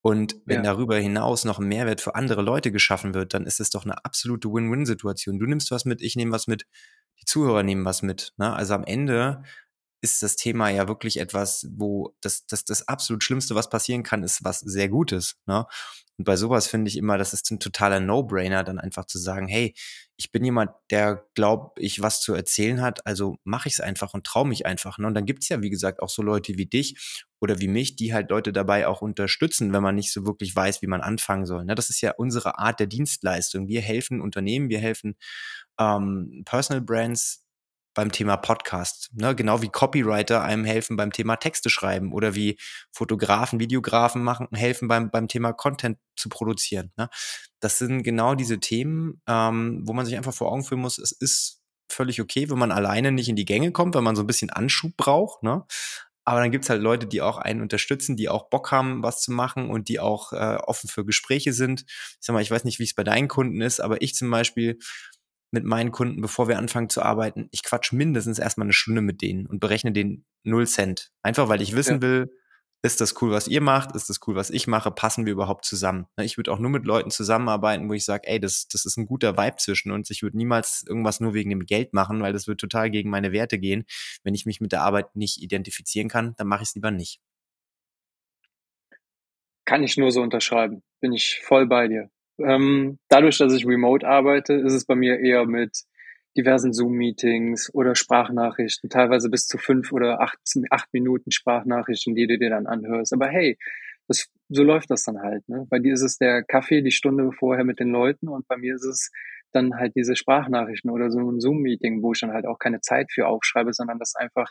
Und 0.02 0.36
wenn 0.46 0.58
ja. 0.58 0.74
darüber 0.74 0.98
hinaus 0.98 1.46
noch 1.46 1.60
ein 1.60 1.68
Mehrwert 1.68 2.02
für 2.02 2.16
andere 2.16 2.42
Leute 2.42 2.72
geschaffen 2.72 3.14
wird, 3.14 3.36
dann 3.36 3.46
ist 3.46 3.60
es 3.60 3.70
doch 3.70 3.86
eine 3.86 4.04
absolute 4.04 4.50
Win-Win-Situation. 4.50 5.38
Du 5.38 5.46
nimmst 5.46 5.70
was 5.70 5.86
mit, 5.86 6.02
ich 6.02 6.16
nehme 6.16 6.32
was 6.32 6.48
mit, 6.48 6.66
die 7.20 7.26
Zuhörer 7.26 7.62
nehmen 7.62 7.86
was 7.86 8.02
mit. 8.02 8.34
Ne? 8.38 8.52
Also 8.52 8.74
am 8.74 8.84
Ende 8.84 9.44
ist 10.02 10.24
das 10.24 10.36
Thema 10.36 10.70
ja 10.70 10.88
wirklich 10.88 11.20
etwas, 11.20 11.68
wo 11.72 12.16
das, 12.22 12.46
das, 12.48 12.66
das 12.66 12.88
absolut 12.88 13.24
Schlimmste, 13.24 13.56
was 13.56 13.70
passieren 13.70 14.04
kann, 14.04 14.24
ist 14.24 14.44
was 14.44 14.60
sehr 14.60 14.90
Gutes. 14.90 15.36
Ne? 15.46 15.66
Und 16.18 16.26
bei 16.26 16.36
sowas 16.36 16.68
finde 16.68 16.90
ich 16.90 16.98
immer, 16.98 17.18
das 17.18 17.34
ist 17.34 17.50
ein 17.52 17.60
totaler 17.60 18.00
No-Brainer, 18.00 18.64
dann 18.64 18.80
einfach 18.80 19.06
zu 19.06 19.18
sagen, 19.18 19.48
hey, 19.48 19.74
ich 20.18 20.32
bin 20.32 20.44
jemand, 20.44 20.72
der 20.92 21.26
glaubt, 21.34 21.80
ich 21.80 22.02
was 22.02 22.22
zu 22.22 22.34
erzählen 22.34 22.82
hat, 22.82 23.06
also 23.08 23.38
mache 23.44 23.68
ich 23.68 23.76
es 23.76 23.80
einfach 23.80 24.14
und 24.14 24.26
traue 24.26 24.48
mich 24.48 24.66
einfach. 24.66 24.98
Ne? 24.98 25.08
Und 25.08 25.14
dann 25.14 25.26
gibt 25.26 25.44
es 25.44 25.50
ja, 25.50 25.62
wie 25.62 25.70
gesagt, 25.70 26.02
auch 26.02 26.10
so 26.10 26.22
Leute 26.22 26.58
wie 26.58 26.68
dich 26.68 27.20
oder 27.40 27.60
wie 27.60 27.68
mich, 27.68 27.96
die 27.96 28.14
halt 28.14 28.30
Leute 28.30 28.54
dabei 28.54 28.88
auch 28.88 29.02
unterstützen, 29.02 29.74
wenn 29.74 29.82
man 29.82 29.96
nicht 29.96 30.12
so 30.12 30.26
wirklich 30.26 30.56
weiß, 30.56 30.82
wie 30.82 30.88
man 30.88 31.02
anfangen 31.02 31.46
soll. 31.46 31.66
Ne? 31.66 31.76
Das 31.76 31.90
ist 31.90 32.02
ja 32.02 32.14
unsere 32.18 32.60
Art 32.60 32.80
der 32.80 32.88
Dienstleistung. 32.88 33.68
Wir 33.68 33.82
helfen 33.82 34.22
Unternehmen, 34.22 34.70
wir 34.70 34.80
helfen 34.80 35.16
ähm, 35.80 36.44
Personal 36.46 36.82
Brands 36.82 37.44
beim 37.94 38.12
Thema 38.12 38.38
Podcast. 38.38 39.10
Ne? 39.14 39.36
Genau 39.36 39.62
wie 39.62 39.70
Copywriter 39.70 40.42
einem 40.42 40.66
helfen 40.66 40.96
beim 40.96 41.12
Thema 41.12 41.36
Texte 41.36 41.70
schreiben 41.70 42.14
oder 42.14 42.36
wie 42.36 42.58
Fotografen, 42.92 43.60
Videografen 43.60 44.24
machen, 44.24 44.48
helfen 44.54 44.88
beim, 44.88 45.12
beim 45.12 45.28
Thema 45.28 45.54
Content 45.54 45.98
zu 46.16 46.30
produzieren. 46.30 46.92
Ne? 46.98 47.10
Das 47.60 47.78
sind 47.78 48.04
genau 48.04 48.36
diese 48.36 48.60
Themen, 48.60 49.22
ähm, 49.28 49.82
wo 49.86 49.94
man 49.94 50.06
sich 50.06 50.16
einfach 50.16 50.34
vor 50.34 50.52
Augen 50.52 50.64
führen 50.64 50.82
muss, 50.82 50.98
es 50.98 51.12
ist 51.12 51.62
völlig 51.92 52.22
okay, 52.22 52.50
wenn 52.50 52.58
man 52.58 52.72
alleine 52.72 53.12
nicht 53.12 53.30
in 53.30 53.36
die 53.36 53.46
Gänge 53.46 53.72
kommt, 53.72 53.96
wenn 53.96 54.04
man 54.04 54.16
so 54.16 54.24
ein 54.24 54.28
bisschen 54.28 54.50
Anschub 54.50 54.96
braucht. 54.96 55.44
Ne? 55.44 55.66
Aber 56.24 56.40
dann 56.40 56.52
gibt's 56.52 56.70
halt 56.70 56.82
Leute, 56.82 57.08
die 57.08 57.22
auch 57.22 57.38
einen 57.38 57.62
unterstützen, 57.62 58.16
die 58.16 58.30
auch 58.30 58.50
Bock 58.50 58.72
haben, 58.72 59.04
was 59.04 59.22
zu 59.22 59.32
machen 59.32 59.70
und 59.70 59.90
die 59.90 60.00
auch 60.00 60.34
äh, 60.34 60.58
offen 60.64 60.88
für 60.88 61.04
Gespräche 61.04 61.52
sind. 61.52 61.84
Ich 61.88 62.18
sag 62.22 62.34
mal, 62.34 62.42
ich 62.42 62.52
weiß 62.52 62.64
nicht, 62.64 62.80
wie 62.80 62.84
es 62.84 62.94
bei 62.94 63.04
deinen 63.04 63.28
Kunden 63.28 63.62
ist, 63.62 63.80
aber 63.82 64.02
ich 64.02 64.16
zum 64.16 64.30
Beispiel 64.30 64.78
mit 65.52 65.66
meinen 65.66 65.92
Kunden, 65.92 66.22
bevor 66.22 66.48
wir 66.48 66.58
anfangen 66.58 66.90
zu 66.90 67.02
arbeiten, 67.02 67.50
ich 67.52 67.64
quatsch 67.64 67.92
mindestens 67.92 68.40
erstmal 68.40 68.66
eine 68.66 68.74
Stunde 68.74 69.02
mit 69.02 69.22
denen 69.22 69.46
und 69.46 69.60
berechne 69.60 69.92
den 69.92 70.26
null 70.44 70.66
Cent. 70.66 71.12
Einfach 71.22 71.50
weil 71.50 71.62
ich 71.62 71.76
wissen 71.76 71.96
ja. 71.96 72.02
will, 72.02 72.32
ist 72.84 73.00
das 73.00 73.22
cool, 73.22 73.30
was 73.30 73.48
ihr 73.48 73.62
macht? 73.62 73.96
Ist 73.96 74.10
das 74.10 74.20
cool, 74.26 74.36
was 74.36 74.50
ich 74.50 74.66
mache? 74.66 74.90
Passen 74.90 75.26
wir 75.26 75.34
überhaupt 75.34 75.66
zusammen? 75.66 76.08
Ne, 76.18 76.26
ich 76.26 76.38
würde 76.38 76.52
auch 76.52 76.58
nur 76.58 76.72
mit 76.72 76.86
Leuten 76.86 77.12
zusammenarbeiten, 77.12 77.88
wo 77.88 77.94
ich 77.94 78.04
sage, 78.06 78.28
ey, 78.28 78.40
das, 78.40 78.68
das 78.70 78.86
ist 78.86 78.98
ein 78.98 79.06
guter 79.06 79.38
Vibe 79.38 79.58
zwischen 79.58 79.92
uns. 79.92 80.10
Ich 80.10 80.24
würde 80.24 80.38
niemals 80.38 80.84
irgendwas 80.88 81.20
nur 81.20 81.36
wegen 81.36 81.52
dem 81.52 81.66
Geld 81.68 81.94
machen, 81.94 82.22
weil 82.22 82.34
das 82.34 82.48
wird 82.48 82.60
total 82.60 82.90
gegen 82.90 83.12
meine 83.12 83.32
Werte 83.32 83.60
gehen. 83.60 83.86
Wenn 84.24 84.34
ich 84.34 84.48
mich 84.48 84.62
mit 84.62 84.72
der 84.72 84.82
Arbeit 84.82 85.16
nicht 85.16 85.44
identifizieren 85.44 86.10
kann, 86.10 86.34
dann 86.38 86.48
mache 86.48 86.64
ich 86.64 86.70
es 86.70 86.76
lieber 86.76 86.90
nicht. 86.90 87.20
Kann 89.66 89.84
ich 89.84 89.98
nur 89.98 90.12
so 90.12 90.22
unterschreiben. 90.22 90.82
Bin 91.02 91.14
ich 91.14 91.40
voll 91.44 91.68
bei 91.68 91.88
dir. 91.88 92.10
Ähm, 92.40 93.00
dadurch, 93.10 93.38
dass 93.38 93.54
ich 93.54 93.66
remote 93.66 94.08
arbeite, 94.08 94.54
ist 94.54 94.74
es 94.74 94.86
bei 94.86 94.96
mir 94.96 95.20
eher 95.20 95.46
mit 95.46 95.84
diversen 96.38 96.74
Zoom-Meetings 96.74 97.74
oder 97.74 97.96
Sprachnachrichten, 97.96 98.90
teilweise 98.90 99.30
bis 99.30 99.48
zu 99.48 99.58
fünf 99.58 99.92
oder 99.92 100.22
acht, 100.22 100.38
acht 100.70 100.88
Minuten 100.94 101.32
Sprachnachrichten, 101.32 102.16
die 102.16 102.28
du 102.28 102.38
dir 102.38 102.50
dann 102.50 102.68
anhörst. 102.68 103.14
Aber 103.14 103.28
hey, 103.28 103.58
das, 104.08 104.28
so 104.50 104.64
läuft 104.64 104.92
das 104.92 105.04
dann 105.04 105.20
halt. 105.20 105.48
Ne? 105.50 105.66
Bei 105.70 105.80
dir 105.80 105.94
ist 105.94 106.02
es 106.02 106.18
der 106.18 106.44
Kaffee 106.44 106.82
die 106.82 106.92
Stunde 106.92 107.32
vorher 107.32 107.66
mit 107.66 107.80
den 107.80 107.90
Leuten 107.90 108.30
und 108.30 108.48
bei 108.48 108.58
mir 108.58 108.76
ist 108.76 108.86
es 108.86 109.12
dann 109.52 109.76
halt 109.76 109.94
diese 109.96 110.16
Sprachnachrichten 110.16 110.90
oder 110.90 111.12
so 111.12 111.20
ein 111.20 111.42
Zoom-Meeting, 111.42 112.02
wo 112.02 112.14
ich 112.14 112.22
dann 112.22 112.32
halt 112.32 112.46
auch 112.46 112.60
keine 112.60 112.80
Zeit 112.80 113.12
für 113.12 113.28
aufschreibe, 113.28 113.74
sondern 113.74 114.00
das 114.00 114.16
einfach, 114.16 114.50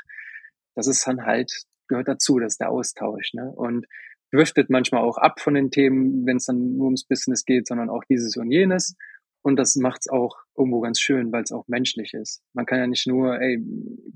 das 0.75 0.87
ist 0.87 1.07
dann 1.07 1.25
halt, 1.25 1.51
gehört 1.89 2.09
dazu, 2.09 2.39
das 2.39 2.55
ist 2.55 2.61
der 2.61 2.71
Austausch. 2.71 3.33
Ne? 3.33 3.51
Und 3.51 3.87
driftet 4.33 4.71
manchmal 4.71 5.03
auch 5.03 5.19
ab 5.19 5.41
von 5.41 5.55
den 5.55 5.71
Themen, 5.71 6.27
wenn 6.27 6.37
es 6.37 6.47
dann 6.47 6.77
nur 6.77 6.87
ums 6.87 7.05
Business 7.05 7.45
geht, 7.45 7.67
sondern 7.67 7.91
auch 7.91 8.05
dieses 8.09 8.37
und 8.37 8.51
jenes. 8.51 8.97
Und 9.43 9.57
das 9.57 9.77
macht 9.77 10.01
es 10.03 10.09
auch 10.09 10.37
irgendwo 10.57 10.81
ganz 10.81 11.01
schön, 11.01 11.33
weil 11.33 11.43
es 11.43 11.53
auch 11.53 11.67
menschlich 11.67 12.13
ist. 12.13 12.43
Man 12.53 12.67
kann 12.67 12.79
ja 12.79 12.87
nicht 12.87 13.07
nur, 13.07 13.41
ey, 13.41 13.59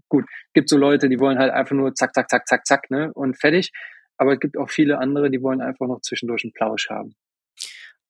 gut, 0.09 0.27
gibt 0.53 0.69
so 0.69 0.77
Leute, 0.77 1.09
die 1.09 1.19
wollen 1.19 1.39
halt 1.39 1.53
einfach 1.53 1.75
nur 1.75 1.95
zack, 1.95 2.15
zack, 2.15 2.29
zack, 2.29 2.47
zack, 2.47 2.67
zack, 2.67 2.91
ne, 2.91 3.11
und 3.15 3.39
fertig. 3.39 3.73
Aber 4.17 4.35
es 4.35 4.41
gibt 4.41 4.59
auch 4.59 4.71
viele 4.71 4.99
andere, 4.99 5.31
die 5.31 5.43
wollen 5.43 5.61
einfach 5.61 5.87
noch 5.87 6.01
zwischendurch 6.03 6.45
einen 6.45 6.53
Plausch 6.53 6.89
haben. 6.91 7.17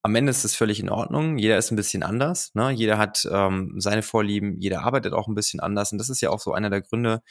Am 0.03 0.14
Ende 0.17 0.31
ist 0.31 0.45
es 0.45 0.55
völlig 0.55 0.81
in 0.81 0.90
Ordnung. 0.90 1.38
Jeder 1.38 1.57
ist 1.57 1.71
ein 1.71 1.77
bisschen 1.77 2.03
anders. 2.03 2.55
Ne? 2.55 2.71
Jeder 2.73 2.99
hat 2.99 3.27
ähm, 3.33 3.77
seine 3.79 4.03
Vorlieben, 4.03 4.61
jeder 4.61 4.83
arbeitet 4.83 5.14
auch 5.14 5.29
ein 5.29 5.35
bisschen 5.35 5.61
anders. 5.61 5.93
Und 5.93 5.99
das 5.99 6.11
ist 6.11 6.21
ja 6.21 6.29
auch 6.29 6.40
so 6.40 6.53
einer 6.53 6.69
der 6.69 6.83
Gründe, 6.83 7.23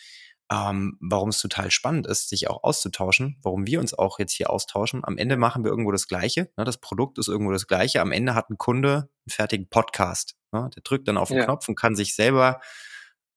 ähm, 0.51 0.97
warum 0.99 1.29
es 1.29 1.39
total 1.39 1.71
spannend 1.71 2.07
ist, 2.07 2.29
sich 2.29 2.49
auch 2.49 2.63
auszutauschen, 2.63 3.37
warum 3.41 3.65
wir 3.65 3.79
uns 3.79 3.93
auch 3.93 4.19
jetzt 4.19 4.33
hier 4.33 4.49
austauschen. 4.49 5.01
Am 5.03 5.17
Ende 5.17 5.37
machen 5.37 5.63
wir 5.63 5.71
irgendwo 5.71 5.91
das 5.91 6.07
Gleiche. 6.07 6.49
Ne? 6.57 6.63
Das 6.63 6.77
Produkt 6.77 7.17
ist 7.17 7.27
irgendwo 7.27 7.51
das 7.51 7.67
Gleiche. 7.67 8.01
Am 8.01 8.11
Ende 8.11 8.35
hat 8.35 8.49
ein 8.49 8.57
Kunde 8.57 9.09
einen 9.25 9.29
fertigen 9.29 9.69
Podcast. 9.69 10.35
Ne? 10.51 10.69
Der 10.75 10.83
drückt 10.83 11.07
dann 11.07 11.17
auf 11.17 11.29
den 11.29 11.37
ja. 11.37 11.45
Knopf 11.45 11.67
und 11.69 11.75
kann 11.75 11.95
sich 11.95 12.15
selber 12.15 12.59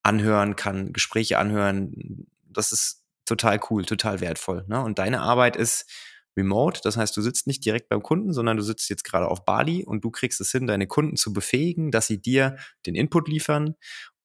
anhören, 0.03 0.57
kann 0.57 0.93
Gespräche 0.93 1.39
anhören. 1.39 2.27
Das 2.45 2.73
ist 2.73 3.05
total 3.25 3.61
cool, 3.71 3.85
total 3.85 4.21
wertvoll. 4.21 4.65
Ne? 4.69 4.83
Und 4.83 4.99
deine 4.99 5.21
Arbeit 5.21 5.57
ist 5.57 5.91
remote. 6.37 6.81
Das 6.83 6.97
heißt, 6.97 7.17
du 7.17 7.23
sitzt 7.23 7.47
nicht 7.47 7.65
direkt 7.65 7.89
beim 7.89 8.03
Kunden, 8.03 8.33
sondern 8.33 8.57
du 8.57 8.63
sitzt 8.63 8.91
jetzt 8.91 9.05
gerade 9.05 9.29
auf 9.29 9.45
Bali 9.45 9.85
und 9.85 10.05
du 10.05 10.11
kriegst 10.11 10.41
es 10.41 10.51
hin, 10.51 10.67
deine 10.67 10.87
Kunden 10.87 11.17
zu 11.17 11.33
befähigen, 11.33 11.91
dass 11.91 12.07
sie 12.07 12.21
dir 12.21 12.57
den 12.85 12.95
Input 12.95 13.29
liefern 13.29 13.75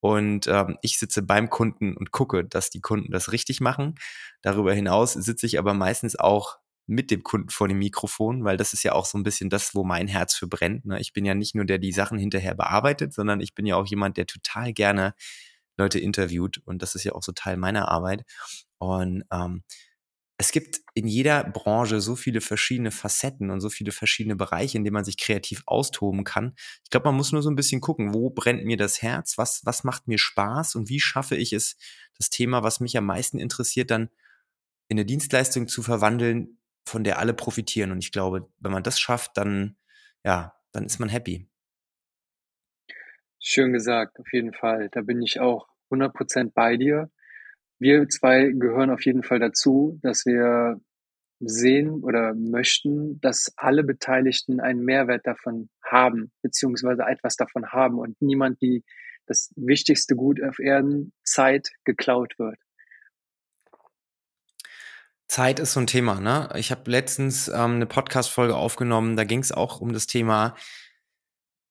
und 0.02 0.48
ähm, 0.48 0.78
ich 0.82 0.98
sitze 0.98 1.22
beim 1.22 1.48
Kunden 1.48 1.96
und 1.96 2.10
gucke, 2.10 2.44
dass 2.44 2.70
die 2.70 2.80
Kunden 2.80 3.12
das 3.12 3.30
richtig 3.30 3.60
machen. 3.60 3.94
Darüber 4.42 4.74
hinaus 4.74 5.12
sitze 5.12 5.46
ich 5.46 5.60
aber 5.60 5.74
meistens 5.74 6.18
auch 6.18 6.58
mit 6.88 7.12
dem 7.12 7.22
Kunden 7.22 7.50
vor 7.50 7.68
dem 7.68 7.78
Mikrofon, 7.78 8.42
weil 8.42 8.56
das 8.56 8.72
ist 8.72 8.82
ja 8.82 8.94
auch 8.94 9.06
so 9.06 9.16
ein 9.16 9.22
bisschen 9.22 9.48
das, 9.48 9.76
wo 9.76 9.84
mein 9.84 10.08
Herz 10.08 10.34
für 10.34 10.48
brennt. 10.48 10.86
Ne? 10.86 11.00
Ich 11.00 11.12
bin 11.12 11.24
ja 11.24 11.36
nicht 11.36 11.54
nur 11.54 11.64
der, 11.66 11.78
die 11.78 11.92
Sachen 11.92 12.18
hinterher 12.18 12.56
bearbeitet, 12.56 13.14
sondern 13.14 13.40
ich 13.40 13.54
bin 13.54 13.64
ja 13.64 13.76
auch 13.76 13.86
jemand, 13.86 14.16
der 14.16 14.26
total 14.26 14.72
gerne 14.72 15.14
Leute 15.78 16.00
interviewt 16.00 16.60
und 16.64 16.82
das 16.82 16.96
ist 16.96 17.04
ja 17.04 17.12
auch 17.12 17.22
so 17.22 17.30
Teil 17.30 17.56
meiner 17.56 17.86
Arbeit. 17.88 18.24
Und 18.78 19.22
ähm, 19.32 19.62
es 20.42 20.50
gibt 20.50 20.80
in 20.94 21.06
jeder 21.06 21.44
Branche 21.44 22.00
so 22.00 22.16
viele 22.16 22.40
verschiedene 22.40 22.90
Facetten 22.90 23.50
und 23.50 23.60
so 23.60 23.70
viele 23.70 23.92
verschiedene 23.92 24.34
Bereiche, 24.34 24.76
in 24.76 24.82
denen 24.82 24.94
man 24.94 25.04
sich 25.04 25.16
kreativ 25.16 25.62
austoben 25.66 26.24
kann. 26.24 26.54
Ich 26.82 26.90
glaube, 26.90 27.08
man 27.08 27.14
muss 27.14 27.30
nur 27.30 27.42
so 27.42 27.48
ein 27.50 27.54
bisschen 27.54 27.80
gucken, 27.80 28.12
wo 28.12 28.28
brennt 28.28 28.64
mir 28.64 28.76
das 28.76 29.02
Herz, 29.02 29.38
was, 29.38 29.62
was 29.64 29.84
macht 29.84 30.08
mir 30.08 30.18
Spaß 30.18 30.74
und 30.74 30.88
wie 30.88 30.98
schaffe 30.98 31.36
ich 31.36 31.52
es, 31.52 31.76
das 32.18 32.28
Thema, 32.28 32.64
was 32.64 32.80
mich 32.80 32.96
am 32.98 33.06
meisten 33.06 33.38
interessiert, 33.38 33.92
dann 33.92 34.10
in 34.88 34.98
eine 34.98 35.06
Dienstleistung 35.06 35.68
zu 35.68 35.80
verwandeln, 35.80 36.58
von 36.84 37.04
der 37.04 37.20
alle 37.20 37.34
profitieren. 37.34 37.92
Und 37.92 38.02
ich 38.02 38.10
glaube, 38.10 38.50
wenn 38.58 38.72
man 38.72 38.82
das 38.82 38.98
schafft, 38.98 39.36
dann 39.36 39.76
ja, 40.24 40.54
dann 40.72 40.84
ist 40.84 40.98
man 40.98 41.08
happy. 41.08 41.48
Schön 43.38 43.72
gesagt, 43.72 44.18
auf 44.18 44.32
jeden 44.32 44.52
Fall. 44.52 44.88
Da 44.90 45.02
bin 45.02 45.22
ich 45.22 45.38
auch 45.38 45.68
100% 45.90 46.52
bei 46.52 46.76
dir. 46.76 47.10
Wir 47.82 48.08
zwei 48.08 48.52
gehören 48.52 48.90
auf 48.90 49.04
jeden 49.04 49.24
Fall 49.24 49.40
dazu, 49.40 49.98
dass 50.02 50.24
wir 50.24 50.80
sehen 51.40 52.04
oder 52.04 52.32
möchten, 52.32 53.20
dass 53.20 53.52
alle 53.56 53.82
Beteiligten 53.82 54.60
einen 54.60 54.84
Mehrwert 54.84 55.26
davon 55.26 55.68
haben, 55.84 56.30
beziehungsweise 56.42 57.02
etwas 57.02 57.34
davon 57.34 57.72
haben 57.72 57.98
und 57.98 58.22
niemand 58.22 58.62
die 58.62 58.84
das 59.26 59.50
wichtigste 59.56 60.14
Gut 60.14 60.40
auf 60.40 60.60
Erden, 60.60 61.12
Zeit, 61.24 61.70
geklaut 61.82 62.38
wird. 62.38 62.56
Zeit 65.26 65.58
ist 65.58 65.72
so 65.72 65.80
ein 65.80 65.88
Thema, 65.88 66.20
ne? 66.20 66.50
Ich 66.54 66.70
habe 66.70 66.88
letztens 66.88 67.48
ähm, 67.48 67.74
eine 67.74 67.86
Podcast-Folge 67.86 68.54
aufgenommen, 68.54 69.16
da 69.16 69.24
ging 69.24 69.40
es 69.40 69.50
auch 69.50 69.80
um 69.80 69.92
das 69.92 70.06
Thema, 70.06 70.54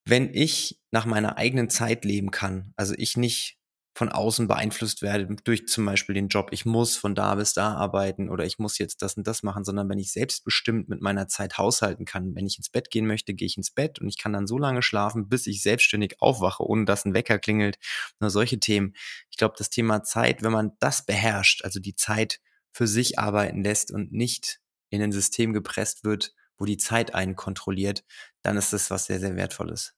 wenn 0.03 0.33
ich 0.33 0.77
nach 0.91 1.05
meiner 1.05 1.37
eigenen 1.37 1.69
Zeit 1.69 2.03
leben 2.03 2.31
kann, 2.31 2.73
also 2.75 2.95
ich 2.97 3.15
nicht 3.15 3.60
von 3.93 4.09
außen 4.09 4.47
beeinflusst 4.47 5.01
werde 5.01 5.35
durch 5.43 5.67
zum 5.67 5.85
Beispiel 5.85 6.15
den 6.15 6.29
Job, 6.29 6.49
ich 6.51 6.65
muss 6.65 6.95
von 6.95 7.13
da 7.13 7.35
bis 7.35 7.53
da 7.53 7.73
arbeiten 7.73 8.29
oder 8.29 8.45
ich 8.45 8.57
muss 8.57 8.77
jetzt 8.77 9.01
das 9.01 9.17
und 9.17 9.27
das 9.27 9.43
machen, 9.43 9.65
sondern 9.65 9.89
wenn 9.89 9.99
ich 9.99 10.13
selbstbestimmt 10.13 10.87
mit 10.87 11.01
meiner 11.01 11.27
Zeit 11.27 11.57
haushalten 11.57 12.05
kann, 12.05 12.33
wenn 12.35 12.47
ich 12.47 12.57
ins 12.57 12.69
Bett 12.69 12.89
gehen 12.89 13.05
möchte, 13.05 13.33
gehe 13.33 13.45
ich 13.45 13.57
ins 13.57 13.71
Bett 13.71 13.99
und 13.99 14.07
ich 14.07 14.17
kann 14.17 14.33
dann 14.33 14.47
so 14.47 14.57
lange 14.57 14.81
schlafen, 14.81 15.27
bis 15.27 15.45
ich 15.45 15.61
selbstständig 15.61 16.21
aufwache, 16.21 16.63
ohne 16.63 16.85
dass 16.85 17.05
ein 17.05 17.13
Wecker 17.13 17.37
klingelt. 17.37 17.77
Nur 18.19 18.29
solche 18.29 18.59
Themen. 18.59 18.93
Ich 19.29 19.37
glaube, 19.37 19.55
das 19.57 19.69
Thema 19.69 20.03
Zeit, 20.03 20.41
wenn 20.41 20.53
man 20.53 20.71
das 20.79 21.05
beherrscht, 21.05 21.63
also 21.65 21.79
die 21.79 21.95
Zeit 21.95 22.39
für 22.71 22.87
sich 22.87 23.19
arbeiten 23.19 23.63
lässt 23.63 23.91
und 23.91 24.13
nicht 24.13 24.61
in 24.89 25.01
ein 25.01 25.11
System 25.11 25.51
gepresst 25.51 26.05
wird, 26.05 26.33
wo 26.57 26.65
die 26.65 26.77
Zeit 26.77 27.13
einen 27.13 27.35
kontrolliert, 27.35 28.05
dann 28.41 28.55
ist 28.55 28.71
das 28.71 28.89
was 28.89 29.05
sehr, 29.05 29.19
sehr 29.19 29.35
Wertvolles. 29.35 29.95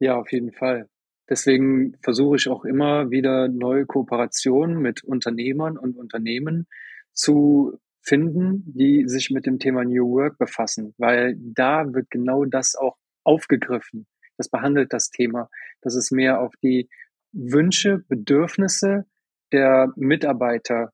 Ja, 0.00 0.16
auf 0.16 0.30
jeden 0.32 0.52
Fall. 0.52 0.88
Deswegen 1.28 1.96
versuche 2.02 2.36
ich 2.36 2.48
auch 2.48 2.64
immer 2.64 3.10
wieder 3.10 3.48
neue 3.48 3.86
Kooperationen 3.86 4.78
mit 4.78 5.02
Unternehmern 5.02 5.78
und 5.78 5.96
Unternehmen 5.96 6.66
zu 7.12 7.78
finden, 8.02 8.64
die 8.66 9.04
sich 9.06 9.30
mit 9.30 9.46
dem 9.46 9.58
Thema 9.58 9.84
New 9.84 10.10
Work 10.10 10.36
befassen, 10.36 10.94
weil 10.98 11.36
da 11.38 11.92
wird 11.94 12.10
genau 12.10 12.44
das 12.44 12.74
auch 12.74 12.96
aufgegriffen. 13.24 14.06
Das 14.36 14.50
behandelt 14.50 14.92
das 14.92 15.10
Thema, 15.10 15.48
dass 15.80 15.94
es 15.94 16.10
mehr 16.10 16.40
auf 16.40 16.52
die 16.62 16.88
Wünsche, 17.32 18.04
Bedürfnisse 18.08 19.06
der 19.52 19.92
Mitarbeiter 19.96 20.92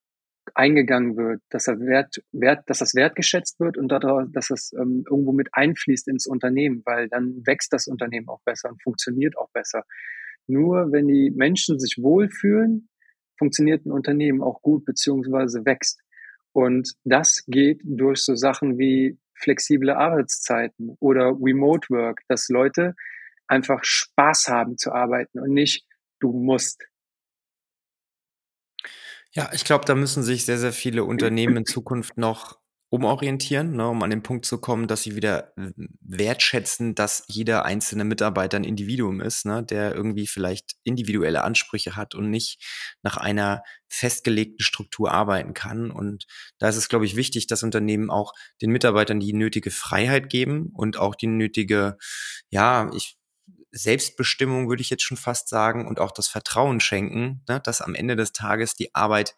eingegangen 0.54 1.16
wird, 1.16 1.42
dass 1.50 1.68
er 1.68 1.80
wert, 1.80 2.22
wert, 2.32 2.68
dass 2.68 2.78
das 2.78 2.94
wertgeschätzt 2.94 3.60
wird 3.60 3.76
und 3.76 3.88
dass 3.88 4.50
es 4.50 4.72
ähm, 4.72 5.04
irgendwo 5.08 5.32
mit 5.32 5.48
einfließt 5.52 6.08
ins 6.08 6.26
Unternehmen, 6.26 6.82
weil 6.84 7.08
dann 7.08 7.42
wächst 7.44 7.72
das 7.72 7.86
Unternehmen 7.86 8.28
auch 8.28 8.40
besser 8.44 8.70
und 8.70 8.82
funktioniert 8.82 9.36
auch 9.36 9.50
besser. 9.52 9.84
Nur 10.46 10.92
wenn 10.92 11.08
die 11.08 11.30
Menschen 11.30 11.78
sich 11.78 11.98
wohlfühlen, 11.98 12.88
funktioniert 13.38 13.86
ein 13.86 13.92
Unternehmen 13.92 14.42
auch 14.42 14.62
gut 14.62 14.84
beziehungsweise 14.84 15.64
wächst. 15.64 16.00
Und 16.52 16.94
das 17.04 17.44
geht 17.46 17.80
durch 17.84 18.22
so 18.22 18.34
Sachen 18.34 18.78
wie 18.78 19.18
flexible 19.34 19.90
Arbeitszeiten 19.90 20.96
oder 21.00 21.32
Remote 21.40 21.88
Work, 21.90 22.22
dass 22.28 22.48
Leute 22.48 22.94
einfach 23.46 23.82
Spaß 23.82 24.48
haben 24.48 24.76
zu 24.76 24.92
arbeiten 24.92 25.40
und 25.40 25.52
nicht 25.52 25.86
du 26.20 26.32
musst. 26.32 26.84
Ja, 29.32 29.50
ich 29.52 29.64
glaube, 29.64 29.84
da 29.84 29.94
müssen 29.94 30.22
sich 30.22 30.44
sehr, 30.44 30.58
sehr 30.58 30.72
viele 30.72 31.04
Unternehmen 31.04 31.56
in 31.56 31.66
Zukunft 31.66 32.16
noch 32.16 32.59
umorientieren, 32.90 33.76
ne, 33.76 33.88
um 33.88 34.02
an 34.02 34.10
den 34.10 34.24
Punkt 34.24 34.44
zu 34.44 34.58
kommen, 34.58 34.88
dass 34.88 35.04
sie 35.04 35.14
wieder 35.14 35.54
wertschätzen, 36.00 36.96
dass 36.96 37.24
jeder 37.28 37.64
einzelne 37.64 38.02
Mitarbeiter 38.02 38.56
ein 38.56 38.64
Individuum 38.64 39.20
ist, 39.20 39.46
ne, 39.46 39.62
der 39.62 39.94
irgendwie 39.94 40.26
vielleicht 40.26 40.74
individuelle 40.82 41.44
Ansprüche 41.44 41.94
hat 41.94 42.16
und 42.16 42.30
nicht 42.30 42.60
nach 43.02 43.16
einer 43.16 43.62
festgelegten 43.88 44.60
Struktur 44.64 45.12
arbeiten 45.12 45.54
kann. 45.54 45.92
Und 45.92 46.26
da 46.58 46.68
ist 46.68 46.76
es, 46.76 46.88
glaube 46.88 47.06
ich, 47.06 47.14
wichtig, 47.14 47.46
dass 47.46 47.62
Unternehmen 47.62 48.10
auch 48.10 48.32
den 48.60 48.72
Mitarbeitern 48.72 49.20
die 49.20 49.34
nötige 49.34 49.70
Freiheit 49.70 50.28
geben 50.28 50.70
und 50.74 50.96
auch 50.96 51.14
die 51.14 51.28
nötige, 51.28 51.96
ja, 52.50 52.90
ich 52.92 53.16
Selbstbestimmung, 53.72 54.68
würde 54.68 54.82
ich 54.82 54.90
jetzt 54.90 55.04
schon 55.04 55.16
fast 55.16 55.48
sagen, 55.48 55.86
und 55.86 56.00
auch 56.00 56.10
das 56.10 56.26
Vertrauen 56.26 56.80
schenken, 56.80 57.44
ne, 57.48 57.60
dass 57.60 57.80
am 57.80 57.94
Ende 57.94 58.16
des 58.16 58.32
Tages 58.32 58.74
die 58.74 58.96
Arbeit 58.96 59.36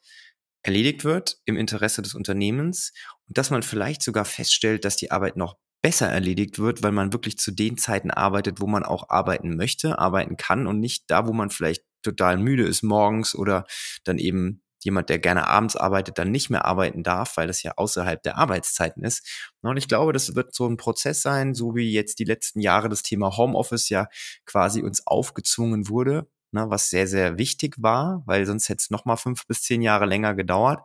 erledigt 0.62 1.04
wird 1.04 1.38
im 1.44 1.56
Interesse 1.56 2.02
des 2.02 2.14
Unternehmens 2.14 2.92
und 3.28 3.38
dass 3.38 3.50
man 3.50 3.62
vielleicht 3.62 4.02
sogar 4.02 4.24
feststellt, 4.24 4.84
dass 4.84 4.96
die 4.96 5.10
Arbeit 5.10 5.36
noch 5.36 5.56
besser 5.82 6.08
erledigt 6.08 6.58
wird, 6.58 6.82
weil 6.82 6.92
man 6.92 7.12
wirklich 7.12 7.38
zu 7.38 7.50
den 7.50 7.76
Zeiten 7.76 8.10
arbeitet, 8.10 8.60
wo 8.60 8.66
man 8.66 8.84
auch 8.84 9.08
arbeiten 9.08 9.56
möchte, 9.56 9.98
arbeiten 9.98 10.36
kann 10.36 10.66
und 10.66 10.78
nicht 10.78 11.04
da, 11.08 11.26
wo 11.26 11.32
man 11.32 11.50
vielleicht 11.50 11.82
total 12.02 12.38
müde 12.38 12.64
ist 12.64 12.82
morgens 12.82 13.34
oder 13.34 13.64
dann 14.04 14.18
eben 14.18 14.62
jemand, 14.84 15.08
der 15.08 15.18
gerne 15.18 15.46
abends 15.46 15.76
arbeitet, 15.76 16.18
dann 16.18 16.30
nicht 16.30 16.50
mehr 16.50 16.64
arbeiten 16.64 17.02
darf, 17.02 17.36
weil 17.36 17.46
das 17.46 17.62
ja 17.62 17.72
außerhalb 17.76 18.22
der 18.22 18.36
Arbeitszeiten 18.36 19.04
ist. 19.04 19.26
Und 19.62 19.76
ich 19.76 19.88
glaube, 19.88 20.12
das 20.12 20.34
wird 20.34 20.54
so 20.54 20.68
ein 20.68 20.76
Prozess 20.76 21.22
sein, 21.22 21.54
so 21.54 21.74
wie 21.74 21.90
jetzt 21.92 22.18
die 22.18 22.24
letzten 22.24 22.60
Jahre 22.60 22.88
das 22.88 23.02
Thema 23.02 23.36
Homeoffice 23.36 23.88
ja 23.88 24.08
quasi 24.44 24.82
uns 24.82 25.06
aufgezwungen 25.06 25.88
wurde, 25.88 26.28
ne, 26.52 26.66
was 26.68 26.90
sehr, 26.90 27.06
sehr 27.06 27.38
wichtig 27.38 27.76
war, 27.78 28.22
weil 28.26 28.46
sonst 28.46 28.68
hätte 28.68 28.80
es 28.80 28.90
nochmal 28.90 29.16
fünf 29.16 29.46
bis 29.46 29.62
zehn 29.62 29.82
Jahre 29.82 30.06
länger 30.06 30.34
gedauert. 30.34 30.82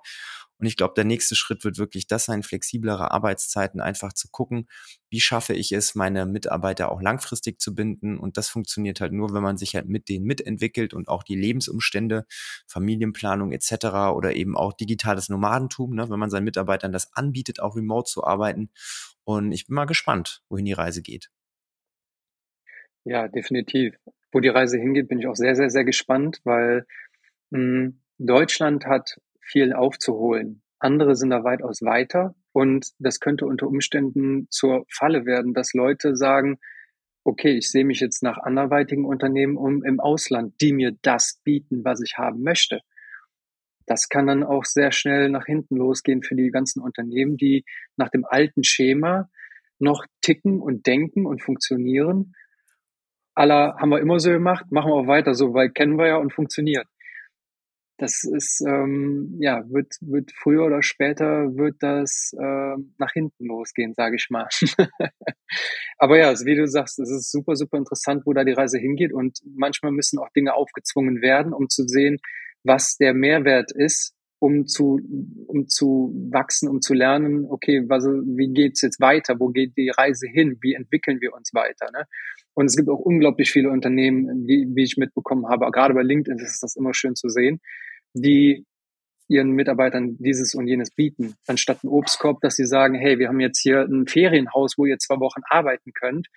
Und 0.60 0.66
ich 0.66 0.76
glaube, 0.76 0.96
der 0.96 1.04
nächste 1.04 1.36
Schritt 1.36 1.64
wird 1.64 1.78
wirklich 1.78 2.08
das 2.08 2.26
sein, 2.26 2.42
flexiblere 2.42 3.12
Arbeitszeiten, 3.12 3.80
einfach 3.80 4.14
zu 4.14 4.28
gucken, 4.30 4.68
wie 5.10 5.20
schaffe 5.20 5.54
ich 5.54 5.72
es, 5.72 5.94
meine 5.94 6.26
Mitarbeiter 6.26 6.92
auch 6.92 7.02
langfristig 7.02 7.62
zu 7.62 7.76
binden. 7.76 8.18
Und 8.18 8.38
das 8.38 8.50
funktioniert 8.50 9.00
halt 9.00 9.14
nur, 9.14 9.34
wenn 9.34 9.44
man 9.44 9.58
sich 9.58 9.76
halt 9.76 9.88
mit 9.88 10.10
denen 10.10 10.26
mitentwickelt 10.26 10.94
und 10.94 11.10
auch 11.10 11.24
die 11.24 11.36
Lebensumstände, 11.36 12.26
Familienplanung 12.68 13.52
etc. 13.52 14.14
oder 14.16 14.36
eben 14.36 14.58
auch 14.58 14.74
digitales 14.74 15.30
Nomadentum, 15.30 15.94
ne, 15.96 16.10
wenn 16.10 16.20
man 16.20 16.32
seinen 16.32 16.46
Mitarbeitern 16.46 16.92
das 16.92 17.14
anbietet, 17.14 17.60
auch 17.62 17.76
remote 17.76 18.10
zu 18.10 18.24
arbeiten. 18.24 18.72
Und 19.24 19.52
ich 19.52 19.68
bin 19.68 19.76
mal 19.76 19.86
gespannt, 19.86 20.42
wohin 20.50 20.66
die 20.66 20.74
Reise 20.74 21.02
geht. 21.04 21.30
Ja, 23.06 23.28
definitiv. 23.28 23.96
Wo 24.32 24.40
die 24.40 24.50
Reise 24.50 24.78
hingeht, 24.78 25.08
bin 25.08 25.20
ich 25.20 25.28
auch 25.28 25.36
sehr, 25.36 25.56
sehr, 25.56 25.70
sehr 25.70 25.86
gespannt, 25.86 26.42
weil 26.44 26.86
mh, 27.52 27.60
hm, 27.60 28.02
Deutschland 28.18 28.86
hat 28.86 29.20
viel 29.40 29.74
aufzuholen. 29.74 30.62
Andere 30.80 31.16
sind 31.16 31.30
da 31.30 31.44
weitaus 31.44 31.82
weiter 31.82 32.36
und 32.52 32.92
das 33.00 33.20
könnte 33.20 33.46
unter 33.46 33.68
Umständen 33.68 34.48
zur 34.50 34.86
Falle 34.90 35.26
werden, 35.26 35.54
dass 35.54 35.74
Leute 35.74 36.16
sagen, 36.16 36.60
okay, 37.24 37.58
ich 37.58 37.70
sehe 37.70 37.86
mich 37.86 38.00
jetzt 38.00 38.24
nach 38.24 38.38
anderweitigen 38.38 39.06
Unternehmen 39.06 39.58
um 39.58 39.84
im 39.84 40.00
Ausland, 40.00 40.60
die 40.62 40.74
mir 40.74 40.96
das 41.02 41.42
bieten, 41.44 41.84
was 41.84 42.02
ich 42.02 42.18
haben 42.18 42.42
möchte. 42.42 42.82
Das 43.86 44.10
kann 44.10 44.28
dann 44.28 44.44
auch 44.44 44.66
sehr 44.66 44.92
schnell 44.92 45.30
nach 45.30 45.46
hinten 45.46 45.78
losgehen 45.78 46.24
für 46.24 46.36
die 46.36 46.52
ganzen 46.52 46.82
Unternehmen, 46.82 47.38
die 47.38 47.66
nach 47.96 48.10
dem 48.10 48.26
alten 48.26 48.64
Schema 48.64 49.30
noch 49.80 50.06
ticken 50.22 50.62
und 50.62 50.88
denken 50.88 51.26
und 51.26 51.42
funktionieren. 51.42 52.34
Aller 53.38 53.76
haben 53.80 53.90
wir 53.90 54.00
immer 54.00 54.20
so 54.20 54.32
gemacht, 54.32 54.66
machen 54.72 54.92
wir 54.92 54.96
auch 54.96 55.08
weiter 55.08 55.34
so, 55.34 55.54
weil 55.54 55.70
kennen 55.70 55.98
wir 55.98 56.08
ja 56.08 56.18
und 56.18 56.34
funktioniert 56.34 56.88
das 57.98 58.24
ist, 58.24 58.64
ähm, 58.68 59.38
ja, 59.40 59.64
wird, 59.70 59.94
wird 60.02 60.32
früher 60.32 60.66
oder 60.66 60.84
später 60.84 61.56
wird 61.56 61.78
das 61.80 62.32
äh, 62.40 62.76
nach 63.00 63.12
hinten 63.12 63.48
losgehen, 63.48 63.94
sage 63.96 64.16
ich 64.16 64.28
mal. 64.30 64.48
Aber 65.98 66.18
ja, 66.18 66.32
wie 66.46 66.56
du 66.56 66.68
sagst, 66.68 67.00
es 67.00 67.10
ist 67.10 67.32
super, 67.32 67.56
super 67.56 67.78
interessant, 67.78 68.24
wo 68.26 68.34
da 68.34 68.44
die 68.44 68.54
Reise 68.54 68.78
hingeht 68.78 69.12
und 69.12 69.40
manchmal 69.56 69.92
müssen 69.92 70.20
auch 70.20 70.30
Dinge 70.30 70.54
aufgezwungen 70.54 71.22
werden, 71.22 71.54
um 71.54 71.70
zu 71.70 71.88
sehen, 71.88 72.18
was 72.64 72.98
der 72.98 73.16
Mehrwert 73.16 73.72
ist, 73.74 74.14
um 74.40 74.68
zu, 74.68 75.00
um 75.48 75.68
zu 75.68 76.14
wachsen, 76.32 76.70
um 76.70 76.82
zu 76.82 76.94
lernen, 76.94 77.46
okay, 77.50 77.84
was, 77.88 78.06
wie 78.06 78.54
geht's 78.54 78.82
jetzt 78.82 79.00
weiter? 79.00 79.40
Wo 79.40 79.50
geht 79.50 79.76
die 79.78 79.90
Reise 79.90 80.28
hin? 80.28 80.58
Wie 80.62 80.74
entwickeln 80.74 81.20
wir 81.22 81.34
uns 81.34 81.54
weiter? 81.54 81.90
Ne? 81.92 82.06
Und 82.54 82.68
es 82.68 82.76
gibt 82.76 82.90
auch 82.90 83.00
unglaublich 83.00 83.52
viele 83.52 83.70
Unternehmen, 83.70 84.46
die, 84.46 84.68
wie 84.74 84.84
ich 84.84 84.98
mitbekommen 84.98 85.48
habe, 85.48 85.70
gerade 85.72 85.94
bei 85.94 86.04
LinkedIn 86.04 86.40
ist 86.40 86.62
das 86.62 86.76
immer 86.76 86.94
schön 86.94 87.16
zu 87.16 87.30
sehen, 87.30 87.62
die 88.14 88.66
ihren 89.28 89.52
Mitarbeitern 89.52 90.16
dieses 90.20 90.56
und 90.56 90.68
jenes 90.68 90.92
bieten, 90.92 91.36
anstatt 91.48 91.84
ein 91.84 91.90
Obstkorb, 91.90 92.40
dass 92.42 92.56
sie 92.56 92.66
sagen, 92.66 92.96
hey, 92.96 93.20
wir 93.20 93.28
haben 93.28 93.40
jetzt 93.40 93.60
hier 93.60 93.82
ein 93.82 94.08
Ferienhaus, 94.08 94.78
wo 94.78 94.86
ihr 94.86 95.00
zwei 95.00 95.20
Wochen 95.20 95.42
arbeiten 95.50 95.92
könnt, 95.94 96.28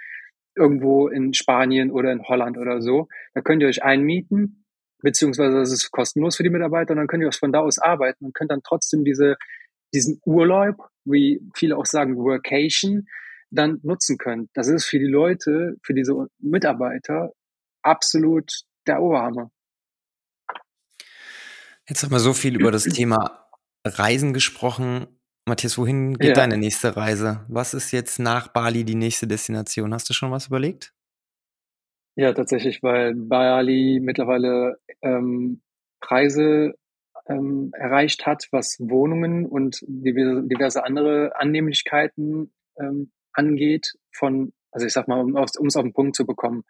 irgendwo 0.56 1.08
in 1.08 1.32
Spanien 1.32 1.90
oder 1.90 2.10
in 2.12 2.22
Holland 2.24 2.58
oder 2.58 2.80
so. 2.80 3.08
Da 3.34 3.42
könnt 3.42 3.62
ihr 3.62 3.68
euch 3.68 3.84
einmieten, 3.84 4.59
beziehungsweise 5.02 5.58
das 5.58 5.72
ist 5.72 5.90
kostenlos 5.90 6.36
für 6.36 6.42
die 6.42 6.50
Mitarbeiter 6.50 6.92
und 6.92 6.98
dann 6.98 7.06
könnt 7.06 7.22
ihr 7.22 7.28
auch 7.28 7.34
von 7.34 7.52
da 7.52 7.60
aus 7.60 7.78
arbeiten 7.78 8.26
und 8.26 8.34
könnt 8.34 8.50
dann 8.50 8.62
trotzdem 8.62 9.04
diese, 9.04 9.36
diesen 9.94 10.20
Urlaub, 10.24 10.76
wie 11.04 11.40
viele 11.54 11.76
auch 11.76 11.86
sagen, 11.86 12.16
Workation, 12.16 13.06
dann 13.50 13.80
nutzen 13.82 14.16
können. 14.18 14.48
Das 14.54 14.68
ist 14.68 14.84
für 14.84 14.98
die 14.98 15.06
Leute, 15.06 15.76
für 15.82 15.94
diese 15.94 16.28
Mitarbeiter 16.38 17.32
absolut 17.82 18.52
der 18.86 19.02
Oberhammer. 19.02 19.50
Jetzt 21.88 22.04
haben 22.04 22.12
wir 22.12 22.20
so 22.20 22.32
viel 22.32 22.54
über 22.54 22.70
das 22.70 22.84
Thema 22.84 23.48
Reisen 23.84 24.32
gesprochen. 24.32 25.06
Matthias, 25.46 25.76
wohin 25.78 26.16
geht 26.16 26.28
ja. 26.28 26.34
deine 26.34 26.56
nächste 26.56 26.96
Reise? 26.96 27.44
Was 27.48 27.74
ist 27.74 27.90
jetzt 27.90 28.20
nach 28.20 28.48
Bali 28.48 28.84
die 28.84 28.94
nächste 28.94 29.26
Destination? 29.26 29.92
Hast 29.92 30.08
du 30.08 30.12
schon 30.12 30.30
was 30.30 30.46
überlegt? 30.46 30.94
Ja, 32.16 32.32
tatsächlich, 32.32 32.82
weil 32.82 33.14
Bali 33.14 34.00
mittlerweile 34.02 34.78
ähm, 35.02 35.62
Preise 36.00 36.74
ähm, 37.28 37.70
erreicht 37.74 38.26
hat, 38.26 38.48
was 38.50 38.76
Wohnungen 38.80 39.46
und 39.46 39.80
diverse, 39.86 40.84
andere 40.84 41.32
Annehmlichkeiten 41.36 42.52
ähm, 42.78 43.12
angeht, 43.32 43.92
von, 44.12 44.52
also 44.72 44.86
ich 44.86 44.92
sag 44.92 45.08
mal, 45.08 45.20
um 45.20 45.36
es 45.36 45.76
auf 45.76 45.82
den 45.82 45.92
Punkt 45.92 46.16
zu 46.16 46.26
bekommen. 46.26 46.64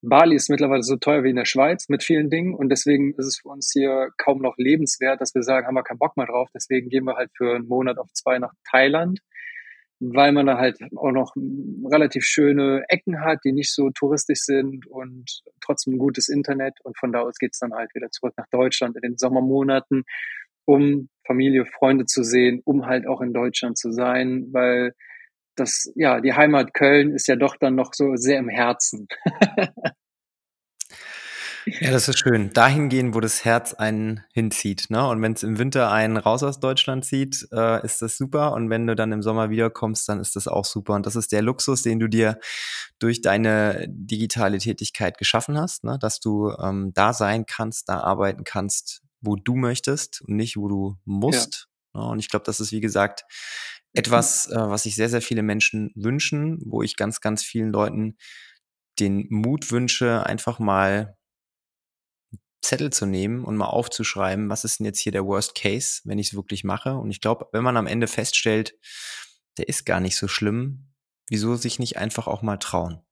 Bali 0.00 0.34
ist 0.34 0.50
mittlerweile 0.50 0.82
so 0.82 0.96
teuer 0.96 1.22
wie 1.22 1.30
in 1.30 1.36
der 1.36 1.44
Schweiz 1.44 1.88
mit 1.88 2.02
vielen 2.02 2.28
Dingen 2.28 2.54
und 2.54 2.70
deswegen 2.70 3.14
ist 3.14 3.26
es 3.26 3.38
für 3.40 3.50
uns 3.50 3.70
hier 3.72 4.08
kaum 4.16 4.42
noch 4.42 4.56
lebenswert, 4.56 5.20
dass 5.20 5.32
wir 5.34 5.44
sagen, 5.44 5.66
haben 5.66 5.76
wir 5.76 5.84
keinen 5.84 5.98
Bock 5.98 6.16
mehr 6.16 6.26
drauf. 6.26 6.48
Deswegen 6.52 6.88
gehen 6.88 7.04
wir 7.04 7.14
halt 7.14 7.30
für 7.36 7.54
einen 7.54 7.68
Monat 7.68 7.98
auf 7.98 8.12
zwei 8.12 8.40
nach 8.40 8.52
Thailand, 8.68 9.20
weil 10.10 10.32
man 10.32 10.46
da 10.46 10.58
halt 10.58 10.78
auch 10.96 11.12
noch 11.12 11.34
relativ 11.90 12.24
schöne 12.24 12.82
Ecken 12.88 13.20
hat, 13.20 13.38
die 13.44 13.52
nicht 13.52 13.72
so 13.72 13.90
touristisch 13.90 14.40
sind 14.40 14.86
und 14.86 15.42
trotzdem 15.60 15.94
ein 15.94 15.98
gutes 15.98 16.28
Internet. 16.28 16.74
Und 16.82 16.98
von 16.98 17.12
da 17.12 17.20
aus 17.20 17.38
geht's 17.38 17.60
dann 17.60 17.72
halt 17.72 17.94
wieder 17.94 18.10
zurück 18.10 18.34
nach 18.36 18.48
Deutschland 18.50 18.96
in 18.96 19.02
den 19.02 19.16
Sommermonaten, 19.16 20.04
um 20.64 21.08
Familie, 21.24 21.66
Freunde 21.66 22.06
zu 22.06 22.24
sehen, 22.24 22.60
um 22.64 22.86
halt 22.86 23.06
auch 23.06 23.20
in 23.20 23.32
Deutschland 23.32 23.78
zu 23.78 23.92
sein, 23.92 24.48
weil 24.50 24.92
das, 25.54 25.92
ja, 25.94 26.20
die 26.20 26.32
Heimat 26.32 26.74
Köln 26.74 27.14
ist 27.14 27.28
ja 27.28 27.36
doch 27.36 27.56
dann 27.56 27.76
noch 27.76 27.92
so 27.94 28.16
sehr 28.16 28.38
im 28.38 28.48
Herzen. 28.48 29.06
Ja, 31.66 31.90
das 31.90 32.08
ist 32.08 32.18
schön. 32.18 32.52
Dahin 32.52 32.88
gehen, 32.88 33.14
wo 33.14 33.20
das 33.20 33.44
Herz 33.44 33.72
einen 33.74 34.24
hinzieht. 34.32 34.90
Ne? 34.90 35.06
Und 35.06 35.22
wenn 35.22 35.32
es 35.32 35.42
im 35.42 35.58
Winter 35.58 35.90
einen 35.90 36.16
raus 36.16 36.42
aus 36.42 36.60
Deutschland 36.60 37.04
zieht, 37.04 37.46
äh, 37.52 37.84
ist 37.84 38.02
das 38.02 38.16
super. 38.16 38.52
Und 38.52 38.70
wenn 38.70 38.86
du 38.86 38.96
dann 38.96 39.12
im 39.12 39.22
Sommer 39.22 39.50
wiederkommst, 39.50 40.08
dann 40.08 40.20
ist 40.20 40.36
das 40.36 40.48
auch 40.48 40.64
super. 40.64 40.94
Und 40.94 41.06
das 41.06 41.16
ist 41.16 41.32
der 41.32 41.42
Luxus, 41.42 41.82
den 41.82 42.00
du 42.00 42.08
dir 42.08 42.38
durch 42.98 43.20
deine 43.20 43.86
digitale 43.88 44.58
Tätigkeit 44.58 45.18
geschaffen 45.18 45.56
hast, 45.58 45.84
ne? 45.84 45.98
dass 46.00 46.20
du 46.20 46.50
ähm, 46.50 46.92
da 46.94 47.12
sein 47.12 47.46
kannst, 47.46 47.88
da 47.88 48.00
arbeiten 48.00 48.44
kannst, 48.44 49.02
wo 49.20 49.36
du 49.36 49.54
möchtest 49.54 50.22
und 50.22 50.36
nicht, 50.36 50.56
wo 50.56 50.68
du 50.68 50.96
musst. 51.04 51.68
Ja. 51.94 52.00
Ne? 52.00 52.06
Und 52.08 52.18
ich 52.18 52.28
glaube, 52.28 52.44
das 52.44 52.60
ist, 52.60 52.72
wie 52.72 52.80
gesagt, 52.80 53.24
etwas, 53.92 54.50
äh, 54.50 54.56
was 54.56 54.84
sich 54.84 54.96
sehr, 54.96 55.08
sehr 55.08 55.22
viele 55.22 55.42
Menschen 55.42 55.92
wünschen, 55.94 56.60
wo 56.64 56.82
ich 56.82 56.96
ganz, 56.96 57.20
ganz 57.20 57.42
vielen 57.42 57.70
Leuten 57.70 58.16
den 58.98 59.26
Mut 59.30 59.70
wünsche, 59.70 60.24
einfach 60.26 60.58
mal 60.58 61.16
Zettel 62.62 62.90
zu 62.90 63.06
nehmen 63.06 63.44
und 63.44 63.56
mal 63.56 63.66
aufzuschreiben, 63.66 64.48
was 64.48 64.64
ist 64.64 64.78
denn 64.78 64.86
jetzt 64.86 65.00
hier 65.00 65.12
der 65.12 65.26
Worst 65.26 65.54
Case, 65.54 66.00
wenn 66.04 66.18
ich 66.18 66.28
es 66.28 66.34
wirklich 66.34 66.64
mache. 66.64 66.94
Und 66.94 67.10
ich 67.10 67.20
glaube, 67.20 67.48
wenn 67.52 67.64
man 67.64 67.76
am 67.76 67.86
Ende 67.86 68.06
feststellt, 68.06 68.78
der 69.58 69.68
ist 69.68 69.84
gar 69.84 70.00
nicht 70.00 70.16
so 70.16 70.28
schlimm, 70.28 70.92
wieso 71.28 71.56
sich 71.56 71.78
nicht 71.78 71.98
einfach 71.98 72.26
auch 72.26 72.42
mal 72.42 72.58
trauen? 72.58 73.02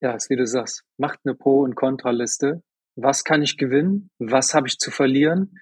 Ja, 0.00 0.14
ist 0.14 0.30
wie 0.30 0.36
du 0.36 0.46
sagst, 0.46 0.84
macht 0.98 1.20
eine 1.24 1.34
Pro- 1.34 1.62
und 1.62 1.74
Kontraliste. 1.74 2.62
Was 2.96 3.24
kann 3.24 3.42
ich 3.42 3.56
gewinnen? 3.56 4.10
Was 4.18 4.54
habe 4.54 4.68
ich 4.68 4.78
zu 4.78 4.90
verlieren? 4.90 5.58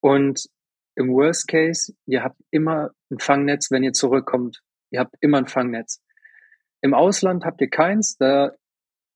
Und 0.00 0.46
im 0.96 1.12
Worst 1.12 1.46
Case, 1.46 1.94
ihr 2.06 2.24
habt 2.24 2.40
immer 2.50 2.90
ein 3.10 3.20
Fangnetz, 3.20 3.70
wenn 3.70 3.84
ihr 3.84 3.92
zurückkommt. 3.92 4.62
Ihr 4.90 5.00
habt 5.00 5.14
immer 5.20 5.38
ein 5.38 5.46
Fangnetz. 5.46 6.02
Im 6.80 6.94
Ausland 6.94 7.44
habt 7.44 7.60
ihr 7.60 7.70
keins, 7.70 8.16
da 8.16 8.52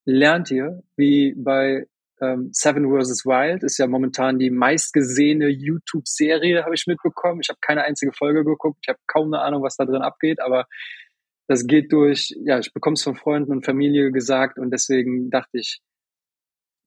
lernt 0.05 0.51
ihr, 0.51 0.83
wie 0.97 1.35
bei 1.37 1.87
ähm, 2.21 2.51
Seven 2.53 2.85
vs. 2.85 3.25
Wild 3.25 3.63
ist 3.63 3.79
ja 3.79 3.87
momentan 3.87 4.39
die 4.39 4.51
meistgesehene 4.51 5.49
YouTube-Serie, 5.49 6.65
habe 6.65 6.75
ich 6.75 6.87
mitbekommen. 6.87 7.41
Ich 7.43 7.49
habe 7.49 7.59
keine 7.61 7.83
einzige 7.83 8.13
Folge 8.13 8.45
geguckt. 8.45 8.79
Ich 8.83 8.89
habe 8.89 8.99
kaum 9.07 9.33
eine 9.33 9.43
Ahnung, 9.43 9.63
was 9.63 9.77
da 9.77 9.85
drin 9.85 10.03
abgeht, 10.03 10.41
aber 10.41 10.67
das 11.49 11.67
geht 11.67 11.93
durch, 11.93 12.35
ja, 12.45 12.59
ich 12.59 12.73
bekomme 12.73 12.95
es 12.95 13.03
von 13.03 13.17
Freunden 13.17 13.51
und 13.51 13.65
Familie 13.65 14.13
gesagt 14.13 14.59
und 14.59 14.71
deswegen 14.71 15.31
dachte 15.31 15.59
ich, 15.59 15.81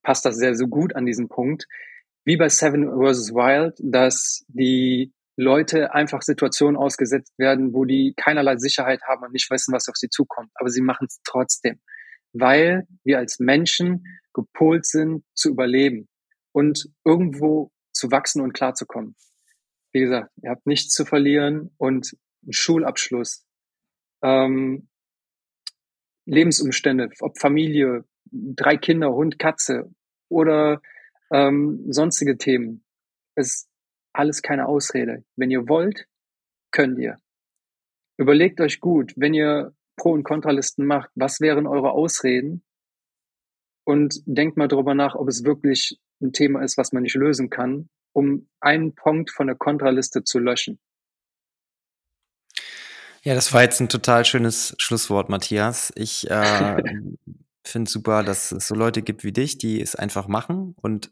passt 0.03 0.25
das 0.25 0.37
sehr, 0.37 0.55
so 0.55 0.67
gut 0.67 0.95
an 0.95 1.05
diesen 1.05 1.27
Punkt. 1.27 1.67
Wie 2.25 2.37
bei 2.37 2.47
Seven 2.47 2.85
vs. 2.85 3.33
Wild, 3.33 3.75
dass 3.79 4.45
die 4.47 5.11
Leute 5.35 5.93
einfach 5.93 6.21
Situationen 6.21 6.77
ausgesetzt 6.77 7.33
werden, 7.37 7.73
wo 7.73 7.85
die 7.85 8.13
keinerlei 8.15 8.57
Sicherheit 8.57 9.01
haben 9.03 9.23
und 9.23 9.33
nicht 9.33 9.49
wissen, 9.49 9.73
was 9.73 9.89
auf 9.89 9.95
sie 9.95 10.09
zukommt. 10.09 10.51
Aber 10.55 10.69
sie 10.69 10.81
machen 10.81 11.07
es 11.09 11.19
trotzdem, 11.25 11.79
weil 12.33 12.87
wir 13.03 13.19
als 13.19 13.39
Menschen 13.39 14.05
gepolt 14.33 14.85
sind, 14.85 15.23
zu 15.33 15.49
überleben 15.49 16.09
und 16.51 16.89
irgendwo 17.05 17.71
zu 17.91 18.11
wachsen 18.11 18.41
und 18.41 18.53
klarzukommen. 18.53 19.15
Wie 19.91 20.01
gesagt, 20.01 20.31
ihr 20.41 20.49
habt 20.49 20.65
nichts 20.65 20.93
zu 20.93 21.05
verlieren 21.05 21.71
und 21.77 22.17
einen 22.43 22.53
Schulabschluss, 22.53 23.45
ähm, 24.23 24.89
Lebensumstände, 26.25 27.09
ob 27.19 27.37
Familie, 27.37 28.05
drei 28.31 28.77
Kinder, 28.77 29.13
Hund, 29.13 29.37
Katze 29.37 29.91
oder 30.29 30.81
ähm, 31.31 31.91
sonstige 31.91 32.37
Themen. 32.37 32.83
ist 33.35 33.67
alles 34.13 34.41
keine 34.41 34.67
Ausrede. 34.67 35.23
Wenn 35.35 35.51
ihr 35.51 35.67
wollt, 35.67 36.07
könnt 36.71 36.99
ihr. 36.99 37.19
Überlegt 38.17 38.61
euch 38.61 38.79
gut, 38.79 39.13
wenn 39.15 39.33
ihr 39.33 39.73
Pro- 39.95 40.11
und 40.13 40.23
Kontralisten 40.23 40.85
macht, 40.85 41.09
was 41.15 41.39
wären 41.39 41.67
eure 41.67 41.91
Ausreden 41.91 42.63
und 43.85 44.21
denkt 44.25 44.57
mal 44.57 44.67
darüber 44.67 44.95
nach, 44.95 45.15
ob 45.15 45.27
es 45.27 45.43
wirklich 45.43 45.99
ein 46.21 46.33
Thema 46.33 46.63
ist, 46.63 46.77
was 46.77 46.93
man 46.93 47.03
nicht 47.03 47.15
lösen 47.15 47.49
kann, 47.49 47.89
um 48.13 48.47
einen 48.59 48.95
Punkt 48.95 49.31
von 49.31 49.47
der 49.47 49.55
Kontraliste 49.55 50.23
zu 50.23 50.39
löschen. 50.39 50.79
Ja, 53.23 53.35
das 53.35 53.53
war 53.53 53.61
jetzt 53.61 53.79
ein 53.79 53.89
total 53.89 54.25
schönes 54.25 54.75
Schlusswort, 54.77 55.29
Matthias. 55.29 55.93
Ich 55.95 56.29
äh, 56.29 56.83
finde 57.65 57.89
super, 57.89 58.23
dass 58.23 58.51
es 58.51 58.67
so 58.67 58.75
Leute 58.75 59.01
gibt 59.01 59.23
wie 59.23 59.31
dich, 59.31 59.57
die 59.57 59.81
es 59.81 59.95
einfach 59.95 60.27
machen 60.27 60.75
und 60.81 61.11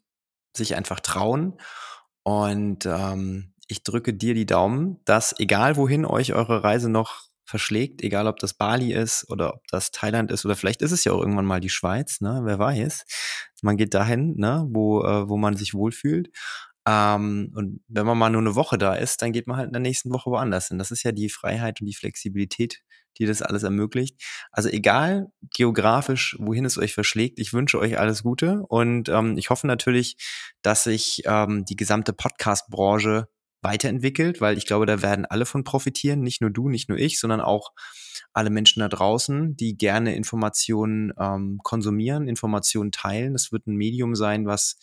sich 0.55 0.75
einfach 0.75 0.99
trauen. 0.99 1.57
Und 2.23 2.85
ähm, 2.85 3.53
ich 3.67 3.83
drücke 3.83 4.13
dir 4.13 4.33
die 4.33 4.45
Daumen, 4.45 4.99
dass 5.05 5.39
egal 5.39 5.77
wohin 5.77 6.05
euch 6.05 6.33
eure 6.33 6.63
Reise 6.63 6.89
noch 6.89 7.30
verschlägt, 7.51 8.01
egal 8.01 8.27
ob 8.27 8.39
das 8.39 8.55
Bali 8.55 8.93
ist 8.93 9.29
oder 9.29 9.53
ob 9.53 9.67
das 9.67 9.91
Thailand 9.91 10.31
ist 10.31 10.45
oder 10.45 10.55
vielleicht 10.55 10.81
ist 10.81 10.91
es 10.91 11.03
ja 11.03 11.11
auch 11.11 11.19
irgendwann 11.19 11.45
mal 11.45 11.59
die 11.59 11.69
Schweiz, 11.69 12.21
ne? 12.21 12.41
Wer 12.43 12.57
weiß. 12.57 13.05
Man 13.61 13.77
geht 13.77 13.93
dahin, 13.93 14.33
ne, 14.37 14.65
wo, 14.69 15.03
äh, 15.03 15.29
wo 15.29 15.37
man 15.37 15.55
sich 15.55 15.75
wohlfühlt. 15.75 16.29
Ähm, 16.87 17.51
und 17.55 17.81
wenn 17.87 18.07
man 18.07 18.17
mal 18.17 18.31
nur 18.31 18.41
eine 18.41 18.55
Woche 18.55 18.77
da 18.77 18.95
ist, 18.95 19.21
dann 19.21 19.33
geht 19.33 19.47
man 19.47 19.57
halt 19.57 19.67
in 19.67 19.73
der 19.73 19.81
nächsten 19.81 20.11
Woche 20.11 20.31
woanders 20.31 20.69
hin. 20.69 20.79
Das 20.79 20.89
ist 20.91 21.03
ja 21.03 21.11
die 21.11 21.29
Freiheit 21.29 21.79
und 21.79 21.87
die 21.87 21.93
Flexibilität, 21.93 22.81
die 23.19 23.25
das 23.25 23.41
alles 23.43 23.63
ermöglicht. 23.63 24.19
Also 24.51 24.69
egal 24.69 25.27
geografisch, 25.53 26.35
wohin 26.39 26.65
es 26.65 26.79
euch 26.79 26.93
verschlägt, 26.93 27.39
ich 27.39 27.53
wünsche 27.53 27.77
euch 27.79 27.99
alles 27.99 28.23
Gute 28.23 28.63
und 28.67 29.09
ähm, 29.09 29.37
ich 29.37 29.51
hoffe 29.51 29.67
natürlich, 29.67 30.17
dass 30.63 30.85
sich 30.85 31.21
ähm, 31.25 31.65
die 31.65 31.75
gesamte 31.75 32.13
Podcast-Branche 32.13 33.27
weiterentwickelt, 33.61 34.41
weil 34.41 34.57
ich 34.57 34.65
glaube, 34.65 34.85
da 34.85 35.01
werden 35.01 35.25
alle 35.25 35.45
von 35.45 35.63
profitieren, 35.63 36.21
nicht 36.21 36.41
nur 36.41 36.49
du, 36.49 36.69
nicht 36.69 36.89
nur 36.89 36.97
ich, 36.97 37.19
sondern 37.19 37.41
auch 37.41 37.71
alle 38.33 38.49
Menschen 38.49 38.79
da 38.79 38.87
draußen, 38.87 39.55
die 39.55 39.77
gerne 39.77 40.15
Informationen 40.15 41.13
ähm, 41.19 41.59
konsumieren, 41.63 42.27
Informationen 42.27 42.91
teilen. 42.91 43.35
Es 43.35 43.51
wird 43.51 43.67
ein 43.67 43.75
Medium 43.75 44.15
sein, 44.15 44.45
was 44.45 44.77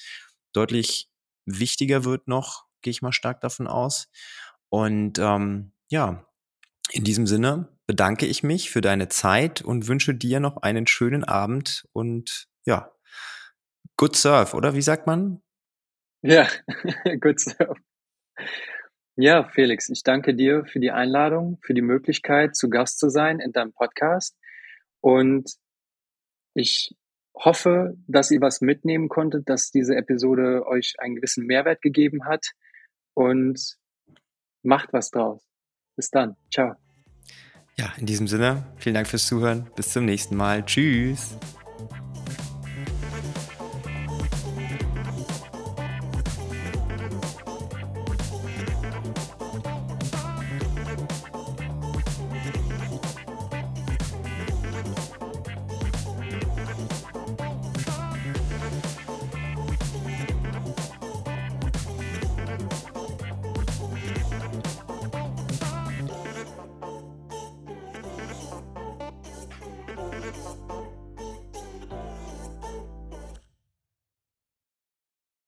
deutlich 0.53 1.09
wichtiger 1.47 2.05
wird 2.05 2.29
noch, 2.29 2.67
gehe 2.83 2.91
ich 2.91 3.03
mal 3.03 3.13
stark 3.13 3.41
davon 3.41 3.67
aus. 3.67 4.09
Und 4.69 5.19
ähm, 5.19 5.73
ja, 5.89 6.27
in 6.91 7.05
diesem 7.05 7.27
Sinne 7.27 7.69
bedanke 7.87 8.27
ich 8.27 8.43
mich 8.43 8.71
für 8.71 8.81
deine 8.81 9.09
Zeit 9.09 9.63
und 9.63 9.89
wünsche 9.89 10.15
dir 10.15 10.41
noch 10.41 10.59
einen 10.59 10.87
schönen 10.87 11.25
Abend 11.25 11.89
und 11.93 12.49
ja, 12.65 12.93
good 13.97 14.15
surf, 14.15 14.55
oder 14.55 14.75
wie 14.75 14.83
sagt 14.83 15.07
man? 15.07 15.43
Ja, 16.23 16.49
good 17.21 17.41
surf. 17.41 17.79
Ja, 19.17 19.49
Felix, 19.49 19.89
ich 19.89 20.03
danke 20.03 20.35
dir 20.35 20.65
für 20.65 20.79
die 20.79 20.93
Einladung, 20.93 21.59
für 21.63 21.75
die 21.75 21.83
Möglichkeit, 21.83 22.55
zu 22.55 22.71
Gast 22.71 22.99
zu 22.99 23.09
sein 23.09 23.41
in 23.41 23.53
deinem 23.53 23.73
Podcast. 23.73 24.37
Und 25.01 25.51
ich 26.55 26.95
hoffe, 27.35 27.97
dass 28.07 28.31
ihr 28.31 28.41
was 28.41 28.61
mitnehmen 28.61 29.09
konntet, 29.09 29.49
dass 29.49 29.71
diese 29.71 29.97
Episode 29.97 30.67
euch 30.67 30.95
einen 30.99 31.17
gewissen 31.17 31.47
Mehrwert 31.47 31.83
gegeben 31.83 32.27
hat. 32.27 32.47
Und 33.15 33.77
macht 34.63 34.93
was 34.93 35.11
draus. 35.11 35.43
Bis 35.97 36.11
dann. 36.11 36.37
Ciao. 36.53 36.75
Ja, 37.77 37.93
in 37.97 38.07
diesem 38.07 38.27
Sinne, 38.27 38.67
vielen 38.77 38.95
Dank 38.95 39.07
fürs 39.07 39.27
Zuhören. 39.27 39.71
Bis 39.77 39.93
zum 39.93 40.05
nächsten 40.05 40.37
Mal. 40.37 40.65
Tschüss. 40.65 41.37